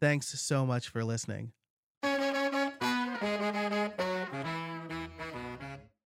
Thanks 0.00 0.28
so 0.40 0.64
much 0.64 0.88
for 0.88 1.02
listening. 1.02 1.50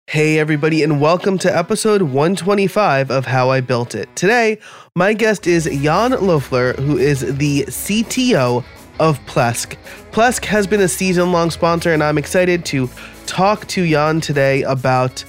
Hey, 0.07 0.37
everybody, 0.37 0.83
and 0.83 1.01
welcome 1.01 1.39
to 1.39 1.57
episode 1.57 2.03
125 2.03 3.09
of 3.09 3.25
How 3.25 3.49
I 3.49 3.61
Built 3.61 3.95
It. 3.95 4.13
Today, 4.15 4.59
my 4.95 5.13
guest 5.13 5.47
is 5.47 5.63
Jan 5.65 6.11
Löffler, 6.11 6.77
who 6.77 6.97
is 6.97 7.21
the 7.37 7.63
CTO 7.63 8.63
of 8.99 9.19
Plesk. 9.25 9.77
Plesk 10.11 10.45
has 10.45 10.67
been 10.67 10.81
a 10.81 10.87
season 10.87 11.31
long 11.31 11.49
sponsor, 11.49 11.91
and 11.91 12.03
I'm 12.03 12.19
excited 12.19 12.65
to 12.65 12.87
talk 13.25 13.65
to 13.69 13.89
Jan 13.89 14.21
today 14.21 14.61
about 14.63 15.23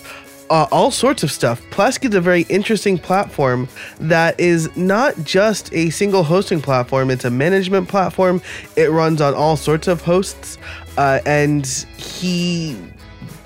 uh, 0.52 0.69
all 0.70 0.91
sorts 0.91 1.23
of 1.23 1.33
stuff. 1.33 1.62
Plesk 1.70 2.05
is 2.06 2.15
a 2.15 2.20
very 2.20 2.42
interesting 2.42 2.98
platform 2.98 3.66
that 3.98 4.38
is 4.38 4.75
not 4.77 5.15
just 5.25 5.73
a 5.73 5.88
single 5.88 6.23
hosting 6.23 6.61
platform, 6.61 7.11
it's 7.11 7.25
a 7.25 7.30
management 7.30 7.88
platform. 7.88 8.42
It 8.77 8.91
runs 8.91 9.23
on 9.23 9.33
all 9.33 9.56
sorts 9.56 9.88
of 9.88 10.02
hosts, 10.02 10.59
uh, 10.98 11.20
and 11.25 11.66
he 11.97 12.77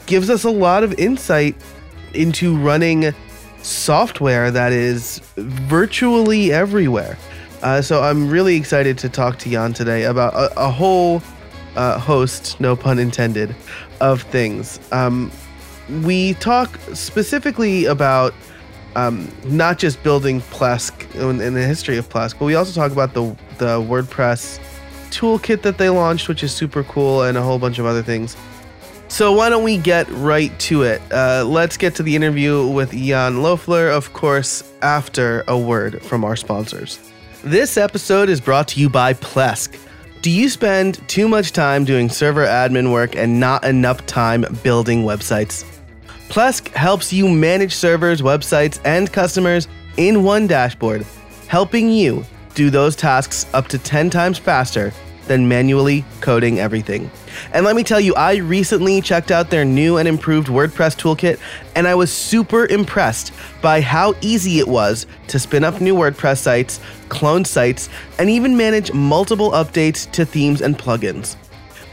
gives 0.07 0.29
us 0.31 0.43
a 0.43 0.51
lot 0.51 0.83
of 0.83 0.99
insight 0.99 1.55
into 2.13 2.57
running 2.57 3.15
software 3.63 4.51
that 4.51 4.73
is 4.73 5.21
virtually 5.37 6.53
everywhere. 6.53 7.17
Uh, 7.63 7.81
so 7.83 8.03
I'm 8.03 8.29
really 8.29 8.57
excited 8.57 8.99
to 8.99 9.09
talk 9.09 9.39
to 9.39 9.51
Jan 9.51 9.73
today 9.73 10.05
about 10.05 10.35
a, 10.35 10.61
a 10.61 10.71
whole 10.71 11.23
uh, 11.77 12.01
host, 12.01 12.59
no 12.59 12.75
pun 12.75 12.99
intended, 12.99 13.55
of 14.01 14.23
things. 14.23 14.81
Um, 14.91 15.31
we 16.03 16.35
talk 16.35 16.79
specifically 16.95 17.85
about 17.85 18.35
um, 18.97 19.31
not 19.45 19.79
just 19.79 20.03
building 20.03 20.41
Plesk 20.41 21.15
and, 21.15 21.41
the 21.41 21.63
history 21.63 21.99
of 21.99 22.09
Plesk, 22.09 22.39
but 22.39 22.47
we 22.47 22.55
also 22.55 22.73
talk 22.73 22.93
about 22.93 23.15
the 23.15 23.37
the 23.59 23.81
WordPress 23.81 24.59
toolkit 25.11 25.63
that 25.63 25.79
they 25.79 25.91
launched, 25.91 26.29
which 26.29 26.43
is 26.43 26.53
super 26.53 26.83
cool, 26.85 27.23
and 27.23 27.39
a 27.39 27.43
whole 27.43 27.59
bunch 27.59 27.79
of 27.79 27.87
other 27.87 28.03
things. 28.03 28.37
So 29.09 29.33
why 29.33 29.49
don't 29.51 29.63
we 29.63 29.77
get 29.77 30.09
right 30.11 30.57
to 30.61 30.83
it? 30.83 31.01
Uh, 31.13 31.45
let's 31.47 31.77
get 31.77 31.95
to 31.97 32.03
the 32.03 32.17
interview 32.17 32.67
with 32.67 32.91
Jan 32.91 33.37
Löffler, 33.37 33.95
of 33.95 34.13
course, 34.13 34.65
after 34.83 35.45
a 35.47 35.57
word 35.57 36.03
from 36.03 36.25
our 36.25 36.35
sponsors. 36.35 36.99
This 37.45 37.77
episode 37.77 38.29
is 38.29 38.41
brought 38.41 38.67
to 38.69 38.81
you 38.81 38.91
by 38.91 39.13
Plesk. 39.15 39.79
Do 40.23 40.31
you 40.31 40.49
spend 40.49 41.07
too 41.09 41.29
much 41.29 41.53
time 41.53 41.85
doing 41.85 42.09
server 42.09 42.45
admin 42.45 42.91
work 42.91 43.15
and 43.15 43.39
not 43.39 43.65
enough 43.65 44.05
time 44.07 44.45
building 44.65 45.05
websites? 45.05 45.65
Plesk 46.29 46.69
helps 46.75 47.13
you 47.13 47.29
manage 47.29 47.73
servers, 47.73 48.21
websites, 48.21 48.81
and 48.85 49.13
customers 49.13 49.69
in 49.97 50.23
one 50.23 50.47
dashboard, 50.47 51.07
helping 51.47 51.91
you 51.91 52.25
do 52.55 52.69
those 52.69 52.97
tasks 52.97 53.47
up 53.55 53.69
to 53.69 53.79
10 53.79 54.11
times 54.11 54.37
faster 54.37 54.93
than 55.29 55.49
manually 55.49 56.05
coding 56.21 56.59
everything. 56.59 57.11
And 57.53 57.65
let 57.65 57.77
me 57.77 57.83
tell 57.83 58.01
you, 58.01 58.15
I 58.15 58.37
recently 58.37 59.01
checked 59.01 59.31
out 59.31 59.51
their 59.51 59.65
new 59.65 59.99
and 59.99 60.09
improved 60.09 60.49
WordPress 60.49 60.97
toolkit, 60.97 61.39
and 61.75 61.87
I 61.87 61.95
was 61.95 62.13
super 62.13 62.67
impressed 62.67 63.33
by 63.63 63.81
how 63.81 64.15
easy 64.21 64.59
it 64.59 64.69
was 64.69 65.07
to 65.29 65.39
spin 65.39 65.65
up 65.65 65.81
new 65.81 65.95
WordPress 65.95 66.39
sites, 66.39 66.81
clone 67.09 67.45
sites, 67.45 67.89
and 68.19 68.29
even 68.31 68.57
manage 68.57 68.93
multiple 68.93 69.53
updates 69.53 70.11
to 70.13 70.25
themes 70.25 70.61
and 70.61 70.79
plugins. 70.79 71.37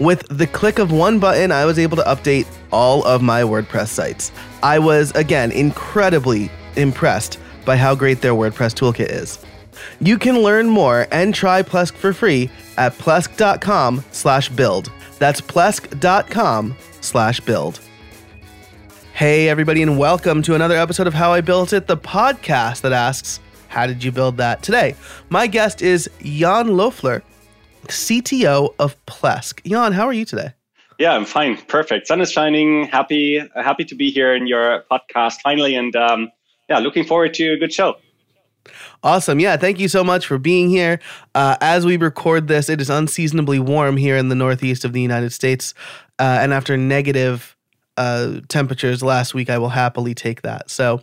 With 0.04 0.28
the 0.28 0.48
click 0.48 0.80
of 0.80 0.92
one 0.92 1.18
button, 1.18 1.50
I 1.54 1.64
was 1.64 1.80
able 1.80 1.96
to 1.96 2.04
update 2.04 2.46
all 2.74 3.06
of 3.06 3.22
my 3.22 3.42
WordPress 3.44 3.88
sites. 3.88 4.34
I 4.62 4.78
was, 4.78 5.12
again, 5.12 5.50
incredibly 5.54 6.52
impressed 6.76 7.40
by 7.64 7.78
how 7.78 7.96
great 7.96 8.20
their 8.20 8.34
WordPress 8.34 8.74
toolkit 8.74 9.10
is. 9.10 9.40
You 10.02 10.18
can 10.18 10.40
learn 10.40 10.68
more 10.68 11.08
and 11.14 11.34
try 11.34 11.64
Plesk 11.64 11.94
for 11.94 12.12
free 12.12 12.52
at 12.78 12.92
plesk.com 12.98 14.04
slash 14.12 14.50
build. 14.50 14.92
That's 15.20 15.40
plesk.com 15.40 16.76
slash 17.00 17.40
build. 17.40 17.80
Hey, 19.14 19.48
everybody, 19.48 19.84
and 19.84 19.98
welcome 19.98 20.42
to 20.42 20.54
another 20.54 20.76
episode 20.76 21.08
of 21.08 21.14
How 21.14 21.32
I 21.32 21.40
Built 21.40 21.72
It, 21.72 21.88
the 21.88 21.96
podcast 21.96 22.82
that 22.82 22.92
asks, 22.92 23.40
How 23.70 23.88
did 23.88 24.04
you 24.04 24.12
build 24.12 24.36
that? 24.36 24.64
Today, 24.64 24.96
my 25.30 25.48
guest 25.48 25.82
is 25.82 26.10
Jan 26.22 26.72
Löffler, 26.72 27.22
CTO 27.88 28.74
of 28.80 29.04
Plesk. 29.06 29.64
Jan, 29.66 29.94
how 29.94 30.06
are 30.06 30.14
you 30.14 30.26
today? 30.26 30.54
Yeah, 31.00 31.14
I'm 31.14 31.26
fine. 31.26 31.58
Perfect. 31.58 32.08
Sun 32.08 32.22
is 32.22 32.32
shining. 32.32 32.86
Happy, 32.88 33.42
happy 33.56 33.84
to 33.86 33.96
be 33.96 34.12
here 34.12 34.34
in 34.36 34.48
your 34.48 34.84
podcast 34.92 35.42
finally, 35.44 35.76
and 35.76 35.96
um, 35.96 36.32
yeah, 36.70 36.80
looking 36.80 37.04
forward 37.04 37.34
to 37.36 37.54
a 37.54 37.58
good 37.58 37.74
show. 37.74 37.98
Awesome. 39.04 39.40
Yeah. 39.40 39.58
Thank 39.58 39.80
you 39.80 39.90
so 39.90 40.04
much 40.04 40.26
for 40.26 40.38
being 40.38 40.70
here. 40.70 41.00
Uh, 41.36 41.58
as 41.60 41.86
we 41.86 41.98
record 41.98 42.48
this, 42.48 42.70
it 42.70 42.80
is 42.80 42.90
unseasonably 42.90 43.60
warm 43.60 43.98
here 43.98 44.16
in 44.16 44.30
the 44.30 44.36
northeast 44.36 44.86
of 44.86 44.94
the 44.94 45.02
United 45.02 45.34
States. 45.34 45.74
Uh, 46.20 46.40
and 46.42 46.54
after 46.54 46.78
negative 46.78 47.58
uh, 47.98 48.40
temperatures 48.48 49.04
last 49.04 49.34
week, 49.34 49.50
I 49.50 49.58
will 49.58 49.70
happily 49.70 50.14
take 50.14 50.44
that. 50.44 50.70
So, 50.70 51.02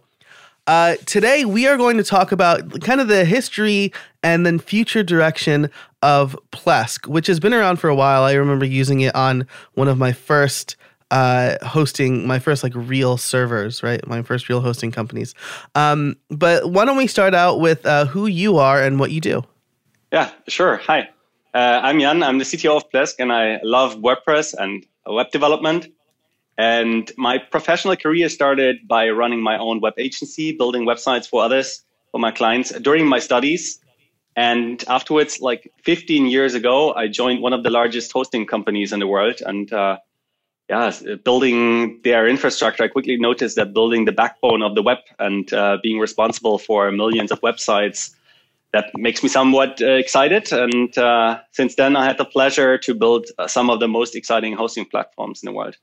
uh, 0.71 0.95
today 1.05 1.45
we 1.45 1.67
are 1.67 1.77
going 1.77 1.97
to 1.97 2.05
talk 2.05 2.31
about 2.31 2.81
kind 2.81 3.01
of 3.01 3.09
the 3.09 3.25
history 3.25 3.93
and 4.23 4.47
then 4.47 4.61
future 4.61 5.03
direction 5.03 5.69
of 6.01 6.39
Plesk, 6.53 7.09
which 7.09 7.27
has 7.27 7.41
been 7.41 7.53
around 7.53 7.79
for 7.79 7.91
a 7.91 7.95
while. 7.95 8.23
I 8.23 8.35
remember 8.35 8.65
using 8.65 9.01
it 9.01 9.13
on 9.17 9.49
one 9.75 9.89
of 9.89 9.99
my 9.99 10.13
first 10.13 10.77
uh, 11.11 11.57
hosting 11.67 12.25
my 12.25 12.39
first 12.39 12.63
like 12.63 12.73
real 12.77 13.17
servers, 13.17 13.83
right? 13.83 14.07
My 14.07 14.23
first 14.23 14.49
real 14.49 14.61
hosting 14.61 14.93
companies. 14.93 15.35
Um, 15.75 16.17
but 16.29 16.71
why 16.71 16.85
don't 16.85 16.97
we 16.97 17.09
start 17.09 17.35
out 17.35 17.59
with 17.59 17.85
uh, 17.85 18.05
who 18.05 18.29
you 18.29 18.59
are 18.59 18.81
and 18.81 19.01
what 19.01 19.11
you 19.11 19.21
do? 19.21 19.43
Yeah, 20.13 20.31
sure. 20.47 20.77
Hi, 20.77 21.11
uh, 21.53 21.81
I'm 21.83 21.99
Jan. 21.99 22.23
I'm 22.23 22.39
the 22.39 22.45
CTO 22.45 22.77
of 22.77 22.89
Plesk, 22.93 23.17
and 23.19 23.33
I 23.33 23.59
love 23.65 23.97
WordPress 23.97 24.55
and 24.55 24.87
web 25.05 25.33
development. 25.33 25.89
And 26.61 27.11
my 27.17 27.39
professional 27.39 27.97
career 27.97 28.29
started 28.29 28.87
by 28.87 29.09
running 29.09 29.43
my 29.43 29.57
own 29.57 29.81
web 29.81 29.95
agency, 29.97 30.53
building 30.53 30.85
websites 30.85 31.27
for 31.27 31.43
others, 31.43 31.83
for 32.11 32.21
my 32.21 32.33
clients 32.33 32.69
during 32.81 33.07
my 33.07 33.19
studies. 33.19 33.81
And 34.37 34.85
afterwards, 34.87 35.41
like 35.41 35.73
15 35.85 36.27
years 36.27 36.53
ago, 36.53 36.93
I 36.93 37.09
joined 37.09 37.41
one 37.41 37.55
of 37.55 37.63
the 37.63 37.71
largest 37.71 38.13
hosting 38.13 38.45
companies 38.45 38.93
in 38.93 39.01
the 39.01 39.07
world. 39.07 39.41
And 39.41 39.73
uh, 39.73 40.01
yeah, 40.69 40.93
building 41.25 41.99
their 42.05 42.29
infrastructure, 42.29 42.85
I 42.85 42.89
quickly 42.89 43.17
noticed 43.17 43.57
that 43.57 43.73
building 43.73 44.05
the 44.05 44.13
backbone 44.13 44.61
of 44.61 44.75
the 44.75 44.83
web 44.83 44.99
and 45.19 45.51
uh, 45.55 45.79
being 45.83 45.99
responsible 45.99 46.59
for 46.59 46.93
millions 46.93 47.33
of 47.33 47.41
websites, 47.41 48.15
that 48.75 48.85
makes 48.99 49.23
me 49.23 49.31
somewhat 49.31 49.81
uh, 49.81 49.93
excited. 49.93 50.53
And 50.53 50.97
uh, 50.99 51.41
since 51.53 51.77
then, 51.77 51.97
I 51.97 52.05
had 52.05 52.19
the 52.19 52.27
pleasure 52.27 52.77
to 52.77 52.95
build 52.95 53.29
some 53.47 53.71
of 53.71 53.81
the 53.81 53.89
most 53.89 54.15
exciting 54.15 54.53
hosting 54.53 54.85
platforms 54.85 55.43
in 55.43 55.47
the 55.47 55.53
world. 55.53 55.79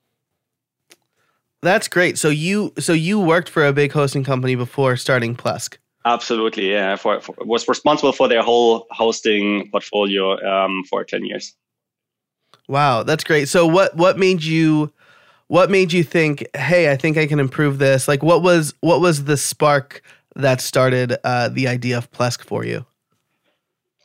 That's 1.61 1.87
great. 1.87 2.17
So 2.17 2.29
you 2.29 2.73
so 2.77 2.93
you 2.93 3.19
worked 3.19 3.49
for 3.49 3.65
a 3.65 3.73
big 3.73 3.91
hosting 3.91 4.23
company 4.23 4.55
before 4.55 4.95
starting 4.95 5.35
Plesk. 5.35 5.77
Absolutely, 6.05 6.71
yeah. 6.71 6.95
For, 6.95 7.19
for 7.19 7.35
was 7.39 7.67
responsible 7.67 8.13
for 8.13 8.27
their 8.27 8.41
whole 8.41 8.87
hosting 8.91 9.69
portfolio 9.71 10.39
um, 10.45 10.83
for 10.89 11.03
ten 11.03 11.25
years. 11.25 11.55
Wow, 12.67 13.03
that's 13.03 13.23
great. 13.23 13.49
So 13.49 13.65
what 13.65 13.95
what 13.95 14.17
made 14.17 14.43
you 14.43 14.91
what 15.47 15.69
made 15.69 15.91
you 15.91 16.03
think, 16.03 16.45
"Hey, 16.55 16.91
I 16.91 16.95
think 16.95 17.17
I 17.17 17.25
can 17.25 17.39
improve 17.39 17.79
this?" 17.79 18.07
Like 18.07 18.21
what 18.21 18.43
was 18.43 18.73
what 18.81 19.01
was 19.01 19.23
the 19.23 19.37
spark 19.37 20.01
that 20.35 20.61
started 20.61 21.17
uh, 21.23 21.49
the 21.49 21.67
idea 21.67 21.97
of 21.97 22.11
Plesk 22.11 22.43
for 22.43 22.63
you? 22.63 22.85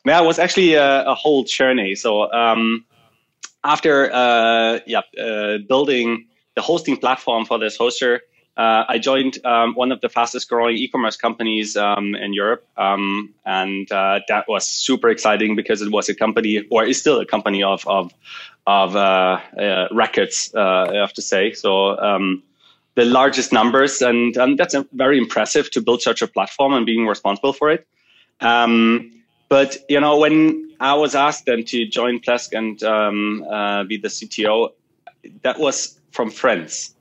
Yeah, 0.05 0.23
it 0.23 0.27
was 0.27 0.39
actually 0.39 0.75
a, 0.75 1.05
a 1.05 1.15
whole 1.15 1.45
journey. 1.45 1.95
So 1.95 2.33
um, 2.33 2.85
after 3.63 4.13
uh, 4.13 4.81
yeah, 4.87 5.03
uh, 5.21 5.59
building 5.69 6.27
the 6.55 6.63
hosting 6.63 6.97
platform 6.97 7.45
for 7.45 7.59
this 7.59 7.79
hoster, 7.79 8.21
uh, 8.57 8.85
I 8.87 8.99
joined 8.99 9.45
um, 9.47 9.75
one 9.75 9.93
of 9.93 10.03
the 10.03 10.11
fastest 10.11 10.49
growing 10.49 10.77
e-commerce 10.77 11.17
companies 11.17 11.75
um, 11.77 12.15
in 12.15 12.35
Europe, 12.35 12.67
um, 12.77 13.33
and 13.47 13.91
uh, 13.91 14.21
that 14.29 14.47
was 14.47 14.67
super 14.67 15.09
exciting 15.09 15.57
because 15.57 15.81
it 15.81 15.91
was 15.91 16.11
a 16.11 16.15
company, 16.15 16.63
or 16.71 16.85
is 16.85 17.01
still 17.01 17.19
a 17.19 17.27
company 17.27 17.63
of 17.63 17.87
of 17.87 18.13
of 18.67 18.95
uh, 18.95 19.41
uh 19.59 19.89
records, 19.91 20.53
uh, 20.55 20.87
I 20.91 20.95
have 20.97 21.15
to 21.15 21.23
say. 21.23 21.53
So 21.55 21.99
um, 21.99 22.43
the 22.95 23.07
largest 23.07 23.53
numbers, 23.53 24.03
and, 24.03 24.37
and 24.37 24.59
that's 24.59 24.77
very 24.93 25.17
impressive 25.17 25.71
to 25.71 25.81
build 25.81 26.03
such 26.03 26.21
a 26.21 26.27
platform 26.27 26.75
and 26.75 26.85
being 26.85 27.07
responsible 27.07 27.55
for 27.55 27.71
it. 27.71 27.87
Um, 28.41 29.13
But 29.49 29.77
you 29.89 30.01
know, 30.01 30.17
when 30.17 30.73
I 30.81 30.95
was 30.95 31.15
asked 31.15 31.45
then 31.45 31.65
to 31.65 31.87
join 31.87 32.21
Plesk 32.21 32.57
and 32.57 32.83
um, 32.83 33.45
uh, 33.45 33.85
be 33.85 33.99
the 33.99 34.09
CTO, 34.09 34.73
that 35.43 35.59
was 35.59 36.01
from 36.13 36.31
friends, 36.31 36.95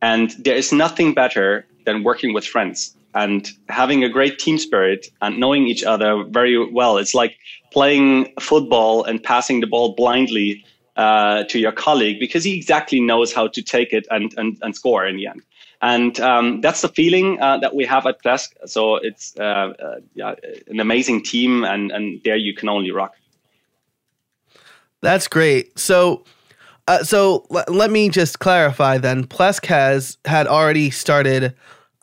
and 0.00 0.30
there 0.38 0.56
is 0.56 0.72
nothing 0.72 1.14
better 1.14 1.66
than 1.84 2.04
working 2.04 2.32
with 2.32 2.46
friends 2.46 2.96
and 3.14 3.50
having 3.68 4.04
a 4.04 4.08
great 4.08 4.38
team 4.38 4.58
spirit 4.58 5.08
and 5.20 5.38
knowing 5.38 5.66
each 5.66 5.82
other 5.82 6.24
very 6.24 6.70
well. 6.70 6.96
It's 6.96 7.14
like 7.14 7.36
playing 7.72 8.32
football 8.40 9.04
and 9.04 9.22
passing 9.22 9.60
the 9.60 9.66
ball 9.66 9.94
blindly 9.94 10.64
uh, 10.96 11.44
to 11.44 11.58
your 11.58 11.72
colleague 11.72 12.20
because 12.20 12.44
he 12.44 12.56
exactly 12.56 13.00
knows 13.00 13.32
how 13.32 13.48
to 13.48 13.62
take 13.62 13.92
it 13.92 14.06
and, 14.10 14.32
and, 14.36 14.58
and 14.62 14.76
score 14.76 15.06
in 15.06 15.16
the 15.16 15.26
end. 15.26 15.42
And 15.82 16.20
um, 16.20 16.60
that's 16.60 16.82
the 16.82 16.88
feeling 16.88 17.40
uh, 17.40 17.58
that 17.58 17.74
we 17.74 17.86
have 17.86 18.06
at 18.06 18.22
Plesk. 18.22 18.50
So 18.66 18.96
it's 18.96 19.34
uh, 19.38 19.42
uh, 19.42 20.00
yeah, 20.14 20.34
an 20.68 20.78
amazing 20.78 21.22
team, 21.22 21.64
and, 21.64 21.90
and 21.90 22.20
there 22.22 22.36
you 22.36 22.54
can 22.54 22.68
only 22.68 22.90
rock. 22.90 23.14
That's 25.00 25.26
great. 25.26 25.78
So, 25.78 26.24
uh, 26.88 27.02
so 27.04 27.46
l- 27.50 27.64
let 27.68 27.90
me 27.90 28.08
just 28.08 28.38
clarify 28.38 28.98
then. 28.98 29.24
Plesk 29.24 29.66
has 29.66 30.18
had 30.24 30.46
already 30.46 30.90
started 30.90 31.54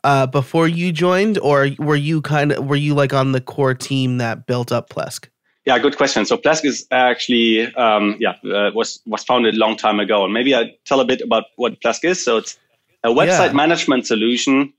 uh, 0.04 0.26
before 0.26 0.68
you 0.68 0.92
joined, 0.92 1.38
or 1.38 1.68
were 1.78 1.96
you 1.96 2.22
kind 2.22 2.52
of 2.52 2.66
were 2.66 2.76
you 2.76 2.94
like 2.94 3.12
on 3.12 3.32
the 3.32 3.40
core 3.40 3.74
team 3.74 4.18
that 4.18 4.46
built 4.46 4.72
up 4.72 4.90
Plesk? 4.90 5.28
Yeah, 5.66 5.78
good 5.78 5.96
question. 5.96 6.24
So 6.24 6.36
Plesk 6.36 6.64
is 6.64 6.86
actually 6.90 7.74
um, 7.74 8.16
yeah 8.18 8.36
uh, 8.44 8.70
was 8.74 9.00
was 9.06 9.24
founded 9.24 9.54
a 9.54 9.58
long 9.58 9.76
time 9.76 10.00
ago, 10.00 10.24
and 10.24 10.32
maybe 10.32 10.54
I 10.54 10.72
tell 10.84 11.00
a 11.00 11.04
bit 11.04 11.20
about 11.20 11.44
what 11.56 11.80
Plesk 11.80 12.04
is. 12.04 12.24
So 12.24 12.38
it's 12.38 12.58
a 13.04 13.10
website 13.10 13.48
yeah. 13.48 13.52
management 13.52 14.06
solution 14.06 14.72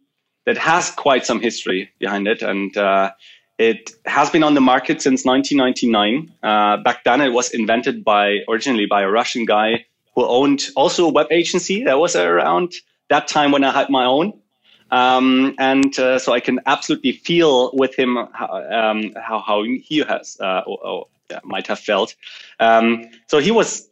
that 0.46 0.58
has 0.58 0.92
quite 0.92 1.26
some 1.26 1.40
history 1.40 1.92
behind 2.00 2.28
it, 2.28 2.42
and 2.42 2.76
uh, 2.76 3.12
it 3.60 3.92
has 4.06 4.30
been 4.30 4.42
on 4.42 4.54
the 4.54 4.62
market 4.62 5.02
since 5.02 5.26
1999. 5.26 6.34
Uh, 6.42 6.78
back 6.78 7.04
then, 7.04 7.22
it 7.22 7.30
was 7.30 7.52
invented 7.52 8.04
by 8.04 8.38
originally 8.48 8.86
by 8.86 9.02
a 9.02 9.10
Russian 9.10 9.46
guy 9.46 9.86
who 10.20 10.28
owned 10.28 10.68
also 10.76 11.08
a 11.08 11.12
web 11.12 11.28
agency 11.32 11.84
that 11.86 11.98
was 11.98 12.16
around 12.16 12.74
that 13.10 13.28
time 13.28 13.52
when 13.52 13.64
I 13.64 13.72
had 13.72 13.90
my 13.90 14.06
own. 14.06 14.34
Um, 14.92 15.56
and 15.60 15.98
uh, 15.98 16.20
so 16.20 16.34
I 16.34 16.40
can 16.40 16.60
absolutely 16.66 17.14
feel 17.14 17.72
with 17.74 17.98
him 17.98 18.18
how, 18.34 18.48
um, 18.72 19.14
how, 19.16 19.40
how, 19.40 19.64
he 19.64 20.00
has 20.00 20.38
uh, 20.42 20.64
or, 20.66 20.86
or, 20.86 21.08
might 21.44 21.68
have 21.68 21.80
felt. 21.80 22.16
Um, 22.60 23.06
so 23.28 23.38
he 23.38 23.52
was 23.52 23.88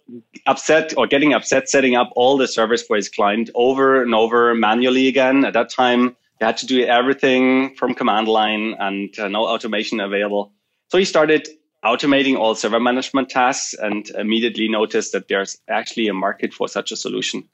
upset 0.47 0.97
or 0.97 1.05
getting 1.05 1.33
upset 1.33 1.69
setting 1.69 1.95
up 1.95 2.11
all 2.15 2.35
the 2.35 2.47
servers 2.47 2.81
for 2.81 2.95
his 2.95 3.09
client 3.09 3.51
over 3.53 4.01
and 4.01 4.15
over 4.15 4.55
manually 4.55 5.07
again. 5.07 5.45
At 5.45 5.53
that 5.53 5.69
time, 5.69 6.17
he 6.39 6.45
had 6.45 6.57
to 6.57 6.65
do 6.65 6.83
everything 6.83 7.75
from 7.75 7.93
command 7.93 8.27
line 8.27 8.75
and 8.79 9.17
uh, 9.19 9.27
no 9.27 9.45
automation 9.45 9.99
available. 9.99 10.51
So 10.89 10.97
he 10.97 11.05
started 11.05 11.47
automating 11.87 12.37
all 12.37 12.55
server 12.55 12.79
management 12.79 13.29
tasks 13.29 13.73
and 13.73 14.09
immediately 14.11 14.67
noticed 14.67 15.13
that 15.13 15.27
there's 15.27 15.57
actually 15.69 16.07
a 16.07 16.13
market 16.13 16.53
for 16.53 16.67
such 16.67 16.91
a 16.91 16.95
solution. 16.95 17.47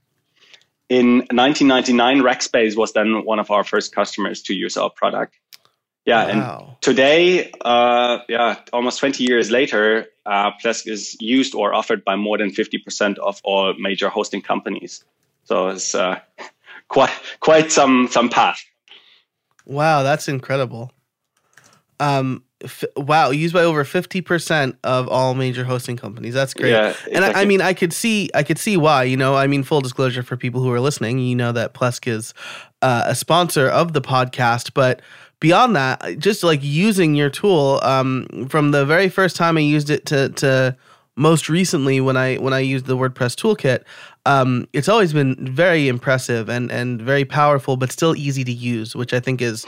In 0.89 1.19
1999, 1.31 2.21
Rackspace 2.21 2.75
was 2.75 2.93
then 2.93 3.23
one 3.25 3.39
of 3.39 3.51
our 3.51 3.63
first 3.63 3.95
customers 3.95 4.41
to 4.43 4.53
use 4.53 4.75
our 4.77 4.89
product. 4.89 5.35
Yeah, 6.05 6.25
wow. 6.25 6.29
and 6.67 6.81
today, 6.81 7.51
uh, 7.61 8.19
yeah, 8.27 8.59
almost 8.73 8.99
20 8.99 9.23
years 9.23 9.49
later, 9.49 10.07
uh, 10.25 10.51
Plesk 10.61 10.85
is 10.87 11.15
used 11.21 11.55
or 11.55 11.73
offered 11.73 12.03
by 12.03 12.17
more 12.17 12.37
than 12.37 12.51
50% 12.51 13.17
of 13.19 13.39
all 13.43 13.73
major 13.79 14.09
hosting 14.09 14.41
companies. 14.41 15.03
So 15.45 15.69
it's 15.69 15.95
uh, 15.95 16.19
quite 16.89 17.13
quite 17.39 17.71
some 17.71 18.07
some 18.11 18.29
path. 18.29 18.63
Wow, 19.65 20.03
that's 20.03 20.27
incredible. 20.27 20.91
Um, 21.99 22.43
f- 22.63 22.83
wow, 22.95 23.29
used 23.31 23.53
by 23.53 23.63
over 23.63 23.83
fifty 23.83 24.21
percent 24.21 24.77
of 24.83 25.07
all 25.07 25.33
major 25.33 25.63
hosting 25.63 25.97
companies. 25.97 26.33
That's 26.33 26.53
great. 26.53 26.71
Yeah, 26.71 26.89
exactly. 26.89 27.13
and 27.13 27.25
I, 27.25 27.41
I, 27.41 27.45
mean, 27.45 27.61
I 27.61 27.73
could 27.73 27.93
see, 27.93 28.29
I 28.33 28.43
could 28.43 28.57
see 28.57 28.77
why. 28.77 29.03
You 29.03 29.17
know, 29.17 29.35
I 29.35 29.47
mean, 29.47 29.63
full 29.63 29.81
disclosure 29.81 30.23
for 30.23 30.37
people 30.37 30.61
who 30.61 30.71
are 30.71 30.79
listening, 30.79 31.19
you 31.19 31.35
know 31.35 31.51
that 31.51 31.73
Plesk 31.73 32.07
is 32.07 32.33
uh, 32.81 33.03
a 33.07 33.15
sponsor 33.15 33.67
of 33.67 33.93
the 33.93 34.01
podcast, 34.01 34.71
but 34.73 35.01
beyond 35.39 35.75
that, 35.75 36.19
just 36.19 36.43
like 36.43 36.59
using 36.63 37.15
your 37.15 37.29
tool, 37.29 37.79
um, 37.83 38.47
from 38.49 38.71
the 38.71 38.85
very 38.85 39.09
first 39.09 39.35
time 39.35 39.57
I 39.57 39.61
used 39.61 39.89
it 39.89 40.05
to 40.07 40.29
to 40.29 40.77
most 41.15 41.49
recently 41.49 42.01
when 42.01 42.17
I 42.17 42.35
when 42.37 42.53
I 42.53 42.59
used 42.59 42.85
the 42.85 42.97
WordPress 42.97 43.35
toolkit, 43.35 43.83
um, 44.25 44.67
it's 44.73 44.89
always 44.89 45.13
been 45.13 45.35
very 45.53 45.87
impressive 45.87 46.49
and 46.49 46.71
and 46.71 47.01
very 47.01 47.25
powerful, 47.25 47.77
but 47.77 47.91
still 47.91 48.15
easy 48.15 48.43
to 48.43 48.51
use, 48.51 48.95
which 48.95 49.13
I 49.13 49.19
think 49.19 49.41
is 49.41 49.65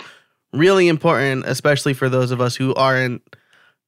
really 0.56 0.88
important, 0.88 1.46
especially 1.46 1.94
for 1.94 2.10
those 2.10 2.32
of 2.32 2.42
us 2.42 2.56
who 2.56 2.74
aren't. 2.74 3.22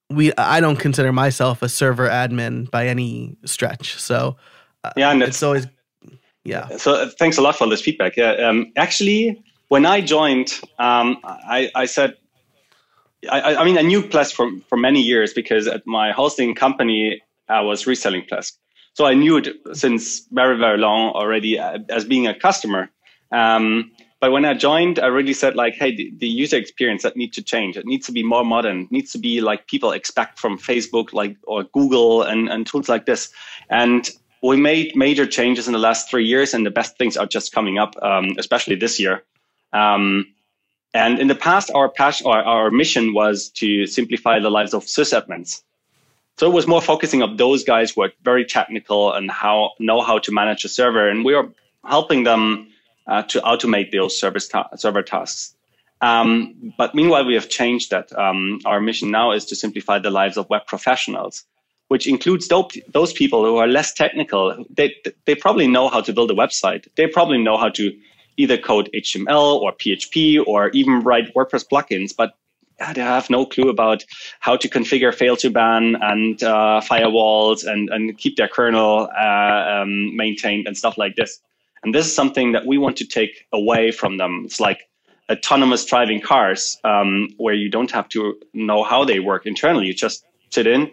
We 0.09 0.31
I 0.37 0.61
don't 0.61 0.77
consider 0.77 1.11
myself 1.11 1.61
a 1.61 1.67
server 1.67 2.07
admin 2.07 2.71
by 2.71 2.87
any 2.87 3.35
stretch, 3.45 3.99
so 3.99 4.37
uh, 4.85 4.91
yeah, 4.95 5.11
and 5.11 5.21
it's, 5.21 5.29
it's 5.29 5.43
always 5.43 5.67
yeah. 6.45 6.77
So 6.77 6.93
uh, 6.93 7.09
thanks 7.19 7.37
a 7.37 7.41
lot 7.41 7.57
for 7.57 7.67
this 7.67 7.81
feedback. 7.81 8.15
Yeah, 8.15 8.31
um, 8.31 8.71
actually, 8.77 9.43
when 9.67 9.85
I 9.85 9.99
joined, 9.99 10.61
um, 10.79 11.17
I, 11.23 11.69
I 11.75 11.85
said 11.85 12.15
I, 13.29 13.55
I, 13.55 13.65
mean, 13.65 13.77
I 13.77 13.81
knew 13.81 14.01
Plesk 14.01 14.33
for, 14.33 14.49
for 14.67 14.77
many 14.77 15.01
years 15.01 15.33
because 15.33 15.67
at 15.67 15.85
my 15.85 16.11
hosting 16.11 16.53
company, 16.55 17.21
I 17.49 17.61
was 17.61 17.87
reselling 17.87 18.23
Plesk. 18.23 18.53
So 18.93 19.05
I 19.05 19.13
knew 19.13 19.37
it 19.37 19.49
since 19.73 20.27
very, 20.31 20.57
very 20.57 20.77
long 20.77 21.13
already 21.13 21.59
uh, 21.59 21.79
as 21.89 22.05
being 22.05 22.27
a 22.27 22.37
customer. 22.37 22.89
Um, 23.31 23.91
but 24.19 24.31
when 24.31 24.45
I 24.45 24.55
joined, 24.55 24.99
I 24.99 25.07
really 25.07 25.33
said 25.33 25.55
like, 25.55 25.75
hey, 25.75 25.95
the, 25.95 26.11
the, 26.17 26.27
user 26.27 26.57
experience 26.57 27.03
that 27.03 27.15
needs 27.15 27.35
to 27.35 27.43
change. 27.43 27.77
It 27.77 27.85
needs 27.85 28.07
to 28.07 28.11
be 28.11 28.23
more 28.23 28.43
modern. 28.43 28.83
It 28.83 28.91
needs 28.91 29.11
to 29.11 29.19
be 29.19 29.41
like 29.41 29.67
people 29.67 29.91
expect 29.91 30.39
from 30.39 30.57
Facebook, 30.57 31.13
like 31.13 31.37
or 31.43 31.63
Google 31.65 32.23
and, 32.23 32.49
and 32.49 32.65
tools 32.65 32.89
like 32.89 33.05
this. 33.05 33.29
And 33.69 34.09
we 34.41 34.57
made 34.57 34.95
major 34.95 35.27
changes 35.27 35.67
in 35.67 35.73
the 35.73 35.79
last 35.79 36.09
three 36.09 36.25
years, 36.25 36.53
and 36.53 36.65
the 36.65 36.71
best 36.71 36.97
things 36.97 37.15
are 37.15 37.27
just 37.27 37.51
coming 37.51 37.77
up, 37.77 37.95
um, 38.01 38.35
especially 38.39 38.75
this 38.75 38.99
year. 38.99 39.23
Um, 39.73 40.25
and 40.93 41.19
in 41.19 41.27
the 41.27 41.35
past, 41.35 41.69
our 41.75 41.89
passion, 41.89 42.25
our, 42.25 42.43
our 42.43 42.71
mission 42.71 43.13
was 43.13 43.49
to 43.49 43.85
simplify 43.85 44.39
the 44.39 44.49
lives 44.49 44.73
of 44.73 44.85
sysadmins. 44.85 45.61
So 46.37 46.47
it 46.47 46.53
was 46.53 46.67
more 46.67 46.81
focusing 46.81 47.21
on 47.21 47.37
those 47.37 47.63
guys 47.63 47.91
who 47.91 48.01
are 48.03 48.11
very 48.23 48.45
technical 48.45 49.13
and 49.13 49.29
how 49.29 49.71
know 49.79 50.01
how 50.01 50.19
to 50.19 50.31
manage 50.31 50.65
a 50.65 50.69
server, 50.69 51.07
and 51.07 51.23
we 51.23 51.35
are 51.35 51.49
helping 51.83 52.23
them 52.23 52.69
uh, 53.07 53.23
to 53.23 53.39
automate 53.41 53.91
those 53.91 54.19
service 54.19 54.47
ta- 54.47 54.69
server 54.75 55.01
tasks. 55.01 55.55
Um, 56.01 56.73
but 56.77 56.93
meanwhile, 56.93 57.25
we 57.25 57.33
have 57.33 57.49
changed 57.49 57.89
that. 57.91 58.17
Um, 58.17 58.59
our 58.65 58.79
mission 58.79 59.09
now 59.11 59.31
is 59.31 59.45
to 59.45 59.55
simplify 59.55 59.99
the 59.99 60.11
lives 60.11 60.37
of 60.37 60.49
web 60.49 60.65
professionals, 60.67 61.43
which 61.87 62.07
includes 62.07 62.47
those 62.47 63.13
people 63.13 63.43
who 63.45 63.57
are 63.57 63.67
less 63.67 63.93
technical. 63.93 64.65
They, 64.69 64.95
they 65.25 65.35
probably 65.35 65.67
know 65.67 65.89
how 65.89 66.01
to 66.01 66.13
build 66.13 66.29
a 66.29 66.35
website. 66.35 66.87
They 66.95 67.07
probably 67.07 67.39
know 67.39 67.57
how 67.57 67.69
to 67.69 67.91
either 68.37 68.57
code 68.57 68.89
HTML 68.93 69.59
or 69.59 69.73
PHP 69.73 70.45
or 70.45 70.69
even 70.69 71.01
write 71.01 71.33
WordPress 71.33 71.65
plugins, 71.67 72.15
but 72.15 72.33
they 72.93 73.01
have 73.01 73.29
no 73.31 73.45
clue 73.45 73.69
about 73.69 74.05
how 74.39 74.55
to 74.55 74.69
configure 74.69 75.11
fail2ban 75.11 75.97
and 75.99 76.43
uh, 76.43 76.79
firewalls 76.83 77.65
and, 77.65 77.89
and 77.89 78.15
keep 78.19 78.37
their 78.37 78.47
kernel 78.47 79.09
uh, 79.19 79.81
um, 79.81 80.15
maintained 80.15 80.67
and 80.67 80.77
stuff 80.77 80.95
like 80.95 81.15
this. 81.15 81.39
And 81.87 81.95
this 81.95 82.05
is 82.05 82.13
something 82.13 82.51
that 82.51 82.65
we 82.65 82.77
want 82.77 82.97
to 82.97 83.05
take 83.05 83.45
away 83.53 83.91
from 83.91 84.17
them. 84.17 84.41
It's 84.43 84.59
like 84.59 84.89
autonomous 85.31 85.85
driving 85.85 86.19
cars, 86.19 86.77
um, 86.83 87.29
where 87.37 87.53
you 87.53 87.69
don't 87.69 87.89
have 87.91 88.09
to 88.09 88.35
know 88.53 88.83
how 88.83 89.05
they 89.05 89.21
work 89.21 89.45
internally. 89.45 89.87
You 89.87 89.93
just 89.93 90.25
sit 90.49 90.67
in 90.67 90.91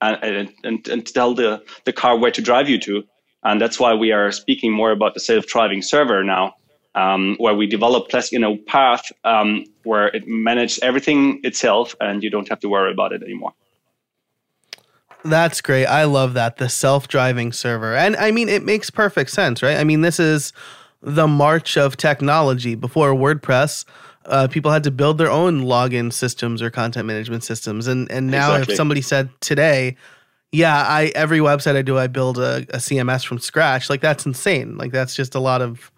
and, 0.00 0.52
and, 0.62 0.86
and 0.86 1.04
tell 1.04 1.34
the, 1.34 1.64
the 1.84 1.92
car 1.92 2.16
where 2.16 2.30
to 2.30 2.40
drive 2.40 2.68
you 2.68 2.78
to. 2.78 3.02
And 3.42 3.60
that's 3.60 3.80
why 3.80 3.94
we 3.94 4.12
are 4.12 4.30
speaking 4.30 4.72
more 4.72 4.92
about 4.92 5.14
the 5.14 5.20
self-driving 5.20 5.82
server 5.82 6.22
now 6.22 6.54
um, 6.94 7.34
where 7.38 7.56
we 7.56 7.66
develop 7.66 8.08
Plesk 8.08 8.32
in 8.32 8.44
a 8.44 8.56
path 8.56 9.10
um, 9.24 9.64
where 9.82 10.06
it 10.06 10.28
manages 10.28 10.78
everything 10.78 11.40
itself 11.42 11.96
and 12.00 12.22
you 12.22 12.30
don't 12.30 12.48
have 12.50 12.60
to 12.60 12.68
worry 12.68 12.92
about 12.92 13.12
it 13.12 13.20
anymore. 13.24 13.52
That's 15.24 15.60
great. 15.60 15.86
I 15.86 16.04
love 16.04 16.34
that. 16.34 16.58
The 16.58 16.68
self 16.68 17.08
driving 17.08 17.52
server. 17.52 17.94
And 17.94 18.16
I 18.16 18.30
mean, 18.30 18.48
it 18.48 18.64
makes 18.64 18.90
perfect 18.90 19.30
sense, 19.30 19.62
right? 19.62 19.76
I 19.76 19.84
mean, 19.84 20.02
this 20.02 20.20
is 20.20 20.52
the 21.02 21.26
march 21.26 21.76
of 21.76 21.96
technology. 21.96 22.74
Before 22.74 23.12
WordPress, 23.12 23.84
uh, 24.26 24.48
people 24.48 24.70
had 24.70 24.84
to 24.84 24.90
build 24.90 25.18
their 25.18 25.30
own 25.30 25.62
login 25.62 26.12
systems 26.12 26.62
or 26.62 26.70
content 26.70 27.06
management 27.06 27.44
systems. 27.44 27.86
And, 27.86 28.10
and 28.10 28.28
now, 28.28 28.52
exactly. 28.52 28.72
if 28.72 28.76
somebody 28.76 29.00
said 29.00 29.30
today, 29.40 29.96
yeah, 30.52 30.84
I 30.86 31.12
every 31.14 31.40
website 31.40 31.76
I 31.76 31.82
do, 31.82 31.98
I 31.98 32.06
build 32.06 32.38
a, 32.38 32.58
a 32.70 32.78
CMS 32.78 33.26
from 33.26 33.38
scratch. 33.38 33.90
Like 33.90 34.00
that's 34.00 34.26
insane. 34.26 34.76
Like 34.76 34.92
that's 34.92 35.14
just 35.14 35.34
a 35.34 35.40
lot 35.40 35.60
of 35.60 35.90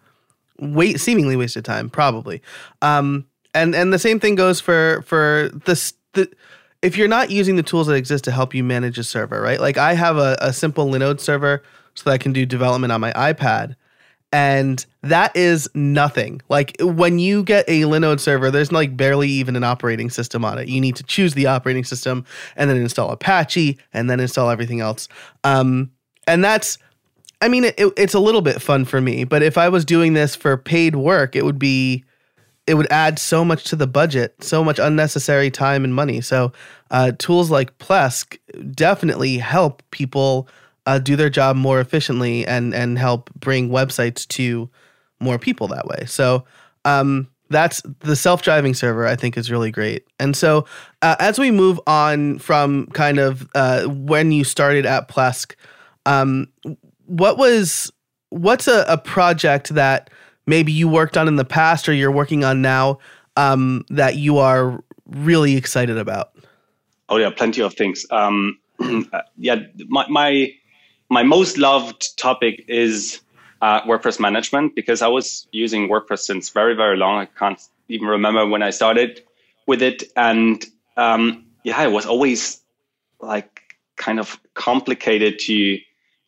wait 0.59 1.01
seemingly 1.01 1.37
wasted 1.37 1.65
time 1.65 1.89
probably 1.89 2.43
um 2.83 3.27
and 3.55 3.75
and 3.75 3.93
the 3.93 3.99
same 3.99 4.19
thing 4.21 4.35
goes 4.35 4.61
for 4.61 5.03
for 5.07 5.51
this 5.67 5.95
the 6.15 6.29
if 6.83 6.97
you're 6.97 7.09
not 7.09 7.31
using 7.31 7.57
the 7.57 7.63
tools 7.63 7.87
that 7.87 7.95
exist 7.95 8.25
to 8.25 8.31
help 8.31 8.55
you 8.55 8.63
manage 8.63 8.99
a 8.99 9.05
server 9.05 9.41
right 9.41 9.61
like 9.61 9.77
i 9.77 9.95
have 9.95 10.17
a, 10.17 10.37
a 10.41 10.53
simple 10.53 10.87
linode 10.87 11.21
server 11.21 11.63
so 11.95 12.05
that 12.05 12.13
i 12.13 12.19
can 12.19 12.33
do 12.33 12.47
development 12.47 12.93
on 12.93 13.01
my 13.01 13.13
ipad 13.13 13.75
and 14.33 14.85
that 15.03 15.35
is 15.35 15.71
nothing. 15.75 16.43
Like 16.49 16.77
when 16.81 17.19
you 17.19 17.43
get 17.43 17.65
a 17.67 17.83
Linode 17.83 18.21
server, 18.21 18.51
there's 18.51 18.71
like 18.71 18.97
barely 18.97 19.29
even 19.29 19.57
an 19.57 19.65
operating 19.65 20.11
system 20.11 20.45
on 20.45 20.59
it. 20.59 20.69
You 20.69 20.81
need 20.81 20.97
to 20.97 21.03
choose 21.03 21.35
the 21.35 21.47
operating 21.47 21.85
system 21.85 22.27
and 22.57 22.69
then 22.69 22.77
install 22.77 23.11
Apache 23.11 23.79
and 23.93 24.11
then 24.11 24.21
install 24.21 24.51
everything 24.51 24.81
else. 24.81 25.09
Um, 25.45 25.91
and 26.27 26.45
that's, 26.45 26.79
I 27.41 27.49
mean, 27.49 27.65
it, 27.65 27.81
it's 27.97 28.15
a 28.15 28.21
little 28.21 28.43
bit 28.43 28.61
fun 28.61 28.85
for 28.85 29.01
me. 29.01 29.25
But 29.25 29.43
if 29.43 29.57
I 29.57 29.71
was 29.71 29.85
doing 29.85 30.13
this 30.13 30.37
for 30.37 30.57
paid 30.59 30.95
work, 30.95 31.35
it 31.35 31.45
would 31.45 31.59
be, 31.59 32.05
it 32.69 32.75
would 32.75 32.91
add 32.91 33.19
so 33.19 33.45
much 33.45 33.65
to 33.65 33.77
the 33.77 33.87
budget, 33.87 34.35
so 34.45 34.63
much 34.63 34.79
unnecessary 34.79 35.51
time 35.51 35.85
and 35.85 35.95
money. 35.95 36.21
So 36.21 36.53
uh, 36.91 37.13
tools 37.19 37.51
like 37.51 37.77
Plesk 37.79 38.39
definitely 38.73 39.39
help 39.39 39.83
people 39.91 40.49
uh, 40.87 40.99
do 40.99 41.17
their 41.17 41.31
job 41.31 41.57
more 41.57 41.81
efficiently 41.81 42.47
and 42.47 42.75
and 42.75 42.99
help 42.99 43.31
bring 43.35 43.71
websites 43.71 44.27
to 44.29 44.71
more 45.21 45.39
people 45.39 45.69
that 45.69 45.87
way. 45.87 46.05
So 46.07 46.45
um, 46.85 47.29
that's 47.51 47.83
the 48.01 48.17
self-driving 48.17 48.75
server. 48.75 49.07
I 49.07 49.17
think 49.17 49.37
is 49.37 49.51
really 49.51 49.71
great. 49.71 50.07
And 50.21 50.37
so 50.37 50.67
uh, 51.03 51.17
as 51.19 51.39
we 51.39 51.51
move 51.51 51.81
on 51.87 52.39
from 52.39 52.87
kind 52.89 53.19
of 53.19 53.49
uh, 53.55 53.85
when 53.85 54.33
you 54.33 54.45
started 54.45 54.87
at 54.87 55.09
Plesk, 55.09 55.55
um, 56.07 56.49
what 57.07 57.39
was 57.39 57.91
what's 58.31 58.69
a, 58.69 58.85
a, 58.89 58.99
project 58.99 59.71
that 59.71 60.11
maybe 60.49 60.73
you 60.73 60.89
worked 60.89 61.17
on 61.17 61.29
in 61.29 61.37
the 61.37 61.45
past 61.45 61.89
or 61.89 61.93
you're 61.93 62.11
working 62.11 62.43
on 62.43 62.63
now 62.63 62.99
um, 63.37 63.85
that 63.91 64.17
you 64.17 64.39
are 64.39 64.83
really 65.07 65.57
excited 65.57 65.99
about? 65.99 66.33
Oh 67.09 67.19
yeah, 67.19 67.31
plenty 67.31 67.63
of 67.63 67.75
things. 67.75 68.05
Um, 68.11 68.59
yeah, 69.37 69.57
my, 69.89 70.07
my 70.09 70.53
my 71.09 71.23
most 71.23 71.59
loved 71.59 72.19
topic 72.19 72.65
is 72.69 73.21
uh, 73.63 73.83
WordPress 73.83 74.21
management 74.21 74.75
because 74.75 75.03
I 75.03 75.09
was 75.09 75.47
using 75.53 75.89
WordPress 75.89 76.21
since 76.21 76.51
very, 76.51 76.75
very 76.75 76.97
long. 76.97 77.19
I 77.19 77.27
can't 77.27 77.61
even 77.89 78.09
remember 78.09 78.47
when 78.47 78.63
I 78.63 78.71
started 78.71 79.23
with 79.67 79.83
it. 79.83 80.03
And 80.17 80.65
um, 80.97 81.47
yeah, 81.65 81.83
it 81.83 81.93
was 81.93 82.07
always 82.07 82.61
like 83.21 83.63
kind 83.97 84.21
of 84.21 84.39
complicated 84.55 85.39
to 85.41 85.79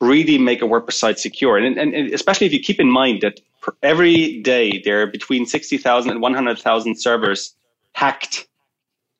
really 0.00 0.38
make 0.38 0.62
a 0.62 0.64
WordPress 0.64 0.94
site 0.94 1.18
secure. 1.18 1.56
And, 1.58 1.78
and, 1.78 1.94
and 1.94 2.12
especially 2.12 2.46
if 2.46 2.52
you 2.52 2.60
keep 2.60 2.80
in 2.80 2.90
mind 2.90 3.20
that 3.20 3.40
every 3.82 4.40
day 4.42 4.80
there 4.84 5.02
are 5.02 5.06
between 5.06 5.46
60,000 5.46 6.10
and 6.10 6.20
100,000 6.20 6.96
servers 6.96 7.54
hacked 7.92 8.46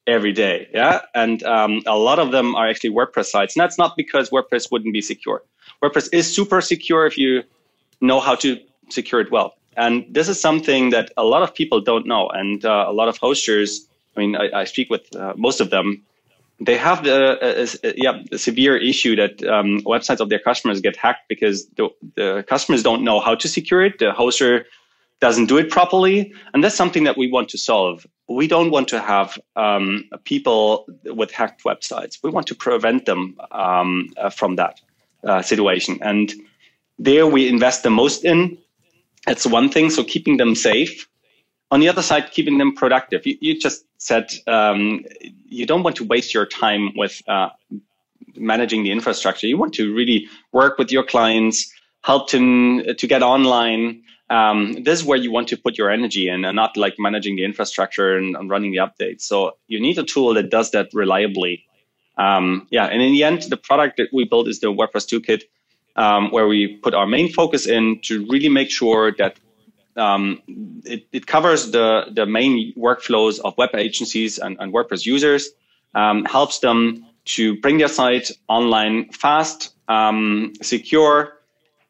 every 0.07 0.33
day. 0.33 0.69
Yeah. 0.73 1.01
And 1.15 1.43
um, 1.45 1.83
a 1.87 1.97
lot 1.97 2.19
of 2.19 2.33
them 2.33 2.55
are 2.55 2.69
actually 2.69 2.91
WordPress 2.91 3.27
sites. 3.27 3.57
And 3.57 3.63
that's 3.63 3.79
not 3.79 3.97
because 3.97 4.31
WordPress 4.31 4.71
wouldn't 4.71 4.93
be 4.93 5.03
secure. 5.03 5.43
WordPress 5.83 6.09
is 6.13 6.33
super 6.33 6.61
secure 6.61 7.07
if 7.07 7.17
you 7.17 7.43
know 8.01 8.21
how 8.21 8.35
to 8.37 8.59
secure 8.89 9.21
it 9.21 9.31
well. 9.31 9.55
And 9.77 10.05
this 10.11 10.29
is 10.29 10.41
something 10.41 10.91
that 10.91 11.13
a 11.17 11.25
lot 11.25 11.43
of 11.43 11.55
people 11.55 11.81
don't 11.81 12.07
know. 12.07 12.29
And 12.29 12.65
uh, 12.65 12.87
a 12.89 12.93
lot 12.93 13.09
of 13.09 13.17
hosters, 13.19 13.87
I 14.17 14.21
mean, 14.21 14.37
I, 14.37 14.61
I 14.61 14.65
speak 14.65 14.91
with 14.91 15.15
uh, 15.15 15.35
most 15.37 15.61
of 15.61 15.71
them, 15.71 16.03
they 16.61 16.77
have 16.77 17.05
the 17.05 17.95
yeah, 17.97 18.23
the 18.31 18.39
severe 18.39 18.77
issue 18.77 19.17
that 19.17 19.43
um, 19.45 19.81
websites 19.81 20.21
of 20.21 20.29
their 20.29 20.39
customers 20.39 20.81
get 20.81 20.97
hacked 20.97 21.29
because 21.29 21.67
the, 21.77 21.89
the 22.17 22.45
customers 22.47 22.83
don't 22.83 23.03
know 23.03 23.19
how 23.19 23.35
to 23.35 23.49
secure 23.49 23.83
it. 23.83 23.99
The 23.99 24.13
hoster 24.13 24.65
doesn't 25.21 25.47
do 25.47 25.59
it 25.59 25.71
properly. 25.71 26.33
And 26.53 26.65
that's 26.65 26.75
something 26.75 27.05
that 27.05 27.17
we 27.17 27.31
want 27.31 27.49
to 27.51 27.59
solve. 27.59 28.07
We 28.29 28.47
don't 28.47 28.71
want 28.71 28.89
to 28.89 29.01
have 29.01 29.39
um, 29.57 30.05
people 30.25 30.87
with 31.05 31.31
hacked 31.31 31.63
websites. 31.65 32.19
We 32.23 32.31
want 32.31 32.47
to 32.49 32.55
prevent 32.55 33.07
them 33.07 33.39
um, 33.51 34.09
uh, 34.17 34.31
from 34.31 34.57
that 34.57 34.81
uh, 35.25 35.43
situation. 35.43 35.99
And 36.03 36.33
there 36.99 37.27
we 37.27 37.49
invest 37.49 37.83
the 37.83 37.91
most 37.91 38.25
in. 38.25 38.59
That's 39.27 39.47
one 39.47 39.69
thing. 39.69 39.91
So 39.91 40.03
keeping 40.03 40.39
them 40.39 40.55
safe. 40.55 41.07
On 41.71 41.81
the 41.81 41.89
other 41.89 42.03
side, 42.03 42.33
keeping 42.33 42.59
them 42.59 42.75
productive. 42.75 43.27
You, 43.27 43.37
you 43.41 43.61
just 43.61 43.85
said 43.99 44.33
um, 44.47 45.05
you 45.49 45.67
don't 45.67 45.83
want 45.83 45.97
to 45.97 46.05
waste 46.05 46.35
your 46.35 46.47
time 46.47 46.91
with 46.97 47.23
uh, 47.29 47.51
managing 48.37 48.83
the 48.83 48.91
infrastructure. 48.91 49.47
You 49.47 49.57
want 49.57 49.75
to 49.75 49.95
really 49.95 50.29
work 50.53 50.79
with 50.79 50.91
your 50.91 51.05
clients, 51.05 51.71
help 52.03 52.31
them 52.31 52.83
to 52.97 53.07
get 53.07 53.23
online, 53.23 54.03
um, 54.31 54.85
this 54.85 55.01
is 55.01 55.05
where 55.05 55.19
you 55.19 55.33
want 55.33 55.49
to 55.49 55.57
put 55.57 55.77
your 55.77 55.91
energy 55.91 56.29
in 56.29 56.45
and 56.45 56.55
not 56.55 56.77
like 56.77 56.95
managing 56.99 57.35
the 57.35 57.45
infrastructure 57.45 58.17
and, 58.17 58.37
and 58.37 58.49
running 58.49 58.71
the 58.71 58.79
updates. 58.79 59.23
So 59.23 59.57
you 59.67 59.81
need 59.81 59.99
a 59.99 60.05
tool 60.05 60.35
that 60.35 60.51
does 60.51 60.71
that 60.71 60.89
reliably. 60.95 61.67
Um, 62.17 62.69
yeah, 62.71 62.85
and 62.85 63.03
in 63.03 63.13
the 63.13 63.25
end, 63.25 63.43
the 63.43 63.57
product 63.57 63.97
that 63.97 64.09
we 64.13 64.25
built 64.25 64.47
is 64.47 64.61
the 64.61 64.69
WordPress 64.69 65.09
Toolkit, 65.09 65.43
um, 65.97 66.31
where 66.31 66.47
we 66.47 66.77
put 66.77 66.95
our 66.95 67.07
main 67.07 67.33
focus 67.33 67.67
in 67.67 68.01
to 68.05 68.25
really 68.31 68.49
make 68.49 68.71
sure 68.71 69.13
that 69.19 69.37
um, 70.01 70.43
it, 70.85 71.07
it, 71.13 71.27
covers 71.27 71.71
the, 71.71 72.07
the 72.11 72.27
main 72.27 72.73
workflows 72.77 73.39
of 73.41 73.57
web 73.59 73.71
agencies 73.75 74.39
and, 74.39 74.57
and 74.59 74.73
WordPress 74.73 75.05
users, 75.07 75.51
um, 75.95 76.25
helps 76.25 76.61
them 76.61 77.07
to 77.27 77.61
bring 77.61 77.79
their 77.79 77.89
site 77.89 78.31
online 78.49 79.11
fast, 79.13 79.75
um, 79.89 80.53
secure, 80.63 81.39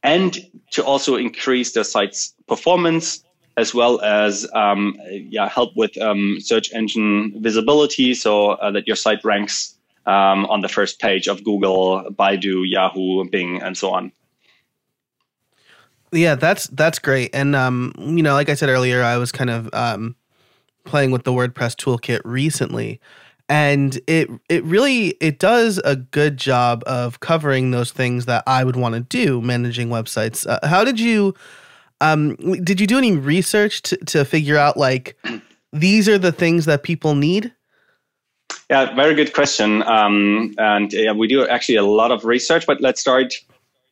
and 0.02 0.38
to 0.72 0.84
also 0.84 1.16
increase 1.16 1.72
their 1.72 1.84
site's 1.84 2.34
performance 2.48 3.22
as 3.56 3.74
well 3.74 4.00
as 4.00 4.46
um, 4.54 4.96
yeah, 5.10 5.48
help 5.48 5.76
with 5.76 5.96
um, 6.00 6.38
search 6.40 6.72
engine 6.72 7.34
visibility 7.42 8.14
so 8.14 8.52
uh, 8.52 8.70
that 8.70 8.86
your 8.86 8.96
site 8.96 9.22
ranks 9.24 9.76
um, 10.06 10.46
on 10.46 10.60
the 10.62 10.68
first 10.68 10.98
page 10.98 11.28
of 11.28 11.44
Google, 11.44 12.04
Baidu, 12.10 12.64
Yahoo, 12.66 13.28
Bing, 13.28 13.60
and 13.62 13.76
so 13.76 13.90
on. 13.90 14.12
Yeah, 16.12 16.34
that's 16.34 16.66
that's 16.68 16.98
great. 16.98 17.30
And 17.34 17.54
um, 17.54 17.92
you 17.98 18.22
know, 18.22 18.34
like 18.34 18.48
I 18.48 18.54
said 18.54 18.68
earlier, 18.68 19.02
I 19.02 19.16
was 19.16 19.30
kind 19.30 19.50
of 19.50 19.68
um, 19.72 20.16
playing 20.84 21.10
with 21.10 21.24
the 21.24 21.32
WordPress 21.32 21.76
toolkit 21.76 22.20
recently 22.24 23.00
and 23.50 24.00
it 24.06 24.30
it 24.48 24.62
really 24.64 25.08
it 25.20 25.40
does 25.40 25.78
a 25.84 25.96
good 25.96 26.36
job 26.36 26.84
of 26.86 27.18
covering 27.18 27.72
those 27.72 27.90
things 27.90 28.26
that 28.26 28.44
I 28.46 28.62
would 28.62 28.76
want 28.76 28.94
to 28.94 29.00
do 29.00 29.42
managing 29.42 29.88
websites. 29.88 30.46
Uh, 30.46 30.66
how 30.66 30.84
did 30.84 31.00
you 31.00 31.34
um 32.00 32.36
did 32.36 32.80
you 32.80 32.86
do 32.86 32.96
any 32.96 33.16
research 33.16 33.82
to, 33.82 33.96
to 33.96 34.24
figure 34.24 34.56
out 34.56 34.76
like 34.76 35.18
these 35.72 36.08
are 36.08 36.16
the 36.16 36.30
things 36.30 36.64
that 36.66 36.84
people 36.84 37.16
need? 37.16 37.52
Yeah, 38.70 38.94
very 38.94 39.16
good 39.16 39.34
question. 39.34 39.82
Um, 39.82 40.54
and 40.56 40.92
yeah, 40.92 41.10
we 41.10 41.26
do 41.26 41.46
actually 41.48 41.74
a 41.74 41.82
lot 41.82 42.12
of 42.12 42.24
research, 42.24 42.66
but 42.68 42.80
let's 42.80 43.00
start 43.00 43.34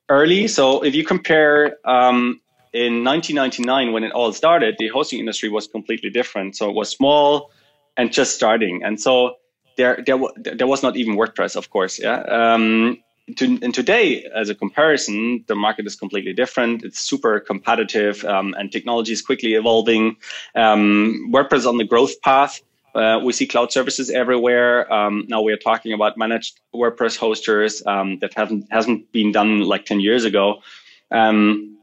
early. 0.09 0.49
So 0.49 0.83
if 0.83 0.95
you 0.95 1.05
compare 1.05 1.77
um, 1.85 2.41
in 2.73 3.05
1999 3.05 3.93
when 3.93 4.05
it 4.05 4.13
all 4.13 4.33
started, 4.33 4.77
the 4.79 4.89
hosting 4.89 5.19
industry 5.19 5.49
was 5.49 5.67
completely 5.67 6.11
different. 6.11 6.57
So 6.57 6.69
it 6.69 6.75
was 6.75 6.91
small 6.91 7.51
and 7.97 8.13
just 8.13 8.35
starting. 8.35 8.83
And 8.85 9.01
so 9.01 9.37
there 9.77 10.03
there 10.05 10.19
there 10.35 10.67
was 10.67 10.83
not 10.83 10.97
even 10.97 11.17
WordPress, 11.17 11.57
of 11.57 11.71
course. 11.71 11.99
Yeah. 11.99 12.21
Um, 12.23 12.99
to, 13.37 13.59
and 13.63 13.75
today, 13.75 14.25
as 14.35 14.49
a 14.49 14.55
comparison, 14.55 15.45
the 15.49 15.55
market 15.55 15.87
is 15.87 15.95
completely 15.95 16.33
different. 16.33 16.83
It's 16.83 16.99
super 16.99 17.41
competitive, 17.41 18.25
um, 18.25 18.55
and 18.59 18.73
technology 18.73 19.13
is 19.13 19.21
quickly 19.21 19.55
evolving. 19.55 20.17
Um, 20.55 21.31
WordPress 21.31 21.67
on 21.67 21.77
the 21.77 21.85
growth 21.85 22.21
path. 22.23 22.61
Uh, 22.95 23.21
we 23.23 23.33
see 23.33 23.47
cloud 23.47 23.71
services 23.71 24.11
everywhere. 24.11 24.91
Um, 24.93 25.25
now 25.29 25.43
we 25.43 25.53
are 25.53 25.57
talking 25.59 25.93
about 25.93 26.17
managed 26.17 26.61
WordPress 26.75 27.17
hosters 27.17 27.83
um, 27.87 28.19
that 28.21 28.35
haven't 28.35 28.67
hasn't 28.71 29.13
been 29.13 29.33
done 29.33 29.61
like 29.61 29.85
ten 29.85 30.01
years 30.01 30.25
ago. 30.25 30.63
Um, 31.11 31.77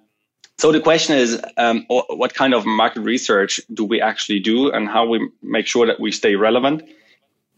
so 0.57 0.71
the 0.71 0.79
question 0.79 1.17
is, 1.17 1.41
um, 1.57 1.85
what 1.89 2.33
kind 2.33 2.53
of 2.53 2.65
market 2.65 3.01
research 3.01 3.59
do 3.73 3.83
we 3.83 4.01
actually 4.01 4.39
do, 4.39 4.71
and 4.71 4.87
how 4.87 5.05
we 5.05 5.29
make 5.41 5.67
sure 5.67 5.85
that 5.85 5.99
we 5.99 6.11
stay 6.11 6.35
relevant? 6.35 6.83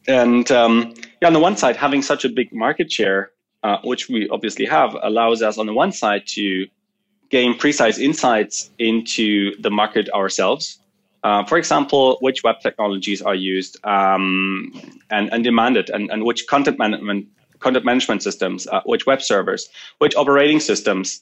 And 0.08 0.50
um, 0.52 0.94
yeah, 1.22 1.28
on 1.28 1.34
the 1.34 1.40
one 1.40 1.58
side, 1.58 1.76
having 1.76 2.02
such 2.02 2.26
a 2.26 2.30
big 2.30 2.54
market 2.54 2.92
share, 2.92 3.32
uh, 3.64 3.78
which 3.84 4.10
we 4.10 4.28
obviously 4.30 4.66
have, 4.66 4.96
allows 5.04 5.42
us 5.42 5.58
on 5.58 5.66
the 5.66 5.74
one 5.74 5.92
side 5.92 6.26
to 6.28 6.68
gain 7.30 7.58
precise 7.58 7.98
insights 8.00 8.70
into 8.80 9.60
the 9.62 9.70
market 9.70 10.10
ourselves. 10.10 10.80
Uh, 11.28 11.44
for 11.44 11.58
example, 11.58 12.18
which 12.22 12.42
web 12.46 12.56
technologies 12.62 13.22
are 13.22 13.36
used 13.36 13.76
um, 13.86 14.72
and, 15.10 15.30
and 15.34 15.44
demanded, 15.44 15.90
and, 15.90 16.10
and 16.10 16.24
which 16.24 16.48
content 16.48 16.80
management 16.80 17.28
content 17.60 17.84
management 17.84 18.24
systems, 18.24 18.66
uh, 18.68 18.80
which 18.86 19.06
web 19.06 19.22
servers, 19.22 19.68
which 19.98 20.16
operating 20.16 20.62
systems, 20.62 21.22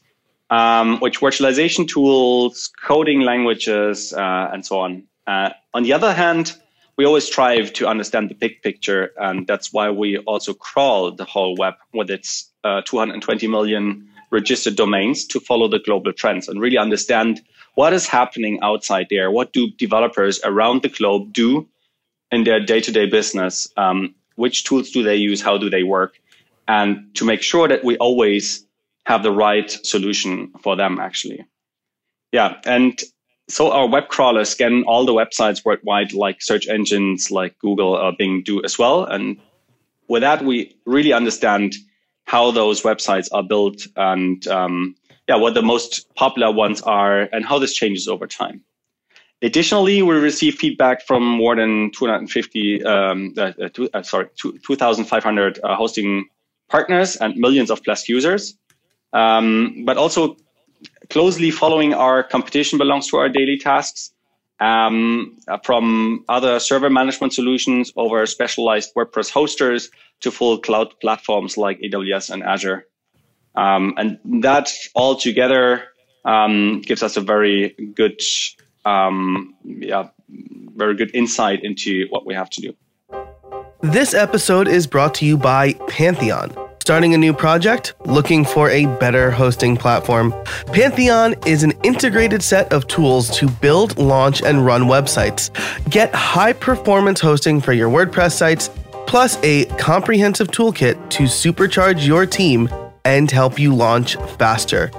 um, 0.52 1.00
which 1.00 1.22
virtualization 1.22 1.88
tools, 1.88 2.70
coding 2.84 3.22
languages, 3.22 4.14
uh, 4.14 4.52
and 4.54 4.64
so 4.64 4.80
on. 4.80 5.02
Uh, 5.26 5.50
on 5.74 5.82
the 5.82 5.94
other 5.94 6.14
hand, 6.14 6.56
we 6.98 7.06
always 7.06 7.26
strive 7.26 7.74
to 7.74 7.88
understand 7.88 8.30
the 8.30 8.36
big 8.36 8.62
picture, 8.62 9.12
and 9.18 9.48
that's 9.48 9.74
why 9.74 9.90
we 9.90 10.20
also 10.20 10.54
crawl 10.54 11.10
the 11.12 11.26
whole 11.26 11.56
web 11.56 11.74
with 11.96 12.12
its 12.12 12.52
uh, 12.64 12.84
220 12.86 13.48
million 13.48 14.08
registered 14.30 14.76
domains 14.76 15.26
to 15.26 15.40
follow 15.40 15.68
the 15.68 15.80
global 15.80 16.14
trends 16.14 16.48
and 16.48 16.62
really 16.62 16.78
understand 16.78 17.42
what 17.76 17.94
is 17.94 18.08
happening 18.08 18.60
outside 18.62 19.08
there. 19.10 19.30
What 19.30 19.54
do 19.54 19.70
developers 19.78 20.40
around 20.44 20.82
the 20.82 20.90
globe 20.90 21.32
do 21.32 21.68
in 22.32 22.44
their 22.44 22.60
day-to-day 22.60 23.08
business? 23.08 23.72
Um, 23.78 24.16
which 24.36 24.64
tools 24.64 24.90
do 24.92 25.04
they 25.04 25.16
use? 25.16 25.42
How 25.42 25.58
do 25.58 25.70
they 25.70 25.84
work? 25.84 26.20
And 26.68 27.14
to 27.16 27.26
make 27.26 27.42
sure 27.42 27.68
that 27.68 27.84
we 27.84 27.98
always 27.98 28.66
have 29.06 29.24
the 29.24 29.32
right 29.32 29.70
solution 29.70 30.52
for 30.62 30.76
them, 30.76 31.00
actually. 31.00 31.46
Yeah, 32.32 32.58
and 32.66 33.00
so 33.48 33.72
our 33.72 33.88
web 33.88 34.08
crawlers 34.08 34.50
scan 34.50 34.84
all 34.88 35.06
the 35.06 35.14
websites 35.14 35.64
worldwide, 35.64 36.14
like 36.14 36.42
search 36.42 36.68
engines 36.68 37.30
like 37.30 37.60
Google 37.60 37.94
or 37.94 38.12
Bing 38.18 38.42
do 38.44 38.64
as 38.64 38.80
well. 38.80 39.06
And 39.06 39.38
with 40.08 40.22
that, 40.22 40.44
we 40.44 40.76
really 40.86 41.14
understand 41.14 41.76
how 42.26 42.52
those 42.52 42.82
websites 42.82 43.30
are 43.32 43.44
built 43.44 43.88
and 43.96 44.48
um, 44.48 44.96
yeah, 45.28 45.36
what 45.36 45.54
the 45.54 45.62
most 45.62 46.14
popular 46.16 46.52
ones 46.52 46.82
are 46.82 47.22
and 47.32 47.46
how 47.46 47.60
this 47.60 47.74
changes 47.74 48.08
over 48.08 48.28
time. 48.28 48.62
Additionally, 49.42 50.02
we 50.02 50.16
receive 50.16 50.56
feedback 50.56 51.06
from 51.06 51.24
more 51.24 51.56
than 51.56 51.92
250, 51.92 52.84
um, 52.86 53.34
uh, 53.38 53.52
uh, 53.62 53.70
two, 53.74 53.90
uh, 53.94 54.02
sorry, 54.02 54.28
2,500 54.38 55.60
uh, 55.64 55.76
hosting 55.76 56.26
partners 56.70 57.16
and 57.18 57.36
millions 57.36 57.70
of 57.70 57.84
plus 57.84 58.08
users. 58.08 58.58
Um, 59.14 59.84
but 59.86 59.98
also 59.98 60.38
closely 61.10 61.52
following 61.52 61.94
our 61.94 62.24
competition 62.24 62.78
belongs 62.78 63.08
to 63.10 63.18
our 63.18 63.30
daily 63.30 63.58
tasks. 63.58 64.12
Um, 64.62 65.38
from 65.66 66.24
other 66.30 66.60
server 66.60 66.90
management 66.90 67.34
solutions 67.34 67.92
over 67.98 68.26
specialized 68.26 68.96
WordPress 68.96 69.30
hosters 69.30 69.92
to 70.22 70.32
full 70.32 70.60
cloud 70.60 70.98
platforms 71.02 71.58
like 71.58 71.78
AWS 71.82 72.30
and 72.30 72.42
Azure. 72.42 72.88
Um, 73.56 73.94
and 73.98 74.20
that 74.42 74.72
all 74.94 75.16
together 75.16 75.84
um, 76.26 76.82
gives 76.82 77.04
us 77.04 77.18
a 77.18 77.22
very 77.22 77.70
good, 77.94 78.22
um, 78.84 79.56
yeah, 79.64 80.10
very 80.76 80.96
good 80.96 81.12
insight 81.14 81.64
into 81.64 82.08
what 82.10 82.26
we 82.26 82.34
have 82.34 82.50
to 82.52 82.62
do. 82.62 82.76
This 83.82 84.14
episode 84.14 84.68
is 84.68 84.88
brought 84.88 85.14
to 85.16 85.26
you 85.26 85.38
by 85.38 85.74
Pantheon. 85.88 86.54
Starting 86.80 87.16
a 87.16 87.18
new 87.18 87.34
project? 87.34 87.96
Looking 88.06 88.46
for 88.46 88.70
a 88.70 88.86
better 88.98 89.32
hosting 89.32 89.76
platform? 89.76 90.34
Pantheon 90.68 91.34
is 91.46 91.64
an 91.64 91.74
integrated 91.84 92.44
set 92.44 92.72
of 92.72 92.88
tools 92.88 93.36
to 93.40 93.48
build, 93.48 93.98
launch, 93.98 94.44
and 94.44 94.64
run 94.64 94.84
websites. 94.84 95.50
Get 95.90 96.14
high 96.14 96.54
performance 96.54 97.20
hosting 97.20 97.60
for 97.60 97.74
your 97.74 97.90
WordPress 97.90 98.34
sites, 98.34 98.70
plus 99.08 99.40
a 99.42 99.66
comprehensive 99.78 100.50
toolkit 100.50 101.10
to 101.10 101.24
supercharge 101.24 102.06
your 102.06 102.28
team 102.28 102.70
and 103.06 103.32
help 103.32 103.58
you 103.58 103.74
launch 103.74 104.16
faster. 104.38 104.92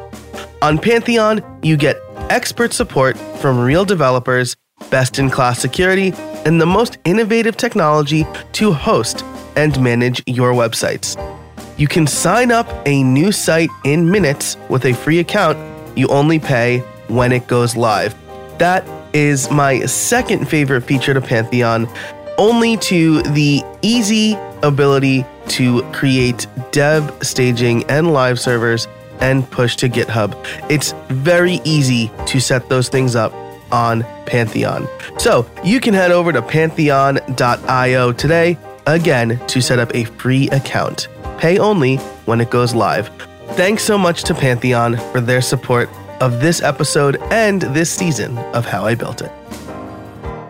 On 0.62 0.78
Pantheon, 0.78 1.42
you 1.62 1.76
get 1.76 1.96
expert 2.30 2.72
support 2.72 3.18
from 3.40 3.60
real 3.60 3.84
developers, 3.84 4.56
best 4.90 5.18
in 5.18 5.28
class 5.28 5.60
security, 5.60 6.12
and 6.46 6.60
the 6.60 6.66
most 6.66 6.98
innovative 7.04 7.56
technology 7.56 8.26
to 8.52 8.72
host 8.72 9.22
and 9.56 9.80
manage 9.80 10.22
your 10.26 10.52
websites. 10.52 11.16
You 11.76 11.88
can 11.88 12.06
sign 12.06 12.52
up 12.52 12.68
a 12.86 13.02
new 13.02 13.32
site 13.32 13.70
in 13.84 14.10
minutes 14.10 14.56
with 14.70 14.86
a 14.86 14.94
free 14.94 15.18
account. 15.18 15.58
You 15.96 16.08
only 16.08 16.38
pay 16.38 16.78
when 17.08 17.32
it 17.32 17.46
goes 17.48 17.76
live. 17.76 18.14
That 18.58 18.86
is 19.12 19.50
my 19.50 19.80
second 19.86 20.48
favorite 20.48 20.82
feature 20.82 21.14
to 21.14 21.20
Pantheon, 21.20 21.88
only 22.38 22.76
to 22.78 23.22
the 23.22 23.62
easy 23.82 24.36
ability 24.62 25.24
to 25.50 25.82
create 25.92 26.46
dev, 26.72 27.16
staging, 27.22 27.84
and 27.84 28.12
live 28.12 28.38
servers 28.38 28.86
and 29.20 29.50
push 29.50 29.76
to 29.76 29.88
GitHub. 29.88 30.34
It's 30.70 30.92
very 31.08 31.60
easy 31.64 32.10
to 32.26 32.40
set 32.40 32.68
those 32.68 32.88
things 32.88 33.16
up 33.16 33.32
on 33.72 34.04
Pantheon. 34.26 34.86
So 35.18 35.48
you 35.64 35.80
can 35.80 35.94
head 35.94 36.12
over 36.12 36.32
to 36.32 36.42
pantheon.io 36.42 38.12
today 38.12 38.58
again 38.86 39.40
to 39.48 39.60
set 39.60 39.78
up 39.78 39.94
a 39.94 40.04
free 40.04 40.48
account. 40.50 41.08
Pay 41.38 41.58
only 41.58 41.96
when 42.26 42.40
it 42.40 42.50
goes 42.50 42.74
live. 42.74 43.10
Thanks 43.50 43.82
so 43.82 43.96
much 43.96 44.24
to 44.24 44.34
Pantheon 44.34 44.96
for 45.12 45.20
their 45.20 45.40
support 45.40 45.88
of 46.20 46.40
this 46.40 46.62
episode 46.62 47.16
and 47.30 47.62
this 47.62 47.90
season 47.90 48.38
of 48.38 48.64
How 48.64 48.84
I 48.84 48.94
Built 48.94 49.22
It. 49.22 49.30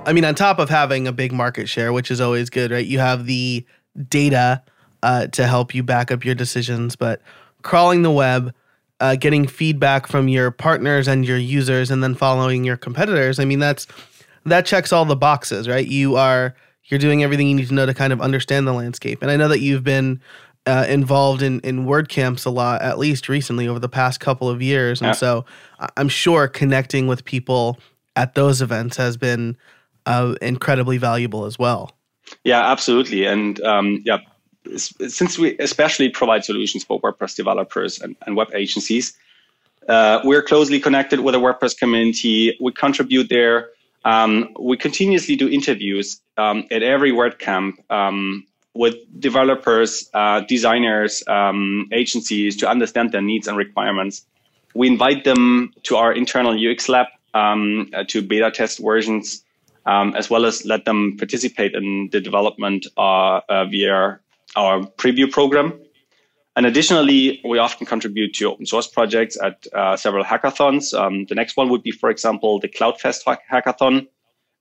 I 0.06 0.12
mean, 0.12 0.24
on 0.24 0.34
top 0.34 0.58
of 0.58 0.68
having 0.70 1.08
a 1.08 1.12
big 1.12 1.32
market 1.32 1.68
share, 1.68 1.92
which 1.92 2.10
is 2.10 2.20
always 2.20 2.48
good, 2.50 2.70
right? 2.70 2.86
You 2.86 3.00
have 3.00 3.26
the 3.26 3.66
data 4.08 4.62
uh, 5.06 5.28
to 5.28 5.46
help 5.46 5.72
you 5.72 5.84
back 5.84 6.10
up 6.10 6.25
your 6.25 6.34
decisions, 6.34 6.96
but 6.96 7.22
crawling 7.62 8.02
the 8.02 8.10
web, 8.10 8.52
uh, 8.98 9.14
getting 9.14 9.46
feedback 9.46 10.08
from 10.08 10.26
your 10.26 10.50
partners 10.50 11.06
and 11.06 11.25
your 11.25 11.38
users, 11.38 11.92
and 11.92 12.02
then 12.02 12.12
following 12.12 12.64
your 12.64 12.76
competitors. 12.76 13.38
I 13.38 13.45
mean, 13.45 13.60
that's 13.60 13.86
that 14.47 14.66
checks 14.66 14.92
all 14.92 15.04
the 15.04 15.14
boxes, 15.14 15.69
right? 15.69 15.86
You 15.86 16.16
are 16.16 16.56
you're 16.86 16.99
doing 16.99 17.23
everything 17.23 17.47
you 17.47 17.54
need 17.54 17.69
to 17.69 17.75
know 17.75 17.86
to 17.86 17.95
kind 17.95 18.12
of 18.12 18.21
understand 18.21 18.66
the 18.66 18.73
landscape. 18.73 19.23
And 19.23 19.30
I 19.30 19.36
know 19.36 19.47
that 19.47 19.60
you've 19.60 19.84
been 19.84 20.21
uh, 20.66 20.86
involved 20.88 21.40
in 21.40 21.60
in 21.60 21.86
WordCamps 21.86 22.45
a 22.45 22.50
lot, 22.50 22.82
at 22.82 22.99
least 22.99 23.28
recently 23.28 23.69
over 23.69 23.78
the 23.78 23.88
past 23.88 24.19
couple 24.19 24.49
of 24.49 24.60
years, 24.60 25.00
and 25.00 25.10
yeah. 25.10 25.12
so 25.12 25.45
I'm 25.97 26.08
sure 26.08 26.49
connecting 26.49 27.06
with 27.06 27.25
people 27.25 27.78
at 28.16 28.34
those 28.34 28.60
events 28.60 28.97
has 28.97 29.16
been 29.16 29.56
uh, 30.04 30.34
incredibly 30.42 30.99
valuable 30.99 31.45
as 31.45 31.60
well. 31.60 31.92
Yeah, 32.42 32.69
absolutely, 32.73 33.25
and 33.25 33.60
um, 33.60 34.02
yeah, 34.04 34.19
since 34.76 35.38
we 35.38 35.56
especially 35.58 36.08
provide 36.08 36.44
solutions 36.44 36.84
for 36.84 37.00
WordPress 37.00 37.36
developers 37.36 38.00
and, 38.00 38.16
and 38.26 38.36
web 38.36 38.48
agencies, 38.54 39.16
uh, 39.88 40.20
we're 40.24 40.42
closely 40.42 40.80
connected 40.80 41.20
with 41.20 41.34
the 41.34 41.40
WordPress 41.40 41.76
community. 41.76 42.56
We 42.60 42.72
contribute 42.72 43.28
there. 43.28 43.70
Um, 44.04 44.54
we 44.58 44.76
continuously 44.76 45.36
do 45.36 45.48
interviews 45.48 46.20
um, 46.36 46.64
at 46.70 46.82
every 46.82 47.12
WordCamp. 47.12 47.72
Um, 47.90 48.46
with 48.76 48.94
developers, 49.18 50.08
uh, 50.14 50.40
designers, 50.40 51.22
um, 51.26 51.88
agencies 51.92 52.56
to 52.58 52.68
understand 52.68 53.12
their 53.12 53.22
needs 53.22 53.48
and 53.48 53.56
requirements. 53.56 54.24
We 54.74 54.88
invite 54.88 55.24
them 55.24 55.72
to 55.84 55.96
our 55.96 56.12
internal 56.12 56.52
UX 56.52 56.88
lab 56.88 57.06
um, 57.34 57.90
uh, 57.94 58.04
to 58.08 58.22
beta 58.22 58.50
test 58.50 58.78
versions, 58.78 59.42
um, 59.86 60.14
as 60.14 60.28
well 60.28 60.44
as 60.44 60.64
let 60.64 60.84
them 60.84 61.16
participate 61.16 61.74
in 61.74 62.10
the 62.12 62.20
development 62.20 62.86
uh, 62.96 63.40
uh 63.48 63.64
via 63.64 64.20
our 64.56 64.80
preview 64.99 65.30
program. 65.30 65.78
And 66.56 66.64
additionally, 66.64 67.40
we 67.45 67.58
often 67.58 67.86
contribute 67.86 68.32
to 68.34 68.50
open 68.50 68.64
source 68.64 68.86
projects 68.86 69.36
at 69.42 69.66
uh, 69.75 69.97
several 69.97 70.25
hackathons. 70.25 70.99
Um, 70.99 71.26
the 71.26 71.34
next 71.34 71.56
one 71.56 71.69
would 71.69 71.82
be, 71.82 71.90
for 71.90 72.08
example, 72.08 72.58
the 72.58 72.69
CloudFest 72.69 73.25
hackathon. 73.50 74.08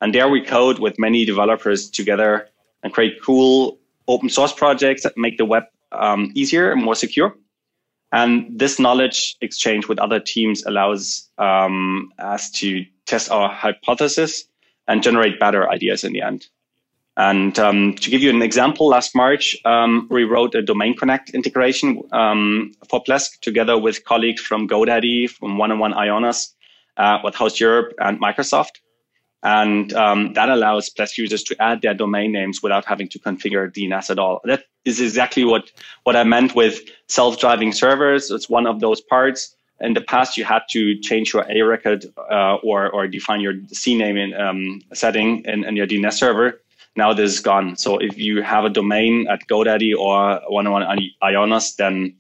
And 0.01 0.13
there 0.13 0.27
we 0.27 0.41
code 0.41 0.79
with 0.79 0.99
many 0.99 1.23
developers 1.23 1.89
together 1.89 2.49
and 2.83 2.93
create 2.93 3.23
cool 3.23 3.79
open 4.07 4.29
source 4.29 4.51
projects 4.51 5.03
that 5.03 5.13
make 5.15 5.37
the 5.37 5.45
web 5.45 5.63
um, 5.93 6.31
easier 6.35 6.71
and 6.71 6.83
more 6.83 6.95
secure. 6.95 7.35
And 8.11 8.59
this 8.59 8.79
knowledge 8.79 9.35
exchange 9.41 9.87
with 9.87 9.99
other 9.99 10.19
teams 10.19 10.65
allows 10.65 11.29
um, 11.37 12.11
us 12.19 12.51
to 12.51 12.85
test 13.05 13.31
our 13.31 13.49
hypothesis 13.49 14.45
and 14.87 15.01
generate 15.01 15.39
better 15.39 15.69
ideas 15.69 16.03
in 16.03 16.13
the 16.13 16.21
end. 16.21 16.47
And 17.17 17.57
um, 17.59 17.93
to 17.93 18.09
give 18.09 18.21
you 18.21 18.29
an 18.29 18.41
example, 18.41 18.87
last 18.87 19.15
March, 19.15 19.55
um, 19.63 20.07
we 20.11 20.25
wrote 20.25 20.53
a 20.53 20.61
Domain 20.61 20.95
Connect 20.97 21.29
integration 21.29 22.01
um, 22.11 22.73
for 22.89 23.01
Plesk 23.01 23.39
together 23.39 23.77
with 23.77 24.03
colleagues 24.03 24.41
from 24.41 24.67
GoDaddy, 24.67 25.29
from 25.29 25.57
1&1 25.57 25.95
IONOS, 25.95 26.49
uh, 26.97 27.19
with 27.23 27.35
Host 27.35 27.59
Europe 27.59 27.93
and 27.99 28.19
Microsoft. 28.19 28.81
And 29.43 29.93
um, 29.93 30.33
that 30.33 30.49
allows 30.49 30.89
Plesk 30.89 31.17
users 31.17 31.43
to 31.43 31.61
add 31.61 31.81
their 31.81 31.93
domain 31.93 32.33
names 32.33 32.61
without 32.61 32.83
having 32.83 33.07
to 33.09 33.19
configure 33.19 33.71
DNS 33.71 34.09
at 34.09 34.19
all. 34.19 34.41
That 34.43 34.63
is 34.83 34.99
exactly 34.99 35.45
what, 35.45 35.71
what 36.03 36.15
I 36.15 36.23
meant 36.23 36.53
with 36.53 36.81
self-driving 37.07 37.71
servers. 37.71 38.29
It's 38.29 38.49
one 38.49 38.67
of 38.67 38.81
those 38.81 38.99
parts. 38.99 39.55
In 39.79 39.93
the 39.93 40.01
past, 40.01 40.35
you 40.35 40.43
had 40.45 40.63
to 40.71 40.99
change 40.99 41.33
your 41.33 41.45
A 41.49 41.61
record 41.61 42.05
uh, 42.17 42.55
or, 42.55 42.89
or 42.89 43.07
define 43.07 43.39
your 43.39 43.53
CNAME 43.53 44.17
in, 44.17 44.33
um, 44.33 44.81
setting 44.93 45.43
in, 45.45 45.63
in 45.63 45.75
your 45.75 45.87
DNS 45.87 46.13
server. 46.13 46.61
Now 46.95 47.13
this 47.13 47.33
is 47.33 47.39
gone. 47.39 47.75
So 47.75 47.97
if 47.97 48.17
you 48.17 48.41
have 48.41 48.65
a 48.65 48.69
domain 48.69 49.27
at 49.29 49.47
GoDaddy 49.47 49.93
or 49.97 50.39
1&1 50.49 51.09
IONOS, 51.21 51.75
then 51.75 52.15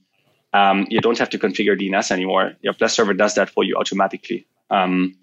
um, 0.53 0.85
you 0.89 0.99
don't 0.99 1.17
have 1.17 1.29
to 1.29 1.39
configure 1.39 1.79
DNS 1.79 2.11
anymore. 2.11 2.53
Your 2.61 2.73
Plesk 2.73 2.95
server 2.95 3.13
does 3.13 3.35
that 3.35 3.49
for 3.49 3.63
you 3.63 3.75
automatically. 3.75 4.45
Um, 4.69 5.15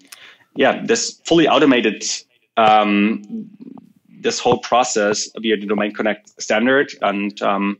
yeah, 0.55 0.83
this 0.85 1.19
fully 1.25 1.47
automated 1.47 2.03
um, 2.57 3.23
this 4.07 4.39
whole 4.39 4.59
process 4.59 5.29
via 5.39 5.57
the 5.57 5.65
Domain 5.65 5.93
Connect 5.93 6.41
standard, 6.41 6.91
and 7.01 7.41
um, 7.41 7.79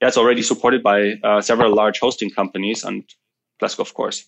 yeah, 0.00 0.08
it's 0.08 0.16
already 0.16 0.42
supported 0.42 0.82
by 0.82 1.14
uh, 1.22 1.40
several 1.40 1.74
large 1.74 2.00
hosting 2.00 2.30
companies 2.30 2.84
and 2.84 3.04
Plesk, 3.60 3.78
of 3.78 3.94
course. 3.94 4.26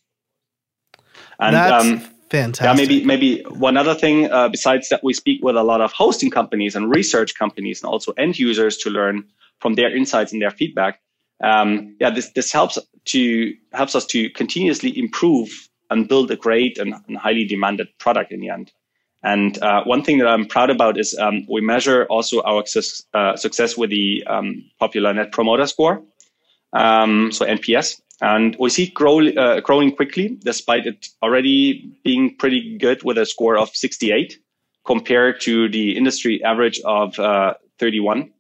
And 1.41 1.57
um, 1.57 2.03
fantastic. 2.31 2.65
Yeah, 2.65 2.75
maybe 2.75 3.05
maybe 3.05 3.43
one 3.51 3.77
other 3.77 3.95
thing 3.95 4.31
uh, 4.31 4.49
besides 4.49 4.89
that, 4.89 5.03
we 5.03 5.15
speak 5.15 5.43
with 5.43 5.57
a 5.57 5.63
lot 5.63 5.81
of 5.81 5.93
hosting 5.93 6.31
companies 6.31 6.75
and 6.77 6.91
research 6.91 7.35
companies, 7.39 7.83
and 7.83 7.91
also 7.91 8.13
end 8.13 8.39
users 8.39 8.77
to 8.79 8.91
learn 8.91 9.25
from 9.61 9.75
their 9.75 9.95
insights 9.95 10.33
and 10.33 10.41
their 10.41 10.51
feedback. 10.51 11.01
Um, 11.43 11.97
yeah, 12.01 12.11
this 12.11 12.31
this 12.33 12.53
helps 12.53 12.79
to 13.07 13.55
helps 13.73 13.95
us 13.95 14.07
to 14.07 14.31
continuously 14.31 14.97
improve 14.99 15.51
and 15.91 16.09
build 16.09 16.31
a 16.31 16.37
great 16.37 16.79
and, 16.79 16.95
and 17.07 17.17
highly 17.17 17.45
demanded 17.45 17.89
product 17.99 18.33
in 18.33 18.41
the 18.41 18.51
end. 18.51 18.73
And 19.23 19.61
uh, 19.63 19.83
one 19.85 20.05
thing 20.05 20.19
that 20.19 20.29
I'm 20.29 20.47
proud 20.47 20.71
about 20.71 20.99
is 20.99 21.17
um, 21.19 21.47
we 21.49 21.61
measure 21.61 22.07
also 22.07 22.41
our 22.43 22.65
success, 22.67 23.03
uh, 23.15 23.37
success 23.37 23.77
with 23.77 23.91
the 23.91 24.23
um, 24.27 24.65
popular 24.79 25.13
Net 25.13 25.33
Promoter 25.33 25.67
Score, 25.67 26.03
um, 26.73 27.33
so 27.33 27.45
NPS. 27.45 28.01
And 28.21 28.57
we 28.59 28.71
see 28.71 28.85
it 28.85 28.95
grow, 28.95 29.27
uh, 29.27 29.61
growing 29.61 29.95
quickly, 29.95 30.39
despite 30.41 30.87
it 30.87 31.09
already 31.23 31.93
being 32.03 32.35
pretty 32.37 32.77
good 32.79 33.03
with 33.05 33.17
a 33.17 33.27
score 33.27 33.57
of 33.57 33.71
68 33.75 34.39
compared 34.85 35.41
to 35.43 35.69
the 35.69 35.97
industry 35.97 36.43
average 36.43 36.81
of 36.85 37.19
uh, 37.19 37.55
31 37.79 38.31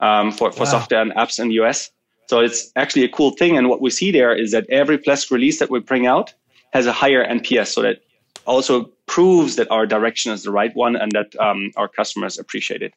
um, 0.00 0.32
for, 0.32 0.52
for 0.52 0.60
wow. 0.60 0.64
software 0.64 1.02
and 1.02 1.12
apps 1.12 1.38
in 1.38 1.48
the 1.48 1.54
US. 1.54 1.90
So 2.28 2.38
it's 2.38 2.70
actually 2.76 3.04
a 3.04 3.08
cool 3.08 3.32
thing. 3.32 3.58
And 3.58 3.68
what 3.68 3.80
we 3.80 3.90
see 3.90 4.10
there 4.10 4.34
is 4.34 4.52
that 4.52 4.68
every 4.70 4.96
Plesk 4.96 5.30
release 5.30 5.58
that 5.58 5.70
we 5.70 5.80
bring 5.80 6.06
out 6.06 6.32
has 6.72 6.86
a 6.86 6.92
higher 6.92 7.26
NPS. 7.26 7.68
So 7.68 7.82
that 7.82 8.02
also 8.46 8.84
proves 9.06 9.56
that 9.56 9.70
our 9.70 9.86
direction 9.86 10.32
is 10.32 10.44
the 10.44 10.52
right 10.52 10.74
one 10.74 10.96
and 10.96 11.12
that 11.12 11.38
um, 11.40 11.72
our 11.76 11.88
customers 11.88 12.38
appreciate 12.38 12.82
it. 12.82 12.94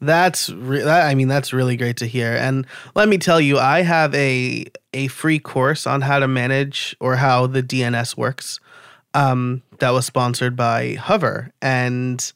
That's 0.00 0.50
re- 0.50 0.82
that, 0.82 1.06
I 1.06 1.14
mean 1.14 1.28
that's 1.28 1.52
really 1.52 1.76
great 1.76 1.96
to 1.98 2.06
hear. 2.06 2.34
And 2.34 2.66
let 2.94 3.08
me 3.08 3.18
tell 3.18 3.40
you, 3.40 3.58
I 3.58 3.82
have 3.82 4.14
a 4.14 4.66
a 4.92 5.08
free 5.08 5.38
course 5.38 5.86
on 5.86 6.02
how 6.02 6.18
to 6.18 6.28
manage 6.28 6.96
or 7.00 7.16
how 7.16 7.46
the 7.46 7.62
DNS 7.62 8.16
works. 8.16 8.60
Um, 9.14 9.62
that 9.78 9.90
was 9.90 10.06
sponsored 10.06 10.54
by 10.54 10.94
Hover, 10.94 11.52
and 11.60 12.32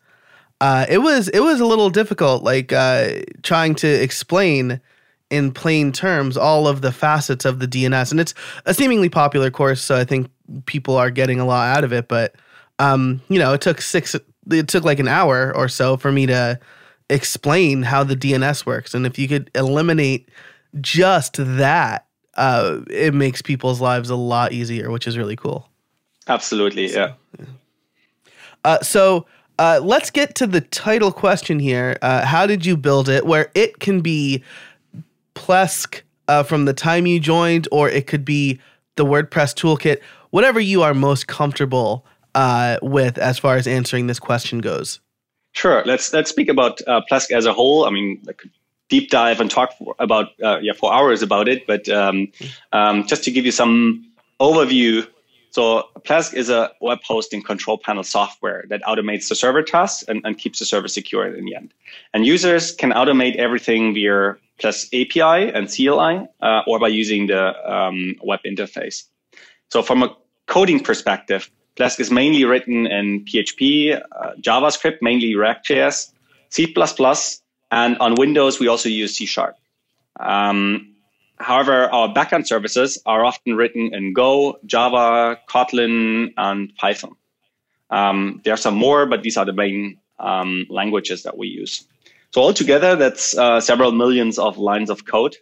uh, 0.60 0.86
it 0.88 0.98
was 0.98 1.28
it 1.28 1.40
was 1.40 1.60
a 1.60 1.66
little 1.66 1.90
difficult, 1.90 2.42
like 2.42 2.72
uh, 2.72 3.20
trying 3.42 3.74
to 3.76 3.88
explain 3.88 4.80
in 5.30 5.50
plain 5.50 5.92
terms 5.92 6.36
all 6.36 6.68
of 6.68 6.82
the 6.82 6.92
facets 6.92 7.44
of 7.44 7.58
the 7.58 7.66
DNS. 7.66 8.10
And 8.10 8.20
it's 8.20 8.34
a 8.66 8.74
seemingly 8.74 9.08
popular 9.08 9.50
course, 9.50 9.80
so 9.80 9.96
I 9.96 10.04
think 10.04 10.30
people 10.66 10.96
are 10.96 11.10
getting 11.10 11.40
a 11.40 11.46
lot 11.46 11.76
out 11.76 11.84
of 11.84 11.92
it. 11.92 12.06
But 12.06 12.34
um, 12.78 13.20
you 13.28 13.38
know, 13.38 13.52
it 13.54 13.60
took 13.60 13.80
six, 13.80 14.14
it 14.50 14.68
took 14.68 14.84
like 14.84 14.98
an 14.98 15.08
hour 15.08 15.52
or 15.56 15.68
so 15.68 15.96
for 15.96 16.12
me 16.12 16.26
to 16.26 16.60
explain 17.10 17.82
how 17.82 18.04
the 18.04 18.16
DNS 18.16 18.64
works. 18.66 18.94
And 18.94 19.06
if 19.06 19.18
you 19.18 19.28
could 19.28 19.50
eliminate 19.54 20.28
just 20.80 21.36
that, 21.38 22.06
uh, 22.34 22.80
it 22.88 23.14
makes 23.14 23.42
people's 23.42 23.80
lives 23.80 24.10
a 24.10 24.16
lot 24.16 24.52
easier, 24.52 24.90
which 24.90 25.06
is 25.06 25.18
really 25.18 25.36
cool. 25.36 25.68
Absolutely, 26.28 26.88
so, 26.88 27.00
yeah. 27.00 27.12
yeah. 27.38 27.46
Uh, 28.64 28.80
so 28.80 29.26
uh, 29.58 29.80
let's 29.82 30.10
get 30.10 30.34
to 30.36 30.46
the 30.46 30.60
title 30.60 31.12
question 31.12 31.58
here. 31.58 31.98
Uh, 32.00 32.24
how 32.24 32.46
did 32.46 32.64
you 32.64 32.76
build 32.76 33.08
it? 33.08 33.26
Where 33.26 33.50
it 33.54 33.80
can 33.80 34.00
be 34.00 34.42
Plesk 35.34 36.02
uh, 36.28 36.42
from 36.42 36.64
the 36.64 36.72
time 36.72 37.06
you 37.06 37.20
joined, 37.20 37.68
or 37.72 37.88
it 37.88 38.06
could 38.06 38.24
be 38.24 38.60
the 38.96 39.04
WordPress 39.04 39.54
toolkit, 39.54 40.00
whatever 40.30 40.60
you 40.60 40.82
are 40.82 40.94
most 40.94 41.26
comfortable 41.26 42.06
uh, 42.34 42.78
with 42.82 43.18
as 43.18 43.38
far 43.38 43.56
as 43.56 43.66
answering 43.66 44.06
this 44.06 44.18
question 44.18 44.58
goes. 44.58 45.00
Sure. 45.52 45.82
Let's 45.84 46.12
let's 46.12 46.30
speak 46.30 46.48
about 46.48 46.80
uh, 46.86 47.02
Plesk 47.10 47.30
as 47.30 47.46
a 47.46 47.52
whole. 47.52 47.84
I 47.84 47.90
mean, 47.90 48.22
deep 48.88 49.10
dive 49.10 49.40
and 49.40 49.50
talk 49.50 49.76
for, 49.78 49.94
about 49.98 50.28
uh, 50.42 50.58
yeah 50.60 50.72
for 50.72 50.92
hours 50.92 51.22
about 51.22 51.48
it, 51.48 51.66
but 51.66 51.88
um, 51.88 52.28
um, 52.72 53.06
just 53.06 53.24
to 53.24 53.30
give 53.30 53.44
you 53.44 53.52
some 53.52 54.04
overview. 54.40 55.06
So 55.50 55.88
Plesk 56.00 56.32
is 56.32 56.48
a 56.48 56.70
web 56.80 57.00
hosting 57.04 57.42
control 57.42 57.76
panel 57.76 58.02
software 58.02 58.64
that 58.70 58.82
automates 58.84 59.28
the 59.28 59.34
server 59.34 59.62
tasks 59.62 60.02
and, 60.08 60.22
and 60.24 60.38
keeps 60.38 60.58
the 60.58 60.64
server 60.64 60.88
secure 60.88 61.26
in 61.26 61.44
the 61.44 61.54
end. 61.54 61.74
And 62.14 62.24
users 62.24 62.72
can 62.72 62.90
automate 62.90 63.36
everything 63.36 63.92
via 63.92 64.36
Plesk 64.58 64.88
API 64.94 65.52
and 65.52 65.68
CLI 65.68 66.26
uh, 66.40 66.62
or 66.66 66.78
by 66.78 66.88
using 66.88 67.26
the 67.26 67.42
um, 67.70 68.14
web 68.22 68.40
interface. 68.46 69.04
So 69.68 69.82
from 69.82 70.02
a 70.02 70.16
coding 70.46 70.80
perspective, 70.80 71.50
Plesk 71.76 72.00
is 72.00 72.10
mainly 72.10 72.44
written 72.44 72.86
in 72.86 73.24
PHP, 73.24 73.94
uh, 73.94 74.32
JavaScript, 74.40 74.98
mainly 75.00 75.34
React.js, 75.34 76.12
C++, 76.50 76.74
and 77.70 77.96
on 77.98 78.14
Windows, 78.16 78.60
we 78.60 78.68
also 78.68 78.88
use 78.90 79.16
C 79.16 79.24
Sharp. 79.24 79.56
Um, 80.20 80.94
however, 81.38 81.86
our 81.86 82.12
backend 82.12 82.46
services 82.46 82.98
are 83.06 83.24
often 83.24 83.56
written 83.56 83.94
in 83.94 84.12
Go, 84.12 84.58
Java, 84.66 85.40
Kotlin, 85.48 86.34
and 86.36 86.74
Python. 86.76 87.16
Um, 87.90 88.42
there 88.44 88.52
are 88.52 88.58
some 88.58 88.74
more, 88.74 89.06
but 89.06 89.22
these 89.22 89.38
are 89.38 89.46
the 89.46 89.54
main 89.54 89.98
um, 90.18 90.66
languages 90.68 91.22
that 91.22 91.38
we 91.38 91.48
use. 91.48 91.86
So 92.32 92.42
altogether, 92.42 92.96
that's 92.96 93.36
uh, 93.36 93.60
several 93.60 93.92
millions 93.92 94.38
of 94.38 94.58
lines 94.58 94.90
of 94.90 95.06
code 95.06 95.36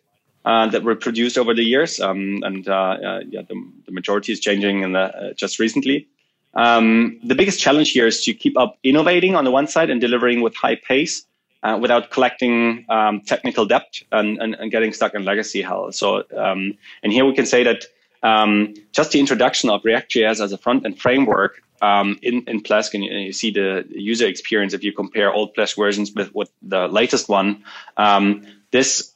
uh, 0.45 0.67
that 0.69 0.85
were 0.85 0.97
produced 0.97 1.37
over 1.37 1.55
the 1.55 1.63
years, 1.63 2.01
um, 2.01 2.41
and 2.43 2.69
uh, 2.69 2.73
uh 2.73 3.21
yeah, 3.29 3.43
the, 3.43 3.55
the, 3.87 3.93
majority 3.93 4.33
is 4.33 4.41
changing 4.41 4.83
in 4.83 4.93
the, 4.93 5.01
uh, 5.01 5.33
just 5.35 5.59
recently. 5.59 6.09
Um, 6.55 7.19
the 7.23 7.35
biggest 7.35 7.61
challenge 7.61 7.91
here 7.93 8.07
is 8.07 8.25
to 8.25 8.35
keep 8.35 8.59
up 8.59 8.77
innovating 8.83 9.37
on 9.37 9.45
the 9.45 9.51
one 9.51 9.67
side 9.67 9.91
and 9.91 10.01
delivering 10.01 10.41
with 10.41 10.55
high 10.57 10.77
pace 10.77 11.25
uh, 11.63 11.79
without 11.81 12.11
collecting 12.11 12.85
um, 12.89 13.21
technical 13.21 13.67
debt 13.67 14.01
and, 14.13 14.41
and, 14.41 14.55
and, 14.55 14.71
getting 14.71 14.93
stuck 14.93 15.15
in 15.15 15.25
legacy 15.25 15.63
hell. 15.63 15.93
So, 15.93 16.25
um, 16.37 16.75
and 17.03 17.13
here 17.13 17.25
we 17.25 17.35
can 17.35 17.47
say 17.47 17.63
that 17.65 17.85
um, 18.23 18.75
just 18.93 19.13
the 19.13 19.21
introduction 19.21 19.71
of 19.71 19.85
React.js 19.85 20.43
as 20.43 20.53
a 20.53 20.59
front 20.59 20.85
end 20.85 20.99
framework 20.99 21.63
um, 21.83 22.19
in, 22.23 22.43
in 22.47 22.63
Plesk, 22.63 22.95
and 22.95 23.05
you, 23.05 23.13
you, 23.13 23.33
see 23.33 23.51
the 23.51 23.87
user 23.89 24.27
experience 24.27 24.75
if 24.75 24.85
you 24.85 24.93
compare 24.93 25.33
old 25.33 25.55
Plesk 25.55 25.77
versions 25.77 26.13
with, 26.13 26.35
with 26.35 26.51
the 26.63 26.89
latest 26.89 27.29
one. 27.29 27.63
Um, 27.97 28.43
this 28.71 29.10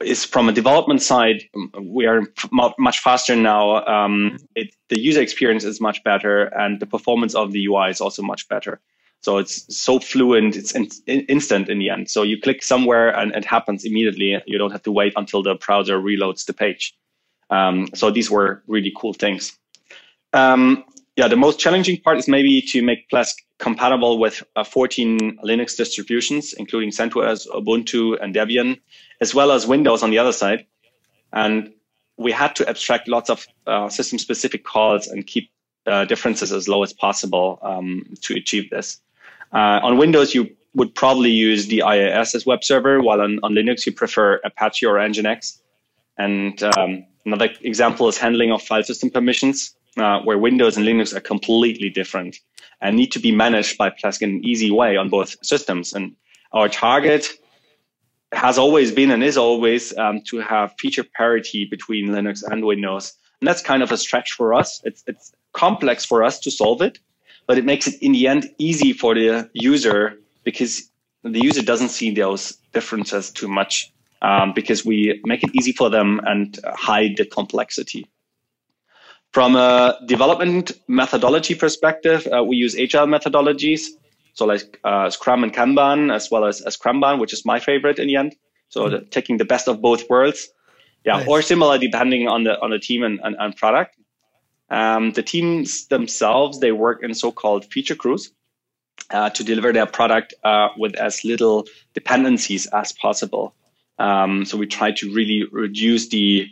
is 0.00 0.24
from 0.24 0.48
a 0.48 0.52
development 0.52 1.02
side, 1.02 1.44
we 1.80 2.06
are 2.06 2.22
much 2.50 2.98
faster 3.00 3.34
now. 3.34 3.84
Um, 3.86 4.38
it, 4.54 4.74
the 4.88 5.00
user 5.00 5.20
experience 5.20 5.64
is 5.64 5.80
much 5.80 6.04
better, 6.04 6.44
and 6.44 6.80
the 6.80 6.86
performance 6.86 7.34
of 7.34 7.52
the 7.52 7.66
UI 7.66 7.90
is 7.90 8.00
also 8.00 8.22
much 8.22 8.48
better. 8.48 8.80
So 9.22 9.38
it's 9.38 9.74
so 9.74 10.00
fluent, 10.00 10.56
it's 10.56 10.74
in, 10.74 10.88
in, 11.06 11.20
instant 11.26 11.68
in 11.68 11.78
the 11.78 11.90
end. 11.90 12.10
So 12.10 12.24
you 12.24 12.40
click 12.40 12.62
somewhere 12.62 13.16
and 13.16 13.32
it 13.36 13.44
happens 13.44 13.84
immediately. 13.84 14.36
You 14.46 14.58
don't 14.58 14.72
have 14.72 14.82
to 14.82 14.90
wait 14.90 15.12
until 15.16 15.44
the 15.44 15.54
browser 15.54 15.98
reloads 15.98 16.44
the 16.44 16.52
page. 16.52 16.92
Um, 17.48 17.86
so 17.94 18.10
these 18.10 18.30
were 18.30 18.64
really 18.66 18.92
cool 18.96 19.12
things. 19.12 19.56
Um, 20.32 20.84
yeah, 21.14 21.28
the 21.28 21.36
most 21.36 21.60
challenging 21.60 22.00
part 22.00 22.18
is 22.18 22.26
maybe 22.26 22.62
to 22.72 22.82
make 22.82 23.08
Plesk 23.10 23.34
compatible 23.58 24.18
with 24.18 24.42
uh, 24.56 24.64
14 24.64 25.38
Linux 25.44 25.76
distributions, 25.76 26.52
including 26.54 26.90
CentOS, 26.90 27.46
Ubuntu, 27.46 28.20
and 28.20 28.34
Debian, 28.34 28.80
as 29.22 29.34
well 29.34 29.52
as 29.52 29.66
Windows 29.66 30.02
on 30.02 30.10
the 30.10 30.18
other 30.18 30.32
side. 30.32 30.66
And 31.32 31.72
we 32.16 32.32
had 32.32 32.56
to 32.56 32.68
abstract 32.68 33.06
lots 33.08 33.30
of 33.30 33.46
uh, 33.66 33.88
system 33.88 34.18
specific 34.18 34.64
calls 34.64 35.06
and 35.06 35.26
keep 35.26 35.46
uh, 35.86 36.04
differences 36.04 36.50
as 36.52 36.68
low 36.68 36.82
as 36.82 36.92
possible 36.92 37.58
um, 37.62 37.88
to 38.22 38.34
achieve 38.34 38.68
this. 38.70 39.00
Uh, 39.52 39.78
on 39.86 39.96
Windows, 39.96 40.34
you 40.34 40.50
would 40.74 40.92
probably 40.94 41.30
use 41.30 41.68
the 41.68 41.82
IIS 41.86 42.34
as 42.34 42.44
web 42.44 42.64
server, 42.64 43.00
while 43.00 43.20
on, 43.20 43.38
on 43.44 43.52
Linux, 43.52 43.86
you 43.86 43.92
prefer 43.92 44.40
Apache 44.44 44.86
or 44.86 44.94
Nginx. 44.94 45.60
And 46.18 46.60
um, 46.76 47.04
another 47.24 47.50
example 47.60 48.08
is 48.08 48.18
handling 48.18 48.50
of 48.50 48.60
file 48.62 48.82
system 48.82 49.08
permissions 49.10 49.74
uh, 49.98 50.20
where 50.20 50.38
Windows 50.38 50.76
and 50.76 50.84
Linux 50.86 51.14
are 51.14 51.20
completely 51.20 51.90
different 51.90 52.38
and 52.80 52.96
need 52.96 53.12
to 53.12 53.20
be 53.20 53.30
managed 53.30 53.78
by 53.78 53.90
Plesk 53.90 54.22
in 54.22 54.30
an 54.30 54.44
easy 54.44 54.70
way 54.70 54.96
on 54.96 55.08
both 55.08 55.36
systems. 55.44 55.92
And 55.92 56.16
our 56.52 56.68
target 56.68 57.28
has 58.32 58.58
always 58.58 58.90
been 58.92 59.10
and 59.10 59.22
is 59.22 59.36
always 59.36 59.96
um, 59.98 60.20
to 60.22 60.38
have 60.38 60.74
feature 60.78 61.04
parity 61.04 61.66
between 61.70 62.08
Linux 62.08 62.42
and 62.42 62.64
Windows. 62.64 63.14
And 63.40 63.48
that's 63.48 63.62
kind 63.62 63.82
of 63.82 63.92
a 63.92 63.96
stretch 63.96 64.32
for 64.32 64.54
us. 64.54 64.80
It's, 64.84 65.02
it's 65.06 65.32
complex 65.52 66.04
for 66.04 66.22
us 66.24 66.40
to 66.40 66.50
solve 66.50 66.80
it, 66.80 66.98
but 67.46 67.58
it 67.58 67.64
makes 67.64 67.86
it 67.86 68.02
in 68.02 68.12
the 68.12 68.26
end 68.26 68.48
easy 68.58 68.92
for 68.92 69.14
the 69.14 69.50
user 69.52 70.18
because 70.44 70.90
the 71.22 71.40
user 71.40 71.62
doesn't 71.62 71.90
see 71.90 72.10
those 72.12 72.58
differences 72.72 73.30
too 73.30 73.48
much 73.48 73.92
um, 74.22 74.52
because 74.54 74.84
we 74.84 75.20
make 75.24 75.42
it 75.42 75.50
easy 75.54 75.72
for 75.72 75.90
them 75.90 76.20
and 76.24 76.58
hide 76.74 77.16
the 77.16 77.24
complexity. 77.24 78.08
From 79.32 79.56
a 79.56 79.98
development 80.06 80.72
methodology 80.88 81.54
perspective, 81.54 82.26
uh, 82.26 82.44
we 82.44 82.56
use 82.56 82.78
agile 82.78 83.06
methodologies, 83.06 83.86
so 84.32 84.46
like 84.46 84.80
uh, 84.84 85.10
Scrum 85.10 85.44
and 85.44 85.52
Kanban, 85.52 86.14
as 86.14 86.30
well 86.30 86.44
as, 86.44 86.60
as 86.62 86.76
Scrumban, 86.76 87.20
which 87.20 87.32
is 87.32 87.44
my 87.44 87.60
favorite 87.60 87.98
in 87.98 88.06
the 88.06 88.16
end. 88.16 88.34
So 88.68 88.84
mm-hmm. 88.84 88.94
the, 88.94 89.00
taking 89.02 89.36
the 89.36 89.44
best 89.44 89.68
of 89.68 89.80
both 89.80 90.08
worlds, 90.08 90.48
yeah, 91.04 91.18
nice. 91.18 91.28
or 91.28 91.42
similar 91.42 91.78
depending 91.78 92.28
on 92.28 92.44
the 92.44 92.60
on 92.60 92.70
the 92.70 92.78
team 92.78 93.02
and, 93.02 93.20
and, 93.22 93.36
and 93.38 93.56
product. 93.56 93.96
Um, 94.70 95.12
the 95.12 95.22
teams 95.22 95.86
themselves 95.88 96.60
they 96.60 96.72
work 96.72 97.02
in 97.02 97.12
so-called 97.12 97.66
feature 97.66 97.94
crews 97.94 98.32
uh, 99.10 99.28
to 99.30 99.44
deliver 99.44 99.72
their 99.72 99.84
product 99.86 100.32
uh, 100.44 100.68
with 100.78 100.94
as 100.94 101.24
little 101.24 101.66
dependencies 101.92 102.66
as 102.66 102.92
possible. 102.92 103.54
Um, 103.98 104.46
so 104.46 104.56
we 104.56 104.66
try 104.66 104.92
to 104.92 105.12
really 105.12 105.44
reduce 105.52 106.08
the 106.08 106.48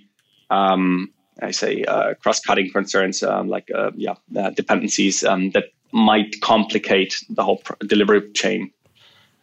um, 0.50 1.12
I 1.40 1.52
say 1.52 1.84
uh, 1.84 2.14
cross-cutting 2.14 2.72
concerns 2.72 3.22
um, 3.22 3.48
like 3.48 3.70
uh, 3.74 3.92
yeah 3.96 4.16
uh, 4.36 4.50
dependencies 4.50 5.24
um, 5.24 5.50
that 5.52 5.72
might 5.92 6.40
complicate 6.40 7.22
the 7.28 7.42
whole 7.42 7.62
delivery 7.86 8.30
chain. 8.32 8.70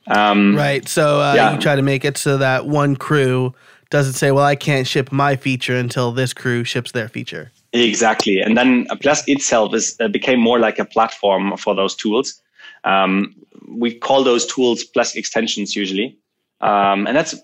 Um, 0.08 0.56
right. 0.56 0.88
So 0.88 1.22
uh, 1.22 1.34
yeah. 1.36 1.54
you 1.54 1.60
try 1.60 1.76
to 1.76 1.82
make 1.82 2.06
it 2.06 2.18
so 2.18 2.38
that 2.38 2.66
one 2.68 2.96
crew 2.96 3.54
doesn't 3.90 4.14
say, 4.14 4.32
"Well, 4.32 4.46
I 4.46 4.56
can't 4.56 4.88
ship 4.88 5.12
my 5.12 5.36
feature 5.36 5.76
until 5.76 6.12
this 6.12 6.34
crew 6.34 6.64
ships 6.64 6.92
their 6.92 7.10
feature." 7.10 7.52
Exactly, 7.74 8.40
and 8.40 8.58
then 8.58 8.86
Plesk 9.02 9.26
itself 9.28 9.74
is 9.74 9.96
uh, 10.00 10.08
became 10.08 10.40
more 10.40 10.60
like 10.60 10.80
a 10.80 10.86
platform 10.86 11.58
for 11.58 11.76
those 11.76 11.96
tools. 11.96 12.42
Um, 12.84 13.36
we 13.68 13.94
call 13.94 14.24
those 14.24 14.46
tools 14.46 14.84
Plesk 14.84 15.16
extensions 15.16 15.76
usually, 15.76 16.18
um, 16.62 17.08
and 17.08 17.18
that's 17.18 17.36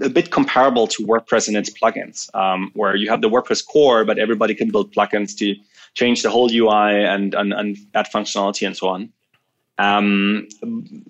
a 0.00 0.08
bit 0.08 0.30
comparable 0.30 0.86
to 0.88 1.06
WordPress 1.06 1.48
and 1.48 1.56
its 1.56 1.70
plugins, 1.70 2.34
um, 2.34 2.70
where 2.74 2.96
you 2.96 3.08
have 3.08 3.20
the 3.22 3.30
WordPress 3.30 3.64
core, 3.64 4.04
but 4.04 4.18
everybody 4.18 4.54
can 4.54 4.70
build 4.70 4.92
plugins 4.92 5.36
to 5.38 5.54
change 5.94 6.22
the 6.22 6.30
whole 6.30 6.50
UI 6.52 7.04
and, 7.04 7.34
and, 7.34 7.52
and 7.52 7.76
add 7.94 8.06
functionality 8.12 8.66
and 8.66 8.76
so 8.76 8.88
on. 8.88 9.12
Um, 9.76 10.48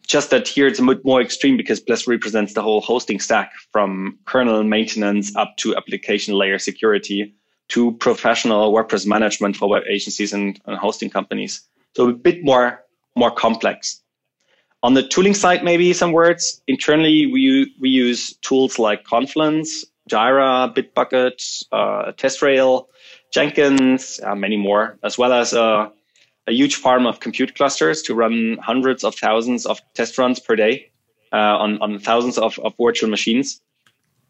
just 0.06 0.30
that 0.30 0.48
here 0.48 0.66
it's 0.66 0.78
a 0.78 0.82
bit 0.82 1.04
more 1.04 1.20
extreme 1.20 1.56
because 1.56 1.80
Plesk 1.80 2.06
represents 2.06 2.54
the 2.54 2.62
whole 2.62 2.80
hosting 2.80 3.20
stack 3.20 3.52
from 3.72 4.18
kernel 4.24 4.62
maintenance 4.64 5.36
up 5.36 5.56
to 5.58 5.76
application 5.76 6.34
layer 6.34 6.58
security 6.58 7.34
to 7.68 7.92
professional 7.92 8.72
WordPress 8.72 9.06
management 9.06 9.56
for 9.56 9.68
web 9.68 9.82
agencies 9.90 10.32
and, 10.32 10.60
and 10.64 10.78
hosting 10.78 11.10
companies. 11.10 11.60
So 11.94 12.08
a 12.08 12.12
bit 12.12 12.42
more 12.42 12.84
more 13.16 13.30
complex. 13.30 14.00
On 14.82 14.92
the 14.92 15.02
tooling 15.02 15.34
side, 15.34 15.64
maybe 15.64 15.92
some 15.92 16.12
words. 16.12 16.60
Internally, 16.66 17.26
we, 17.32 17.72
we 17.80 17.88
use 17.88 18.34
tools 18.42 18.78
like 18.78 19.04
Confluence, 19.04 19.84
Jira, 20.10 20.74
Bitbucket, 20.74 21.64
uh, 21.72 22.12
TestRail, 22.12 22.86
Jenkins, 23.34 24.20
uh, 24.22 24.36
many 24.36 24.56
more, 24.56 24.96
as 25.02 25.18
well 25.18 25.32
as 25.32 25.52
uh, 25.52 25.88
a 26.46 26.52
huge 26.52 26.76
farm 26.76 27.04
of 27.04 27.18
compute 27.18 27.56
clusters 27.56 28.00
to 28.02 28.14
run 28.14 28.58
hundreds 28.62 29.02
of 29.02 29.16
thousands 29.16 29.66
of 29.66 29.80
test 29.94 30.16
runs 30.18 30.38
per 30.38 30.54
day 30.54 30.92
uh, 31.32 31.56
on, 31.58 31.82
on 31.82 31.98
thousands 31.98 32.38
of, 32.38 32.60
of 32.60 32.74
virtual 32.80 33.10
machines. 33.10 33.60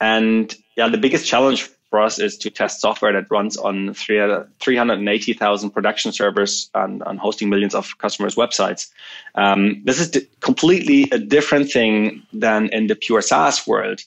And 0.01 0.57
yeah, 0.79 0.89
the 0.89 0.97
biggest 0.97 1.27
challenge 1.27 1.69
for 1.91 2.01
us 2.01 2.19
is 2.19 2.39
to 2.39 2.49
test 2.49 2.81
software 2.81 3.13
that 3.13 3.31
runs 3.31 3.59
on 3.59 3.93
380,000 3.93 5.71
production 5.71 6.11
servers 6.11 6.71
and, 6.75 7.03
and, 7.05 7.19
hosting 7.21 7.51
millions 7.51 7.75
of 7.75 7.99
customers' 7.99 8.37
websites. 8.37 8.89
Um, 9.35 9.83
this 9.85 10.01
is 10.01 10.27
completely 10.41 11.11
a 11.13 11.19
different 11.19 11.71
thing 11.71 12.23
than 12.33 12.71
in 12.71 12.87
the 12.87 12.97
pure 12.97 13.21
SaaS 13.21 13.67
world, 13.67 14.01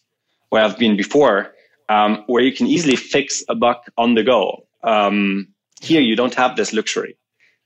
where 0.49 0.63
I've 0.63 0.79
been 0.79 0.97
before, 0.97 1.53
um, 1.87 2.23
where 2.25 2.41
you 2.41 2.51
can 2.51 2.65
easily 2.65 2.95
fix 2.95 3.43
a 3.47 3.53
bug 3.53 3.77
on 3.95 4.15
the 4.15 4.23
go. 4.23 4.66
Um, 4.83 5.49
here, 5.81 6.01
you 6.01 6.15
don't 6.15 6.33
have 6.35 6.55
this 6.55 6.73
luxury. 6.73 7.17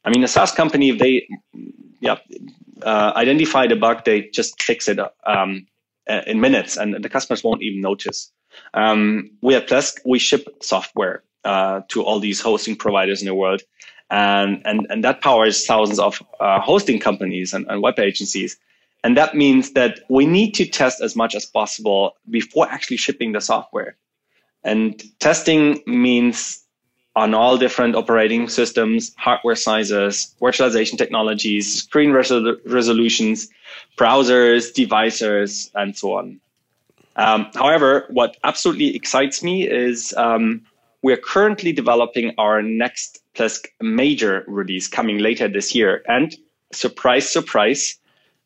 I 0.03 0.09
mean, 0.09 0.23
a 0.23 0.27
SaaS 0.27 0.51
company, 0.51 0.89
if 0.89 0.99
they 0.99 1.27
yeah, 1.99 2.17
uh, 2.81 3.13
identify 3.15 3.67
the 3.67 3.75
bug, 3.75 4.03
they 4.05 4.29
just 4.33 4.61
fix 4.61 4.87
it 4.87 4.99
um, 5.25 5.67
in 6.07 6.41
minutes, 6.41 6.77
and 6.77 7.03
the 7.03 7.09
customers 7.09 7.43
won't 7.43 7.61
even 7.61 7.81
notice. 7.81 8.31
Um, 8.73 9.31
we 9.41 9.55
at 9.55 9.67
Plesk, 9.67 9.99
we 10.05 10.19
ship 10.19 10.47
software 10.61 11.23
uh, 11.45 11.81
to 11.89 12.03
all 12.03 12.19
these 12.19 12.41
hosting 12.41 12.75
providers 12.75 13.21
in 13.21 13.27
the 13.27 13.35
world, 13.35 13.61
and 14.09 14.61
and 14.65 14.87
and 14.89 15.03
that 15.03 15.21
powers 15.21 15.65
thousands 15.65 15.99
of 15.99 16.21
uh, 16.39 16.59
hosting 16.59 16.99
companies 16.99 17.53
and, 17.53 17.65
and 17.69 17.81
web 17.81 17.99
agencies. 17.99 18.57
And 19.03 19.17
that 19.17 19.33
means 19.33 19.71
that 19.73 20.01
we 20.09 20.27
need 20.27 20.51
to 20.55 20.65
test 20.67 21.01
as 21.01 21.15
much 21.15 21.33
as 21.33 21.45
possible 21.45 22.13
before 22.29 22.69
actually 22.69 22.97
shipping 22.97 23.31
the 23.31 23.41
software. 23.41 23.97
And 24.63 25.01
testing 25.19 25.81
means 25.87 26.60
on 27.15 27.33
all 27.33 27.57
different 27.57 27.95
operating 27.95 28.47
systems, 28.47 29.13
hardware 29.17 29.55
sizes, 29.55 30.33
virtualization 30.41 30.97
technologies, 30.97 31.83
screen 31.83 32.11
resol- 32.11 32.57
resolutions, 32.65 33.49
browsers, 33.97 34.73
devices, 34.73 35.69
and 35.75 35.97
so 35.97 36.13
on. 36.13 36.39
Um, 37.17 37.49
however, 37.53 38.05
what 38.09 38.37
absolutely 38.43 38.95
excites 38.95 39.43
me 39.43 39.67
is 39.67 40.13
um, 40.15 40.61
we're 41.01 41.17
currently 41.17 41.73
developing 41.73 42.33
our 42.37 42.61
next 42.61 43.21
Plesk 43.35 43.67
major 43.81 44.43
release 44.47 44.87
coming 44.87 45.17
later 45.17 45.47
this 45.47 45.75
year. 45.75 46.03
And 46.07 46.35
surprise, 46.71 47.29
surprise, 47.29 47.97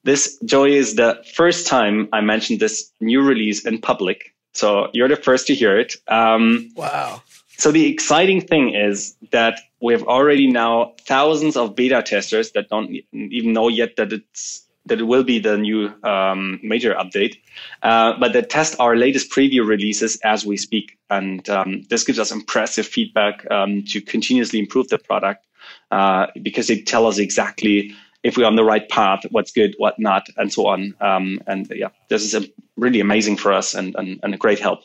this, 0.03 0.37
Joey, 0.45 0.75
is 0.75 0.95
the 0.95 1.23
first 1.33 1.67
time 1.67 2.07
I 2.13 2.21
mentioned 2.21 2.59
this 2.59 2.91
new 2.99 3.21
release 3.21 3.65
in 3.65 3.79
public. 3.79 4.33
So 4.53 4.89
you're 4.93 5.07
the 5.07 5.15
first 5.15 5.47
to 5.47 5.55
hear 5.55 5.77
it. 5.77 5.95
Um, 6.07 6.71
wow. 6.75 7.21
So 7.57 7.71
the 7.71 7.91
exciting 7.91 8.41
thing 8.41 8.73
is 8.73 9.15
that 9.31 9.59
we 9.81 9.93
have 9.93 10.03
already 10.03 10.51
now 10.51 10.93
thousands 11.01 11.55
of 11.55 11.75
beta 11.75 12.01
testers 12.03 12.51
that 12.51 12.69
don't 12.69 12.95
even 13.13 13.53
know 13.53 13.67
yet 13.67 13.95
that 13.97 14.11
it's 14.11 14.61
that 14.87 14.99
it 14.99 15.03
will 15.03 15.23
be 15.23 15.39
the 15.39 15.57
new 15.57 15.91
um, 16.03 16.59
major 16.61 16.93
update, 16.93 17.37
uh, 17.81 18.13
but 18.19 18.33
that 18.33 18.51
test 18.51 18.75
our 18.79 18.95
latest 18.95 19.31
preview 19.31 19.65
releases 19.65 20.17
as 20.23 20.45
we 20.45 20.57
speak, 20.57 20.97
and 21.09 21.49
um, 21.49 21.81
this 21.89 22.03
gives 22.03 22.19
us 22.19 22.31
impressive 22.31 22.85
feedback 22.85 23.49
um, 23.49 23.83
to 23.83 23.99
continuously 23.99 24.59
improve 24.59 24.87
the 24.89 24.99
product 24.99 25.43
uh, 25.89 26.27
because 26.43 26.67
they 26.67 26.81
tell 26.81 27.07
us 27.07 27.17
exactly 27.17 27.95
if 28.23 28.37
we're 28.37 28.45
on 28.45 28.55
the 28.55 28.63
right 28.63 28.87
path, 28.89 29.23
what's 29.31 29.51
good, 29.51 29.75
what 29.77 29.99
not, 29.99 30.27
and 30.37 30.51
so 30.51 30.67
on. 30.67 30.95
Um, 30.99 31.39
and 31.47 31.71
yeah, 31.75 31.89
this 32.09 32.33
is 32.33 32.49
really 32.75 32.99
amazing 32.99 33.37
for 33.37 33.53
us 33.53 33.73
and, 33.75 33.95
and, 33.95 34.19
and 34.23 34.33
a 34.33 34.37
great 34.37 34.59
help. 34.59 34.83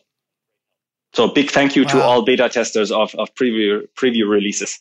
So 1.13 1.29
big 1.29 1.51
thank 1.51 1.75
you 1.75 1.85
wow. 1.85 1.91
to 1.91 2.03
all 2.03 2.23
beta 2.23 2.49
testers 2.49 2.93
of, 2.93 3.15
of 3.17 3.35
preview 3.35 3.87
preview 3.97 4.29
releases. 4.29 4.81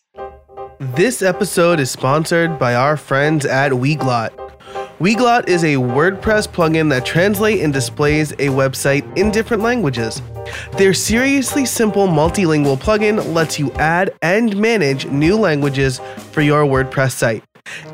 This 0.80 1.22
episode 1.22 1.80
is 1.80 1.92
sponsored 1.92 2.58
by 2.60 2.76
our 2.76 2.98
friends 2.98 3.46
at 3.46 3.72
Weglot. 3.72 4.30
Weglot 5.00 5.48
is 5.48 5.64
a 5.64 5.76
WordPress 5.76 6.48
plugin 6.48 6.90
that 6.90 7.06
translates 7.06 7.64
and 7.64 7.74
displays 7.74 8.32
a 8.34 8.48
website 8.48 9.18
in 9.18 9.32
different 9.32 9.64
languages. 9.64 10.22
Their 10.74 10.94
seriously 10.94 11.66
simple 11.66 12.08
multilingual 12.08 12.78
plugin 12.78 13.34
lets 13.34 13.58
you 13.58 13.72
add 13.74 14.14
and 14.22 14.56
manage 14.58 15.06
new 15.06 15.38
languages 15.38 16.00
for 16.32 16.42
your 16.42 16.64
WordPress 16.64 17.12
site. 17.12 17.44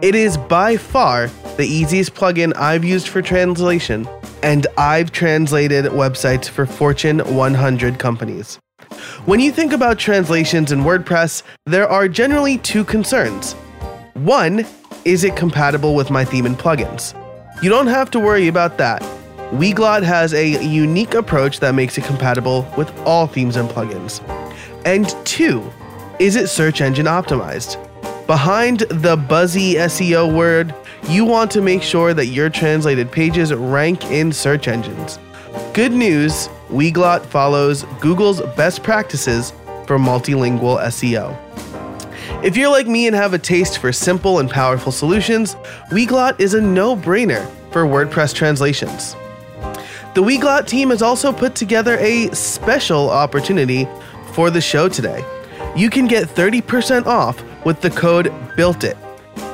It 0.02 0.16
is 0.16 0.38
by 0.38 0.78
far 0.78 1.28
the 1.58 1.66
easiest 1.66 2.14
plugin 2.14 2.56
I've 2.56 2.84
used 2.84 3.08
for 3.08 3.22
translation, 3.22 4.08
and 4.44 4.68
I've 4.78 5.12
translated 5.12 5.86
websites 5.86 6.50
for 6.50 6.66
Fortune 6.66 7.20
100 7.20 8.00
companies. 8.00 8.60
When 9.26 9.40
you 9.40 9.52
think 9.52 9.74
about 9.74 9.98
translations 9.98 10.72
in 10.72 10.82
WordPress, 10.82 11.44
there 11.66 11.88
are 11.88 12.08
generally 12.08 12.58
two 12.60 12.84
concerns. 12.84 13.54
One, 14.14 14.66
is 15.04 15.24
it 15.24 15.36
compatible 15.36 15.96
with 15.96 16.10
my 16.10 16.26
theme 16.26 16.46
and 16.46 16.58
plugins? 16.58 17.14
You 17.64 17.70
don't 17.70 17.88
have 17.88 18.12
to 18.12 18.20
worry 18.20 18.48
about 18.48 18.78
that. 18.78 19.02
Weglot 19.52 20.04
has 20.04 20.34
a 20.34 20.64
unique 20.64 21.14
approach 21.14 21.60
that 21.60 21.76
makes 21.76 21.98
it 21.98 22.04
compatible 22.04 22.68
with 22.78 22.92
all 23.06 23.28
themes 23.28 23.56
and 23.56 23.70
plugins. 23.70 24.22
And 24.86 25.08
two, 25.26 25.72
is 26.20 26.36
it 26.36 26.48
search 26.48 26.82
engine 26.82 27.06
optimized? 27.06 27.82
Behind 28.28 28.80
the 28.80 29.16
buzzy 29.16 29.76
SEO 29.76 30.34
word, 30.36 30.74
you 31.08 31.26
want 31.26 31.52
to 31.52 31.62
make 31.62 31.84
sure 31.84 32.12
that 32.16 32.26
your 32.26 32.50
translated 32.50 33.12
pages 33.12 33.54
rank 33.54 34.04
in 34.06 34.32
search 34.32 34.68
engines. 34.68 35.20
Good 35.76 35.92
news 35.92 36.50
Weglot 36.70 37.24
follows 37.24 37.84
Google's 38.00 38.42
best 38.56 38.82
practices 38.82 39.52
for 39.86 40.00
multilingual 40.00 40.80
SEO. 40.86 41.38
If 42.44 42.58
you're 42.58 42.72
like 42.72 42.88
me 42.88 43.06
and 43.06 43.16
have 43.16 43.36
a 43.36 43.40
taste 43.40 43.78
for 43.78 43.94
simple 43.94 44.40
and 44.40 44.50
powerful 44.50 44.92
solutions, 44.92 45.54
Weglot 45.92 46.40
is 46.40 46.56
a 46.56 46.62
no 46.62 46.96
brainer 46.96 47.48
for 47.70 47.84
WordPress 47.84 48.34
translations. 48.34 49.16
The 50.16 50.24
Weglot 50.24 50.66
team 50.66 50.90
has 50.90 51.04
also 51.04 51.32
put 51.32 51.54
together 51.54 51.96
a 52.00 52.32
special 52.34 53.08
opportunity 53.12 53.88
for 54.34 54.50
the 54.50 54.62
show 54.62 54.90
today. 54.90 55.24
You 55.76 55.92
can 55.92 56.08
get 56.08 56.28
30% 56.28 57.06
off 57.06 57.44
with 57.66 57.82
the 57.82 57.90
code 57.90 58.32
BUILTIT. 58.56 58.96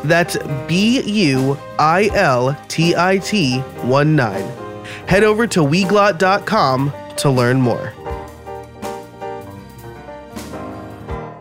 That's 0.04 0.38
B 0.67 1.02
U 1.02 1.58
I 1.80 2.10
L 2.13 2.56
T 2.67 2.95
I 2.95 3.17
T 3.17 3.60
1 3.60 4.15
9. 4.15 4.62
Head 5.08 5.24
over 5.24 5.47
to 5.47 5.62
weglot.com 5.62 6.93
to 7.17 7.30
learn 7.30 7.62
more. 7.62 7.93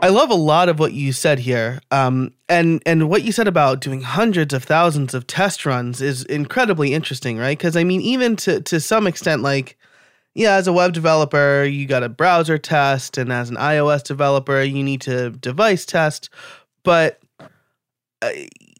I 0.02 0.08
love 0.08 0.30
a 0.30 0.34
lot 0.34 0.70
of 0.70 0.78
what 0.78 0.94
you 0.94 1.12
said 1.12 1.40
here, 1.40 1.80
um, 1.90 2.32
and 2.48 2.82
and 2.86 3.10
what 3.10 3.22
you 3.22 3.32
said 3.32 3.46
about 3.46 3.80
doing 3.80 4.00
hundreds 4.00 4.54
of 4.54 4.64
thousands 4.64 5.12
of 5.12 5.26
test 5.26 5.66
runs 5.66 6.00
is 6.00 6.24
incredibly 6.24 6.94
interesting, 6.94 7.36
right? 7.36 7.56
Because 7.56 7.76
I 7.76 7.84
mean, 7.84 8.00
even 8.00 8.34
to 8.36 8.62
to 8.62 8.80
some 8.80 9.06
extent, 9.06 9.42
like 9.42 9.76
yeah, 10.32 10.54
as 10.54 10.66
a 10.66 10.72
web 10.72 10.94
developer, 10.94 11.64
you 11.64 11.86
got 11.86 12.02
a 12.02 12.08
browser 12.08 12.56
test, 12.56 13.18
and 13.18 13.30
as 13.30 13.50
an 13.50 13.56
iOS 13.56 14.02
developer, 14.02 14.62
you 14.62 14.82
need 14.82 15.02
to 15.02 15.30
device 15.30 15.84
test 15.84 16.30
but 16.82 17.20
uh, 18.22 18.30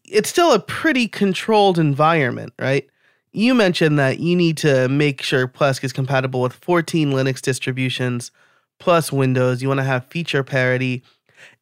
it's 0.05 0.29
still 0.29 0.53
a 0.53 0.59
pretty 0.59 1.07
controlled 1.07 1.79
environment, 1.79 2.53
right? 2.59 2.87
You 3.33 3.55
mentioned 3.55 3.97
that 3.97 4.19
you 4.19 4.35
need 4.35 4.57
to 4.57 4.89
make 4.89 5.21
sure 5.21 5.47
Plesk 5.47 5.83
is 5.83 5.93
compatible 5.93 6.41
with 6.41 6.53
14 6.53 7.11
Linux 7.11 7.41
distributions 7.41 8.31
plus 8.79 9.11
Windows. 9.11 9.61
You 9.61 9.69
want 9.69 9.79
to 9.79 9.85
have 9.85 10.05
feature 10.07 10.43
parity. 10.43 11.03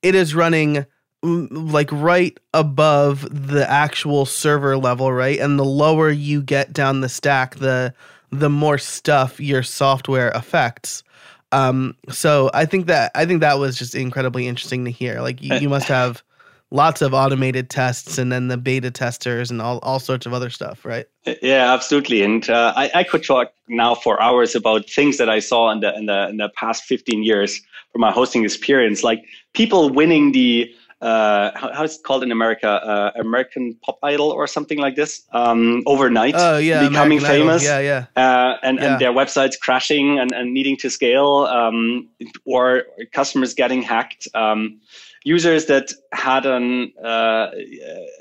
It 0.01 0.15
is 0.15 0.33
running 0.33 0.85
mm, 1.23 1.47
like 1.51 1.91
right 1.91 2.37
above 2.53 3.27
the 3.29 3.69
actual 3.69 4.25
server 4.25 4.77
level, 4.77 5.13
right? 5.13 5.39
And 5.39 5.59
the 5.59 5.65
lower 5.65 6.09
you 6.09 6.41
get 6.41 6.73
down 6.73 7.01
the 7.01 7.09
stack, 7.09 7.55
the 7.55 7.93
the 8.31 8.49
more 8.49 8.77
stuff 8.77 9.39
your 9.39 9.63
software 9.63 10.29
affects. 10.31 11.03
Um, 11.51 11.95
so 12.09 12.51
I 12.53 12.65
think 12.65 12.87
that 12.87 13.11
I 13.15 13.25
think 13.25 13.41
that 13.41 13.59
was 13.59 13.77
just 13.77 13.95
incredibly 13.95 14.47
interesting 14.47 14.85
to 14.85 14.91
hear. 14.91 15.21
Like 15.21 15.41
you, 15.41 15.55
you 15.55 15.69
must 15.69 15.87
have 15.87 16.23
lots 16.71 17.01
of 17.01 17.13
automated 17.13 17.69
tests 17.69 18.17
and 18.17 18.31
then 18.31 18.47
the 18.47 18.57
beta 18.57 18.91
testers 18.91 19.49
and 19.49 19.61
all, 19.61 19.79
all 19.81 19.99
sorts 19.99 20.25
of 20.25 20.33
other 20.33 20.49
stuff, 20.49 20.85
right? 20.85 21.07
Yeah, 21.41 21.73
absolutely. 21.73 22.21
And 22.21 22.47
uh, 22.49 22.73
I, 22.75 22.91
I 22.93 23.03
could 23.03 23.23
talk 23.23 23.51
now 23.67 23.95
for 23.95 24.21
hours 24.21 24.55
about 24.55 24.87
things 24.89 25.17
that 25.17 25.29
I 25.29 25.39
saw 25.39 25.71
in 25.71 25.79
the 25.79 25.95
in 25.95 26.05
the 26.05 26.29
in 26.29 26.37
the 26.37 26.49
past 26.55 26.83
15 26.83 27.23
years 27.23 27.59
from 27.91 28.01
my 28.01 28.11
hosting 28.11 28.43
experience, 28.43 29.03
like 29.03 29.23
people 29.53 29.89
winning 29.89 30.31
the 30.31 30.71
uh, 31.01 31.51
how, 31.55 31.71
how 31.73 31.83
is 31.83 31.95
it 31.95 32.03
called 32.03 32.23
in 32.23 32.31
America? 32.31 32.67
Uh, 32.67 33.11
American 33.19 33.73
Pop 33.83 33.97
Idol 34.03 34.31
or 34.31 34.47
something 34.47 34.79
like 34.79 34.95
this. 34.97 35.23
Um, 35.31 35.81
overnight, 35.85 36.35
oh 36.37 36.57
yeah, 36.57 36.87
becoming 36.87 37.19
American 37.19 37.47
famous. 37.47 37.63
Idol. 37.63 37.81
Yeah, 37.83 38.05
yeah. 38.15 38.21
Uh, 38.21 38.57
and 38.63 38.77
Yeah. 38.77 38.85
and 38.85 39.01
their 39.01 39.13
websites 39.13 39.57
crashing 39.57 40.19
and, 40.19 40.33
and 40.33 40.53
needing 40.53 40.75
to 40.77 40.89
scale, 40.89 41.47
um, 41.49 42.09
or 42.45 42.83
customers 43.13 43.53
getting 43.53 43.81
hacked. 43.81 44.27
Um, 44.35 44.81
users 45.23 45.65
that 45.65 45.91
had 46.11 46.45
an 46.45 46.93
uh, 47.03 47.51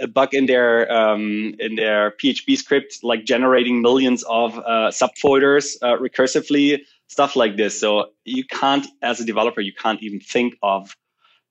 a 0.00 0.06
bug 0.06 0.34
in 0.34 0.46
their 0.46 0.90
um, 0.92 1.54
in 1.58 1.76
their 1.76 2.12
PHP 2.12 2.56
script, 2.56 2.98
like 3.02 3.24
generating 3.24 3.80
millions 3.82 4.22
of 4.24 4.58
uh, 4.58 4.90
subfolders 4.90 5.76
uh, 5.82 5.96
recursively, 5.96 6.80
stuff 7.06 7.36
like 7.36 7.56
this. 7.56 7.78
So 7.78 8.10
you 8.24 8.44
can't, 8.44 8.86
as 9.02 9.20
a 9.20 9.24
developer, 9.24 9.60
you 9.60 9.72
can't 9.72 10.02
even 10.02 10.20
think 10.20 10.56
of 10.62 10.96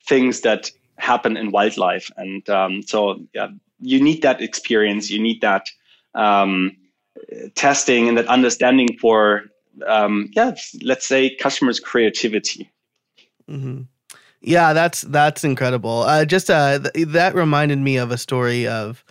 things 0.06 0.42
that 0.42 0.72
happen 0.98 1.38
in 1.38 1.52
wildlife. 1.52 2.10
And 2.18 2.48
um, 2.50 2.82
so 2.82 3.20
yeah, 3.34 3.50
you 3.80 4.02
need 4.02 4.22
that 4.24 4.42
experience. 4.42 5.10
You 5.10 5.22
need 5.22 5.42
that 5.42 5.68
um, 6.16 6.76
testing 7.56 8.08
and 8.08 8.18
that 8.18 8.28
understanding 8.28 8.98
for 9.00 9.44
um, 9.86 10.30
yeah, 10.34 10.56
let's 10.82 11.06
say 11.06 11.36
customers' 11.36 11.80
creativity. 11.80 12.70
hmm 13.48 13.84
Yeah, 14.42 14.74
that's 14.74 15.02
that's 15.02 15.44
incredible. 15.44 16.02
Uh, 16.04 16.26
just 16.26 16.50
uh, 16.50 16.80
th- 16.80 17.08
that 17.10 17.36
reminded 17.36 17.80
me 17.80 17.98
of 17.98 18.12
a 18.12 18.18
story 18.18 18.68
of 18.68 19.04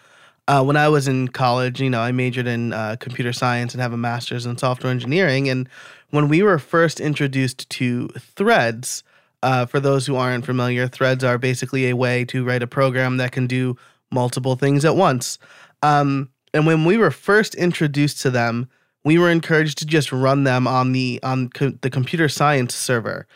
uh, 0.49 0.63
when 0.63 0.77
I 0.77 0.89
was 0.89 1.09
in 1.09 1.29
college. 1.29 1.81
You 1.81 1.91
know, 1.91 2.01
I 2.01 2.13
majored 2.13 2.47
in 2.47 2.73
uh, 2.73 2.97
computer 3.01 3.33
science 3.33 3.75
and 3.75 3.81
have 3.83 3.93
a 3.93 3.97
master's 3.97 4.47
in 4.47 4.57
software 4.57 4.93
engineering. 4.93 5.49
And 5.49 5.69
when 6.11 6.29
we 6.29 6.43
were 6.43 6.59
first 6.59 7.01
introduced 7.01 7.69
to 7.71 8.09
threads, 8.19 9.03
uh, 9.43 9.67
for 9.67 9.81
those 9.81 10.07
who 10.07 10.17
aren't 10.17 10.47
familiar, 10.47 10.87
threads 10.89 11.25
are 11.25 11.39
basically 11.39 11.89
a 11.89 11.97
way 11.97 12.25
to 12.27 12.45
write 12.45 12.63
a 12.63 12.67
program 12.67 13.17
that 13.17 13.33
can 13.33 13.47
do 13.47 13.77
multiple 14.11 14.55
things 14.57 14.85
at 14.85 14.97
once. 14.97 15.39
Um, 15.83 16.31
and 16.55 16.67
when 16.67 16.85
we 16.85 16.97
were 16.97 17.11
first 17.11 17.55
introduced 17.55 18.21
to 18.23 18.31
them, 18.31 18.69
we 19.05 19.19
were 19.19 19.31
encouraged 19.31 19.79
to 19.79 19.87
just 19.87 20.11
run 20.11 20.45
them 20.45 20.67
on 20.67 20.93
the 20.93 21.21
on 21.23 21.49
co- 21.51 21.75
the 21.83 21.91
computer 21.91 22.29
science 22.29 22.75
server. 22.75 23.27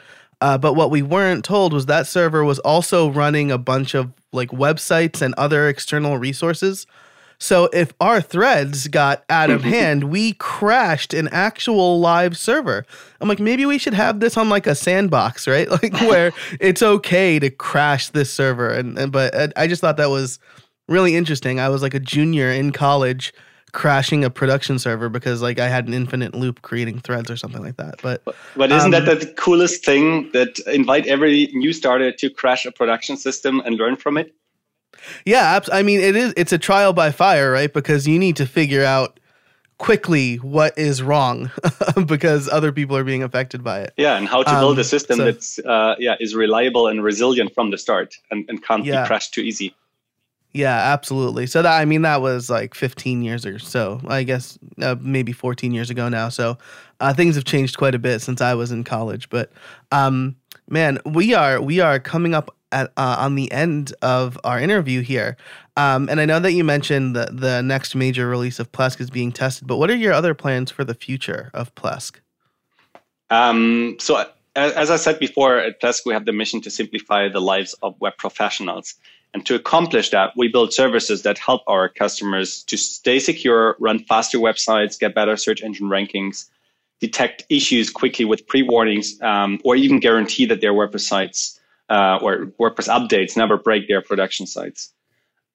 Uh, 0.40 0.56
but 0.58 0.74
what 0.74 0.90
we 0.90 1.02
weren't 1.02 1.44
told 1.44 1.72
was 1.72 1.86
that 1.86 2.06
server 2.06 2.44
was 2.44 2.58
also 2.60 3.10
running 3.10 3.50
a 3.50 3.58
bunch 3.58 3.94
of 3.94 4.12
like 4.32 4.50
websites 4.50 5.20
and 5.20 5.34
other 5.34 5.68
external 5.68 6.16
resources. 6.18 6.86
So 7.42 7.70
if 7.72 7.92
our 8.00 8.20
threads 8.20 8.86
got 8.88 9.24
out 9.30 9.48
of 9.50 9.62
hand, 9.64 10.04
we 10.04 10.34
crashed 10.34 11.14
an 11.14 11.28
actual 11.28 11.98
live 11.98 12.36
server. 12.36 12.84
I'm 13.20 13.28
like, 13.28 13.40
maybe 13.40 13.64
we 13.64 13.78
should 13.78 13.94
have 13.94 14.20
this 14.20 14.36
on 14.36 14.50
like 14.50 14.66
a 14.66 14.74
sandbox, 14.74 15.48
right? 15.54 15.68
Like 15.70 15.94
where 16.02 16.32
it's 16.60 16.82
okay 16.82 17.38
to 17.38 17.48
crash 17.50 18.08
this 18.10 18.30
server. 18.32 18.68
And, 18.68 18.98
and 18.98 19.10
but 19.10 19.34
I- 19.34 19.52
I 19.64 19.66
just 19.66 19.80
thought 19.80 19.96
that 19.96 20.10
was 20.10 20.38
really 20.88 21.16
interesting. 21.16 21.60
I 21.60 21.70
was 21.70 21.82
like 21.82 21.94
a 21.94 22.00
junior 22.00 22.50
in 22.50 22.72
college 22.72 23.32
crashing 23.72 24.24
a 24.24 24.30
production 24.30 24.78
server 24.78 25.08
because 25.08 25.42
like 25.42 25.58
I 25.58 25.68
had 25.68 25.86
an 25.88 25.94
infinite 25.94 26.34
loop 26.34 26.62
creating 26.62 27.00
threads 27.00 27.30
or 27.30 27.36
something 27.36 27.62
like 27.62 27.76
that. 27.76 28.00
But 28.02 28.22
But 28.56 28.72
isn't 28.72 28.94
Um, 28.94 29.04
that 29.04 29.20
the 29.20 29.26
coolest 29.26 29.84
thing 29.84 30.30
that 30.32 30.58
invite 30.66 31.06
every 31.06 31.48
new 31.52 31.72
starter 31.72 32.12
to 32.12 32.30
crash 32.30 32.66
a 32.66 32.72
production 32.72 33.16
system 33.16 33.60
and 33.64 33.76
learn 33.76 33.96
from 33.96 34.16
it? 34.16 34.34
Yeah, 35.24 35.60
I 35.72 35.82
mean 35.82 36.00
it 36.00 36.16
is 36.16 36.34
it's 36.36 36.52
a 36.52 36.58
trial 36.58 36.92
by 36.92 37.10
fire, 37.10 37.50
right? 37.52 37.72
Because 37.72 38.06
you 38.06 38.18
need 38.18 38.36
to 38.36 38.46
figure 38.46 38.84
out 38.84 39.18
quickly 39.78 40.36
what 40.36 40.76
is 40.76 41.02
wrong 41.02 41.50
because 42.06 42.50
other 42.50 42.70
people 42.70 42.94
are 42.96 43.04
being 43.04 43.22
affected 43.22 43.64
by 43.64 43.80
it. 43.80 43.94
Yeah, 43.96 44.18
and 44.18 44.28
how 44.28 44.42
to 44.42 44.50
build 44.58 44.74
Um, 44.76 44.80
a 44.80 44.84
system 44.84 45.16
so- 45.16 45.24
that's 45.24 45.58
uh, 45.60 45.94
yeah 45.98 46.16
is 46.20 46.34
reliable 46.34 46.86
and 46.88 47.02
resilient 47.02 47.54
from 47.54 47.70
the 47.70 47.78
start 47.78 48.16
and, 48.30 48.44
and 48.50 48.62
can't 48.62 48.84
Yeah. 48.84 49.02
be 49.02 49.06
crashed 49.06 49.32
too 49.32 49.40
easy. 49.40 49.74
Yeah, 50.52 50.74
absolutely. 50.74 51.46
So 51.46 51.62
that 51.62 51.78
I 51.78 51.84
mean 51.84 52.02
that 52.02 52.20
was 52.20 52.50
like 52.50 52.74
15 52.74 53.22
years 53.22 53.46
or 53.46 53.58
so. 53.58 54.00
I 54.08 54.24
guess 54.24 54.58
uh, 54.82 54.96
maybe 55.00 55.32
14 55.32 55.72
years 55.72 55.90
ago 55.90 56.08
now. 56.08 56.28
So 56.28 56.58
uh, 56.98 57.14
things 57.14 57.36
have 57.36 57.44
changed 57.44 57.78
quite 57.78 57.94
a 57.94 57.98
bit 57.98 58.20
since 58.20 58.40
I 58.40 58.54
was 58.54 58.72
in 58.72 58.82
college. 58.82 59.28
But 59.30 59.52
um, 59.92 60.36
man, 60.68 60.98
we 61.04 61.34
are 61.34 61.60
we 61.60 61.80
are 61.80 62.00
coming 62.00 62.34
up 62.34 62.54
at 62.72 62.92
uh, 62.96 63.16
on 63.18 63.36
the 63.36 63.50
end 63.52 63.94
of 64.02 64.38
our 64.42 64.58
interview 64.58 65.02
here. 65.02 65.36
Um, 65.76 66.08
and 66.08 66.20
I 66.20 66.24
know 66.24 66.40
that 66.40 66.52
you 66.52 66.64
mentioned 66.64 67.14
that 67.16 67.40
the 67.40 67.62
next 67.62 67.94
major 67.94 68.28
release 68.28 68.58
of 68.58 68.70
Plesk 68.72 69.00
is 69.00 69.10
being 69.10 69.32
tested. 69.32 69.66
But 69.66 69.76
what 69.76 69.90
are 69.90 69.96
your 69.96 70.12
other 70.12 70.34
plans 70.34 70.70
for 70.70 70.84
the 70.84 70.94
future 70.94 71.50
of 71.54 71.74
Plesk? 71.74 72.20
Um, 73.30 73.96
so, 74.00 74.26
as 74.56 74.90
I 74.90 74.96
said 74.96 75.20
before, 75.20 75.58
at 75.58 75.80
Plesk, 75.80 76.04
we 76.04 76.12
have 76.12 76.26
the 76.26 76.32
mission 76.32 76.60
to 76.62 76.70
simplify 76.70 77.28
the 77.28 77.40
lives 77.40 77.74
of 77.82 77.94
web 78.00 78.14
professionals. 78.18 78.94
And 79.32 79.46
to 79.46 79.54
accomplish 79.54 80.10
that, 80.10 80.32
we 80.36 80.48
build 80.48 80.72
services 80.72 81.22
that 81.22 81.38
help 81.38 81.62
our 81.66 81.88
customers 81.88 82.64
to 82.64 82.76
stay 82.76 83.20
secure, 83.20 83.76
run 83.78 84.00
faster 84.00 84.38
websites, 84.38 84.98
get 84.98 85.14
better 85.14 85.36
search 85.36 85.62
engine 85.62 85.88
rankings, 85.88 86.46
detect 87.00 87.44
issues 87.48 87.90
quickly 87.90 88.24
with 88.24 88.46
pre 88.46 88.62
warnings, 88.62 89.20
um, 89.22 89.60
or 89.64 89.76
even 89.76 90.00
guarantee 90.00 90.46
that 90.46 90.60
their 90.60 90.72
WordPress 90.72 91.02
sites 91.02 91.60
uh, 91.88 92.18
or 92.20 92.46
WordPress 92.58 92.88
updates 92.88 93.36
never 93.36 93.56
break 93.56 93.86
their 93.86 94.02
production 94.02 94.46
sites. 94.46 94.92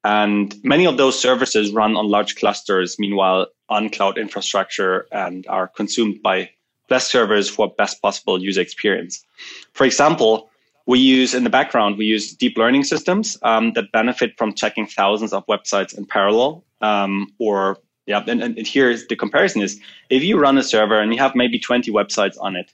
And 0.06 0.56
many 0.64 0.86
of 0.86 0.98
those 0.98 1.20
services 1.20 1.72
run 1.72 1.96
on 1.98 2.08
large 2.08 2.36
clusters, 2.36 2.98
meanwhile, 3.00 3.48
on 3.70 3.90
cloud 3.90 4.18
infrastructure 4.18 5.08
and 5.12 5.46
are 5.48 5.68
consumed 5.68 6.22
by 6.22 6.52
best 6.88 7.10
servers 7.10 7.50
for 7.50 7.74
best 7.76 8.02
possible 8.02 8.40
user 8.40 8.62
experience. 8.62 9.26
For 9.74 9.86
example, 9.86 10.52
we 10.86 11.00
use 11.00 11.34
in 11.34 11.44
the 11.44 11.50
background, 11.50 11.98
we 11.98 12.06
use 12.06 12.34
deep 12.34 12.58
learning 12.58 12.84
systems 12.84 13.38
um, 13.42 13.74
that 13.74 13.92
benefit 13.92 14.38
from 14.38 14.54
checking 14.54 14.86
thousands 14.86 15.34
of 15.34 15.46
websites 15.48 15.98
in 15.98 16.06
parallel. 16.06 16.64
Um, 16.82 17.34
or, 17.40 17.78
yeah, 18.06 18.24
and, 18.28 18.44
and 18.44 18.68
here's 18.68 19.08
the 19.08 19.16
comparison 19.16 19.62
is 19.62 19.80
if 20.10 20.24
you 20.24 20.38
run 20.38 20.58
a 20.58 20.64
server 20.64 21.00
and 21.00 21.12
you 21.12 21.20
have 21.20 21.36
maybe 21.36 21.58
20 21.58 21.92
websites 21.92 22.38
on 22.40 22.56
it, 22.56 22.72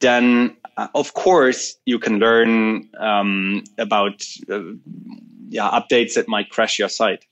then 0.00 0.56
uh, 0.76 0.88
of 0.94 1.14
course 1.14 1.76
you 1.84 1.98
can 1.98 2.18
learn 2.18 2.88
um, 2.98 3.64
about 3.78 4.24
uh, 4.50 4.60
yeah, 5.48 5.70
updates 5.70 6.14
that 6.14 6.28
might 6.28 6.50
crash 6.50 6.78
your 6.78 6.88
site. 6.88 7.24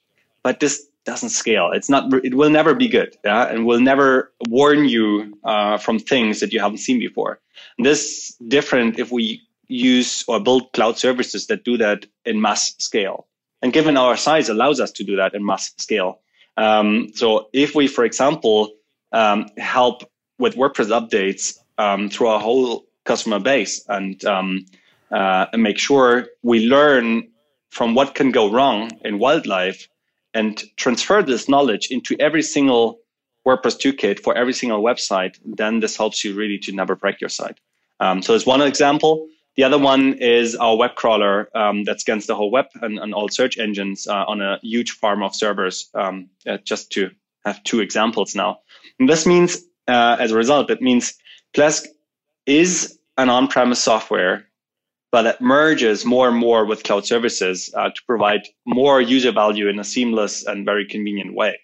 But 0.42 0.60
this 0.60 0.86
doesn't 1.04 1.30
scale. 1.30 1.70
It's 1.72 1.88
not. 1.90 2.12
It 2.24 2.34
will 2.34 2.50
never 2.50 2.74
be 2.74 2.88
good, 2.88 3.16
yeah, 3.24 3.44
and 3.48 3.66
will 3.66 3.80
never 3.80 4.32
warn 4.48 4.86
you 4.86 5.38
uh, 5.44 5.76
from 5.78 5.98
things 5.98 6.40
that 6.40 6.52
you 6.52 6.60
haven't 6.60 6.78
seen 6.78 6.98
before. 6.98 7.40
And 7.76 7.86
this 7.86 8.34
different 8.48 8.98
if 8.98 9.12
we 9.12 9.42
use 9.68 10.24
or 10.28 10.40
build 10.40 10.72
cloud 10.72 10.98
services 10.98 11.46
that 11.46 11.64
do 11.64 11.76
that 11.78 12.06
in 12.24 12.40
mass 12.40 12.74
scale. 12.78 13.26
And 13.62 13.72
given 13.72 13.96
our 13.96 14.16
size, 14.16 14.48
allows 14.48 14.80
us 14.80 14.92
to 14.92 15.04
do 15.04 15.16
that 15.16 15.34
in 15.34 15.44
mass 15.44 15.72
scale. 15.78 16.20
Um, 16.56 17.08
so 17.14 17.48
if 17.52 17.74
we, 17.74 17.86
for 17.86 18.04
example, 18.04 18.72
um, 19.12 19.48
help 19.58 20.10
with 20.38 20.56
WordPress 20.56 20.88
updates 20.88 21.58
um, 21.78 22.08
through 22.08 22.28
our 22.28 22.40
whole 22.40 22.86
customer 23.04 23.38
base 23.38 23.84
and, 23.88 24.24
um, 24.24 24.66
uh, 25.10 25.46
and 25.52 25.62
make 25.62 25.78
sure 25.78 26.26
we 26.42 26.66
learn 26.66 27.28
from 27.70 27.94
what 27.94 28.14
can 28.14 28.30
go 28.30 28.50
wrong 28.50 28.90
in 29.04 29.18
wildlife 29.18 29.88
and 30.32 30.62
transfer 30.76 31.22
this 31.22 31.48
knowledge 31.48 31.88
into 31.90 32.16
every 32.18 32.42
single 32.42 33.00
WordPress 33.46 33.78
toolkit 33.78 34.20
for 34.20 34.34
every 34.34 34.52
single 34.52 34.82
website, 34.82 35.38
then 35.44 35.80
this 35.80 35.96
helps 35.96 36.24
you 36.24 36.34
really 36.34 36.58
to 36.58 36.72
never 36.72 36.96
break 36.96 37.20
your 37.20 37.30
site. 37.30 37.58
Um, 38.00 38.22
so 38.22 38.34
it's 38.34 38.46
one 38.46 38.62
example. 38.62 39.28
The 39.56 39.62
other 39.62 39.78
one 39.78 40.14
is 40.14 40.56
our 40.56 40.76
web 40.76 40.96
crawler 40.96 41.48
um, 41.56 41.84
that 41.84 42.00
scans 42.00 42.26
the 42.26 42.34
whole 42.34 42.50
web 42.50 42.66
and, 42.82 42.98
and 42.98 43.14
all 43.14 43.28
search 43.28 43.56
engines 43.58 44.06
uh, 44.06 44.24
on 44.26 44.40
a 44.40 44.58
huge 44.62 44.92
farm 44.92 45.22
of 45.22 45.34
servers. 45.34 45.90
Um, 45.94 46.28
uh, 46.46 46.58
just 46.64 46.90
to 46.92 47.10
have 47.44 47.62
two 47.62 47.80
examples 47.80 48.34
now. 48.34 48.60
And 48.98 49.08
this 49.08 49.26
means, 49.26 49.62
uh, 49.86 50.16
as 50.18 50.32
a 50.32 50.36
result, 50.36 50.70
it 50.70 50.82
means 50.82 51.14
Plesk 51.54 51.86
is 52.46 52.98
an 53.16 53.28
on-premise 53.28 53.82
software, 53.82 54.46
but 55.12 55.26
it 55.26 55.40
merges 55.40 56.04
more 56.04 56.28
and 56.28 56.36
more 56.36 56.64
with 56.64 56.82
cloud 56.82 57.06
services 57.06 57.72
uh, 57.76 57.90
to 57.90 58.02
provide 58.06 58.42
more 58.66 59.00
user 59.00 59.30
value 59.30 59.68
in 59.68 59.78
a 59.78 59.84
seamless 59.84 60.44
and 60.44 60.64
very 60.64 60.86
convenient 60.86 61.34
way. 61.34 61.58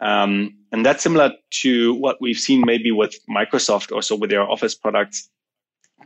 Um, 0.00 0.56
and 0.72 0.84
that's 0.84 1.02
similar 1.02 1.32
to 1.62 1.94
what 1.94 2.20
we've 2.20 2.38
seen 2.38 2.62
maybe 2.64 2.90
with 2.90 3.14
Microsoft 3.28 3.92
also 3.92 4.16
with 4.16 4.30
their 4.30 4.42
Office 4.42 4.74
products 4.74 5.28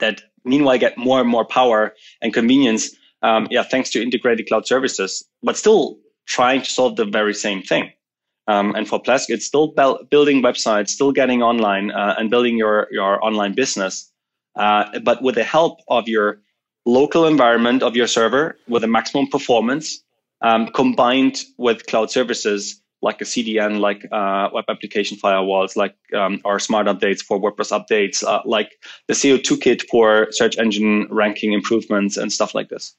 that 0.00 0.22
meanwhile 0.44 0.78
get 0.78 0.96
more 0.98 1.20
and 1.20 1.28
more 1.28 1.44
power 1.44 1.94
and 2.20 2.32
convenience. 2.32 2.90
Um, 3.22 3.48
yeah, 3.50 3.62
thanks 3.62 3.90
to 3.90 4.02
integrated 4.02 4.46
cloud 4.48 4.66
services, 4.66 5.24
but 5.42 5.56
still 5.56 5.98
trying 6.26 6.62
to 6.62 6.70
solve 6.70 6.96
the 6.96 7.04
very 7.04 7.34
same 7.34 7.62
thing. 7.62 7.90
Um, 8.46 8.74
and 8.74 8.86
for 8.86 9.00
Plesk, 9.00 9.30
it's 9.30 9.46
still 9.46 9.68
building 10.10 10.42
websites, 10.42 10.90
still 10.90 11.12
getting 11.12 11.42
online 11.42 11.90
uh, 11.90 12.14
and 12.18 12.28
building 12.28 12.58
your, 12.58 12.88
your 12.90 13.24
online 13.24 13.54
business, 13.54 14.12
uh, 14.56 14.98
but 15.00 15.22
with 15.22 15.36
the 15.36 15.44
help 15.44 15.80
of 15.88 16.08
your 16.08 16.40
local 16.84 17.26
environment 17.26 17.82
of 17.82 17.96
your 17.96 18.06
server 18.06 18.58
with 18.68 18.84
a 18.84 18.86
maximum 18.86 19.26
performance 19.28 20.02
um, 20.42 20.66
combined 20.68 21.42
with 21.56 21.86
cloud 21.86 22.10
services 22.10 22.82
like 23.04 23.20
a 23.20 23.24
CDN, 23.24 23.80
like 23.80 24.06
uh, 24.10 24.48
web 24.52 24.64
application 24.68 25.18
firewalls, 25.18 25.76
like 25.76 25.94
um, 26.14 26.40
our 26.46 26.58
smart 26.58 26.86
updates 26.86 27.22
for 27.22 27.38
WordPress 27.38 27.70
updates, 27.70 28.24
uh, 28.24 28.40
like 28.46 28.72
the 29.08 29.14
SEO 29.14 29.36
Toolkit 29.36 29.86
for 29.90 30.28
search 30.30 30.56
engine 30.56 31.06
ranking 31.10 31.52
improvements 31.52 32.16
and 32.16 32.32
stuff 32.32 32.54
like 32.54 32.70
this. 32.70 32.96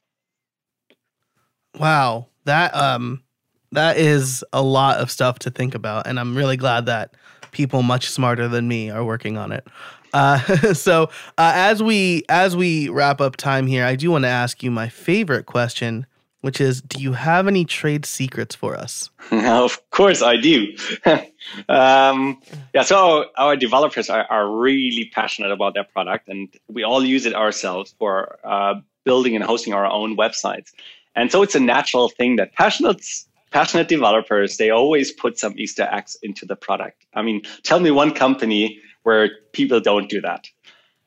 Wow, 1.80 2.28
that 2.46 2.74
um, 2.76 3.24
that 3.72 3.98
is 3.98 4.44
a 4.54 4.62
lot 4.62 5.00
of 5.00 5.10
stuff 5.10 5.40
to 5.40 5.50
think 5.50 5.74
about, 5.74 6.06
and 6.06 6.20
I'm 6.20 6.38
really 6.38 6.56
glad 6.56 6.86
that 6.86 7.16
people 7.52 7.82
much 7.82 8.08
smarter 8.10 8.48
than 8.48 8.68
me 8.68 8.92
are 8.92 9.04
working 9.04 9.38
on 9.38 9.52
it. 9.52 9.68
Uh, 10.14 10.38
so 10.74 11.10
uh, 11.40 11.52
as 11.56 11.82
we 11.82 12.24
as 12.30 12.56
we 12.56 12.90
wrap 12.90 13.20
up 13.20 13.38
time 13.38 13.66
here, 13.66 13.84
I 13.84 13.96
do 13.96 14.12
want 14.12 14.24
to 14.24 14.30
ask 14.30 14.62
you 14.62 14.70
my 14.70 14.88
favorite 14.88 15.48
question 15.48 16.06
which 16.46 16.62
is 16.62 16.80
do 16.80 17.02
you 17.02 17.14
have 17.14 17.48
any 17.48 17.66
trade 17.66 18.06
secrets 18.06 18.54
for 18.54 18.78
us? 18.78 19.10
of 19.32 19.90
course 19.90 20.22
I 20.22 20.38
do. 20.38 20.76
um, 21.68 22.40
yeah, 22.72 22.84
so 22.84 23.26
our 23.36 23.56
developers 23.56 24.12
are, 24.12 24.28
are, 24.30 24.48
really 24.48 25.10
passionate 25.12 25.52
about 25.52 25.74
their 25.74 25.86
product 25.86 26.30
and 26.30 26.48
we 26.68 26.84
all 26.84 27.04
use 27.04 27.26
it 27.26 27.34
ourselves 27.34 27.96
for 27.98 28.38
uh, 28.44 28.76
building 29.06 29.36
and 29.36 29.44
hosting 29.44 29.74
our 29.74 29.88
own 29.88 30.16
websites. 30.16 30.70
And 31.16 31.32
so 31.32 31.42
it's 31.42 31.56
a 31.56 31.60
natural 31.60 32.10
thing 32.10 32.36
that 32.36 32.54
passionate 32.54 33.04
passionate 33.50 33.88
developers, 33.88 34.58
they 34.58 34.70
always 34.70 35.12
put 35.12 35.40
some 35.40 35.54
Easter 35.58 35.88
eggs 35.92 36.16
into 36.22 36.46
the 36.46 36.56
product. 36.56 37.08
I 37.16 37.24
mean, 37.24 37.42
tell 37.64 37.80
me 37.80 37.90
one 37.90 38.12
company 38.12 38.80
where 39.02 39.32
people 39.52 39.80
don't 39.80 40.10
do 40.10 40.22
that. 40.22 40.46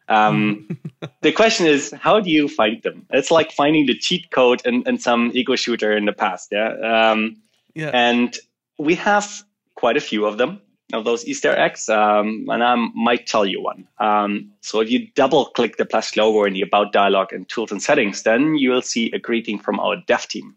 Um, 0.08 0.78
the 1.22 1.32
question 1.32 1.66
is, 1.66 1.92
how 1.92 2.20
do 2.20 2.30
you 2.30 2.48
find 2.48 2.82
them? 2.82 3.06
It's 3.10 3.30
like 3.30 3.52
finding 3.52 3.86
the 3.86 3.96
cheat 3.96 4.30
code 4.30 4.62
in, 4.64 4.82
in 4.86 4.98
some 4.98 5.30
ego 5.34 5.56
shooter 5.56 5.96
in 5.96 6.04
the 6.04 6.12
past. 6.12 6.48
Yeah. 6.50 6.72
Um, 6.80 7.36
yeah. 7.74 7.90
And 7.92 8.36
we 8.78 8.94
have 8.96 9.42
quite 9.74 9.96
a 9.96 10.00
few 10.00 10.26
of 10.26 10.38
them, 10.38 10.60
of 10.92 11.04
those 11.04 11.26
Easter 11.26 11.56
eggs. 11.56 11.88
Um, 11.88 12.46
and 12.48 12.64
I 12.64 12.74
might 12.94 13.26
tell 13.26 13.46
you 13.46 13.62
one. 13.62 13.86
Um, 13.98 14.50
so 14.60 14.80
if 14.80 14.90
you 14.90 15.06
double 15.14 15.46
click 15.46 15.76
the 15.76 15.84
Plesk 15.84 16.16
logo 16.16 16.44
in 16.44 16.54
the 16.54 16.62
About 16.62 16.92
dialog 16.92 17.32
and 17.32 17.48
Tools 17.48 17.70
and 17.70 17.82
Settings, 17.82 18.22
then 18.22 18.56
you 18.56 18.70
will 18.70 18.82
see 18.82 19.10
a 19.12 19.18
greeting 19.18 19.58
from 19.58 19.78
our 19.78 19.96
dev 20.06 20.26
team. 20.26 20.56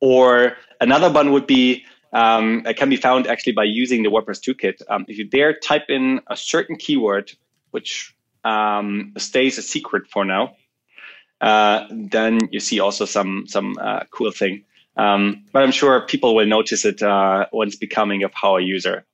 Or 0.00 0.56
another 0.80 1.10
one 1.10 1.32
would 1.32 1.46
be 1.46 1.84
um, 2.14 2.64
it 2.64 2.76
can 2.76 2.88
be 2.88 2.96
found 2.96 3.26
actually 3.26 3.52
by 3.52 3.64
using 3.64 4.04
the 4.04 4.08
WordPress 4.08 4.40
toolkit. 4.40 4.80
Um, 4.88 5.04
if 5.08 5.18
you 5.18 5.24
dare 5.24 5.52
type 5.52 5.86
in 5.88 6.20
a 6.28 6.36
certain 6.36 6.76
keyword, 6.76 7.32
which 7.72 8.14
um, 8.44 9.12
stays 9.16 9.58
a 9.58 9.62
secret 9.62 10.06
for 10.08 10.24
now, 10.24 10.56
uh, 11.40 11.86
then 11.90 12.40
you 12.50 12.60
see 12.60 12.80
also 12.80 13.04
some 13.04 13.44
some 13.46 13.76
uh, 13.80 14.00
cool 14.10 14.30
thing. 14.30 14.64
Um, 14.96 15.44
but 15.52 15.62
I'm 15.62 15.72
sure 15.72 16.00
people 16.02 16.34
will 16.34 16.46
notice 16.46 16.84
it 16.84 17.02
uh, 17.02 17.46
once 17.52 17.74
becoming 17.76 18.22
a 18.22 18.28
power 18.28 18.60
user. 18.60 19.04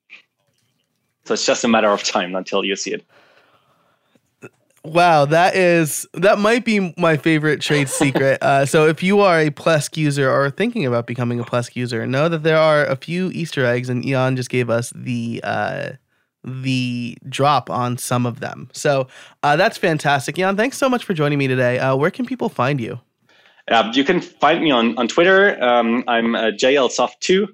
So 1.24 1.34
it's 1.34 1.46
just 1.46 1.64
a 1.64 1.68
matter 1.68 1.88
of 1.88 2.02
time 2.02 2.34
until 2.34 2.64
you 2.64 2.76
see 2.76 2.92
it. 2.92 3.04
Wow, 4.82 5.26
that 5.26 5.54
is 5.54 6.06
that 6.14 6.38
might 6.38 6.64
be 6.64 6.94
my 6.96 7.16
favorite 7.16 7.60
trade 7.60 7.88
secret. 7.88 8.38
Uh, 8.50 8.64
so 8.64 8.86
if 8.86 9.02
you 9.02 9.20
are 9.20 9.38
a 9.38 9.50
Plesk 9.50 9.96
user 9.96 10.30
or 10.30 10.50
thinking 10.50 10.86
about 10.86 11.06
becoming 11.06 11.38
a 11.38 11.44
Plesk 11.44 11.76
user, 11.76 12.06
know 12.06 12.28
that 12.28 12.42
there 12.42 12.56
are 12.56 12.86
a 12.86 12.96
few 12.96 13.30
Easter 13.30 13.66
eggs, 13.66 13.88
and 13.88 14.04
Jan 14.04 14.34
just 14.34 14.48
gave 14.48 14.70
us 14.70 14.92
the 14.96 15.40
uh, 15.44 15.90
the 16.44 17.16
drop 17.28 17.70
on 17.70 17.98
some 17.98 18.26
of 18.26 18.40
them. 18.40 18.68
So 18.72 19.08
uh, 19.42 19.56
that's 19.56 19.76
fantastic. 19.76 20.36
Jan, 20.36 20.56
thanks 20.56 20.78
so 20.78 20.88
much 20.88 21.04
for 21.04 21.14
joining 21.14 21.38
me 21.38 21.46
today. 21.48 21.78
Uh, 21.78 21.96
where 21.96 22.10
can 22.10 22.26
people 22.26 22.48
find 22.48 22.80
you? 22.80 23.00
Uh, 23.70 23.90
you 23.94 24.04
can 24.04 24.20
find 24.20 24.62
me 24.62 24.70
on, 24.70 24.96
on 24.98 25.06
Twitter. 25.06 25.62
Um, 25.62 26.02
I'm 26.08 26.34
uh, 26.34 26.50
JLSoft2. 26.50 27.46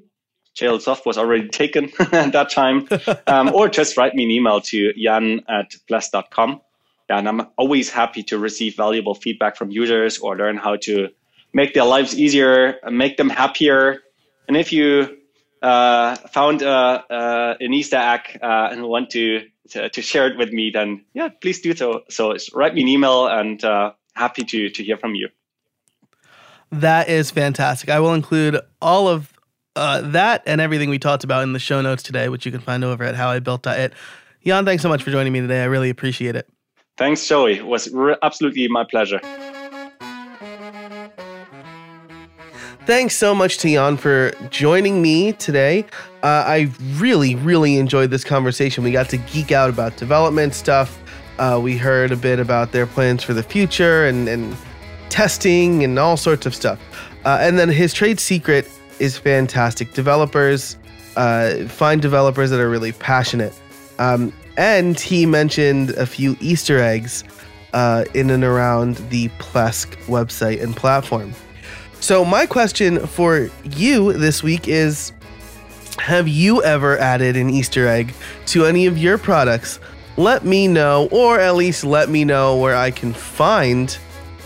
JLSoft 0.56 1.04
was 1.04 1.18
already 1.18 1.48
taken 1.48 1.90
at 2.12 2.32
that 2.32 2.50
time. 2.50 2.88
Um, 3.28 3.52
or 3.52 3.68
just 3.68 3.96
write 3.96 4.14
me 4.14 4.24
an 4.24 4.30
email 4.30 4.60
to 4.60 4.92
jan 4.94 5.40
at 5.48 5.74
plesk.com. 5.90 6.60
And 7.08 7.28
I'm 7.28 7.42
always 7.56 7.90
happy 7.90 8.22
to 8.24 8.38
receive 8.38 8.76
valuable 8.76 9.14
feedback 9.14 9.56
from 9.56 9.70
users 9.70 10.18
or 10.18 10.36
learn 10.36 10.56
how 10.56 10.76
to 10.82 11.08
make 11.52 11.74
their 11.74 11.84
lives 11.84 12.18
easier, 12.18 12.76
make 12.90 13.16
them 13.16 13.28
happier. 13.28 14.02
And 14.46 14.56
if 14.56 14.72
you 14.72 15.16
uh, 15.62 16.16
found 16.16 16.62
uh, 16.62 17.02
uh, 17.08 17.54
an 17.60 17.72
Easter 17.72 17.96
egg 17.96 18.38
uh, 18.42 18.68
and 18.70 18.82
want 18.84 19.10
to, 19.10 19.42
to, 19.70 19.88
to 19.88 20.02
share 20.02 20.26
it 20.26 20.36
with 20.36 20.52
me, 20.52 20.70
then 20.70 21.04
yeah, 21.14 21.28
please 21.28 21.60
do 21.60 21.74
so. 21.74 22.02
So 22.08 22.36
write 22.54 22.74
me 22.74 22.82
an 22.82 22.88
email 22.88 23.26
and 23.26 23.62
uh, 23.64 23.92
happy 24.14 24.44
to 24.44 24.70
to 24.70 24.84
hear 24.84 24.96
from 24.96 25.14
you. 25.14 25.28
That 26.72 27.08
is 27.08 27.30
fantastic. 27.30 27.88
I 27.88 28.00
will 28.00 28.14
include 28.14 28.60
all 28.82 29.08
of 29.08 29.32
uh, 29.76 30.00
that 30.00 30.42
and 30.46 30.60
everything 30.60 30.90
we 30.90 30.98
talked 30.98 31.22
about 31.22 31.42
in 31.42 31.52
the 31.52 31.58
show 31.58 31.80
notes 31.80 32.02
today, 32.02 32.28
which 32.28 32.44
you 32.44 32.52
can 32.52 32.60
find 32.60 32.84
over 32.84 33.04
at 33.04 33.14
howibuilt.it. 33.14 33.92
Jan, 34.44 34.64
thanks 34.64 34.82
so 34.82 34.88
much 34.88 35.02
for 35.02 35.10
joining 35.10 35.32
me 35.32 35.40
today. 35.40 35.62
I 35.62 35.66
really 35.66 35.90
appreciate 35.90 36.36
it. 36.36 36.48
Thanks, 36.96 37.26
Joey. 37.26 37.56
It 37.58 37.66
was 37.66 37.90
re- 37.92 38.16
absolutely 38.22 38.68
my 38.68 38.84
pleasure. 38.84 39.20
Thanks 42.86 43.16
so 43.16 43.34
much 43.34 43.58
to 43.58 43.68
Jan 43.68 43.96
for 43.96 44.30
joining 44.48 45.02
me 45.02 45.32
today. 45.32 45.86
Uh, 46.22 46.44
I 46.46 46.70
really, 46.98 47.34
really 47.34 47.78
enjoyed 47.78 48.10
this 48.10 48.22
conversation. 48.22 48.84
We 48.84 48.92
got 48.92 49.08
to 49.08 49.16
geek 49.16 49.50
out 49.50 49.68
about 49.68 49.96
development 49.96 50.54
stuff. 50.54 50.96
Uh, 51.40 51.58
we 51.60 51.76
heard 51.76 52.12
a 52.12 52.16
bit 52.16 52.38
about 52.38 52.70
their 52.70 52.86
plans 52.86 53.24
for 53.24 53.34
the 53.34 53.42
future 53.42 54.06
and, 54.06 54.28
and 54.28 54.56
testing 55.08 55.82
and 55.82 55.98
all 55.98 56.16
sorts 56.16 56.46
of 56.46 56.54
stuff. 56.54 56.78
Uh, 57.24 57.38
and 57.40 57.58
then 57.58 57.68
his 57.68 57.92
trade 57.92 58.20
secret 58.20 58.70
is 59.00 59.18
fantastic. 59.18 59.92
Developers, 59.92 60.78
uh, 61.16 61.64
find 61.64 62.00
developers 62.00 62.50
that 62.50 62.60
are 62.60 62.70
really 62.70 62.92
passionate. 62.92 63.60
Um, 63.98 64.32
and 64.56 64.98
he 65.00 65.26
mentioned 65.26 65.90
a 65.90 66.06
few 66.06 66.36
Easter 66.38 66.78
eggs 66.78 67.24
uh, 67.72 68.04
in 68.14 68.30
and 68.30 68.44
around 68.44 68.98
the 69.10 69.28
Plesk 69.40 69.96
website 70.06 70.62
and 70.62 70.76
platform. 70.76 71.34
So, 72.06 72.24
my 72.24 72.46
question 72.46 73.04
for 73.04 73.50
you 73.64 74.12
this 74.12 74.40
week 74.40 74.68
is 74.68 75.10
Have 75.98 76.28
you 76.28 76.62
ever 76.62 76.96
added 76.98 77.36
an 77.36 77.50
Easter 77.50 77.88
egg 77.88 78.14
to 78.46 78.64
any 78.64 78.86
of 78.86 78.96
your 78.96 79.18
products? 79.18 79.80
Let 80.16 80.44
me 80.44 80.68
know, 80.68 81.08
or 81.10 81.40
at 81.40 81.56
least 81.56 81.82
let 81.82 82.08
me 82.08 82.24
know 82.24 82.58
where 82.58 82.76
I 82.76 82.92
can 82.92 83.12
find, 83.12 83.98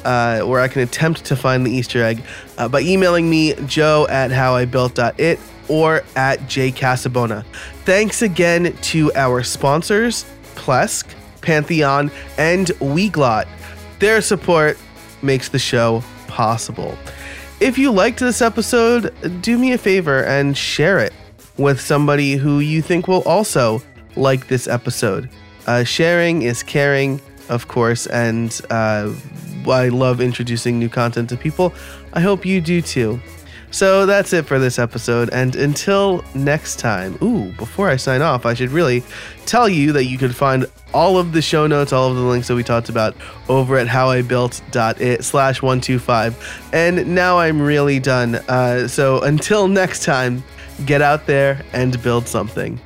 uh, 0.07 0.41
where 0.41 0.63
I 0.63 0.69
can 0.69 0.81
attempt 0.81 1.27
to 1.27 1.37
find 1.37 1.67
the 1.67 1.71
Easter 1.71 2.03
egg 2.03 2.23
uh, 2.57 2.67
by 2.67 2.81
emailing 2.81 3.29
me, 3.29 3.53
joe 3.67 4.07
at 4.09 4.31
howibuilt.it 4.31 5.39
or 5.69 6.03
at 6.17 6.39
jcasabona. 6.41 7.45
Thanks 7.85 8.23
again 8.23 8.75
to 8.75 9.13
our 9.13 9.43
sponsors, 9.43 10.25
Plesk, 10.55 11.15
Pantheon, 11.43 12.11
and 12.39 12.69
Weglot. 12.81 13.47
Their 13.99 14.23
support 14.23 14.79
makes 15.21 15.51
the 15.51 15.59
show 15.59 16.03
possible. 16.27 16.97
If 17.61 17.77
you 17.77 17.91
liked 17.93 18.21
this 18.21 18.41
episode, 18.41 19.13
do 19.43 19.59
me 19.59 19.73
a 19.73 19.79
favor 19.79 20.25
and 20.25 20.57
share 20.57 20.99
it 20.99 21.13
with 21.59 21.79
somebody 21.79 22.37
who 22.37 22.61
you 22.61 22.81
think 22.81 23.07
will 23.07 23.23
also 23.25 23.83
like 24.17 24.49
this 24.49 24.67
episode. 24.67 25.29
Uh, 25.67 25.85
sharing 25.85 26.41
is 26.41 26.63
caring, 26.63 27.21
of 27.51 27.69
course, 27.69 28.07
and 28.07 28.59
uh, 28.71 29.13
I 29.69 29.89
love 29.89 30.23
introducing 30.23 30.79
new 30.79 30.89
content 30.89 31.29
to 31.29 31.37
people. 31.37 31.75
I 32.15 32.21
hope 32.21 32.47
you 32.47 32.63
do 32.63 32.81
too. 32.81 33.21
So 33.71 34.05
that's 34.05 34.33
it 34.33 34.47
for 34.47 34.59
this 34.59 34.79
episode. 34.79 35.31
And 35.33 35.55
until 35.55 36.25
next 36.35 36.79
time, 36.81 37.17
ooh, 37.23 37.53
before 37.53 37.89
I 37.89 37.97
sign 37.97 38.21
off, 38.21 38.45
I 38.45 38.55
should 38.55 38.71
really 38.71 39.03
tell 39.47 39.69
you 39.69 39.93
that 39.93 40.05
you 40.05 40.19
can 40.19 40.33
find 40.33 40.67
all 40.93 41.19
of 41.19 41.33
the 41.33 41.41
show 41.41 41.67
notes, 41.67 41.93
all 41.93 42.11
of 42.11 42.17
the 42.17 42.23
links 42.23 42.49
that 42.49 42.57
we 42.57 42.65
talked 42.65 42.89
about 42.89 43.15
over 43.49 43.79
at 43.79 43.87
howibuilt.it 43.87 45.25
slash 45.25 45.63
125. 45.63 46.71
And 46.73 47.15
now 47.15 47.39
I'm 47.39 47.63
really 47.63 48.01
done. 48.01 48.37
Uh, 48.49 48.89
so 48.89 49.21
until 49.23 49.69
next 49.69 50.05
time, 50.05 50.43
get 50.85 51.01
out 51.01 51.27
there 51.27 51.63
and 51.73 52.03
build 52.03 52.27
something. 52.27 52.81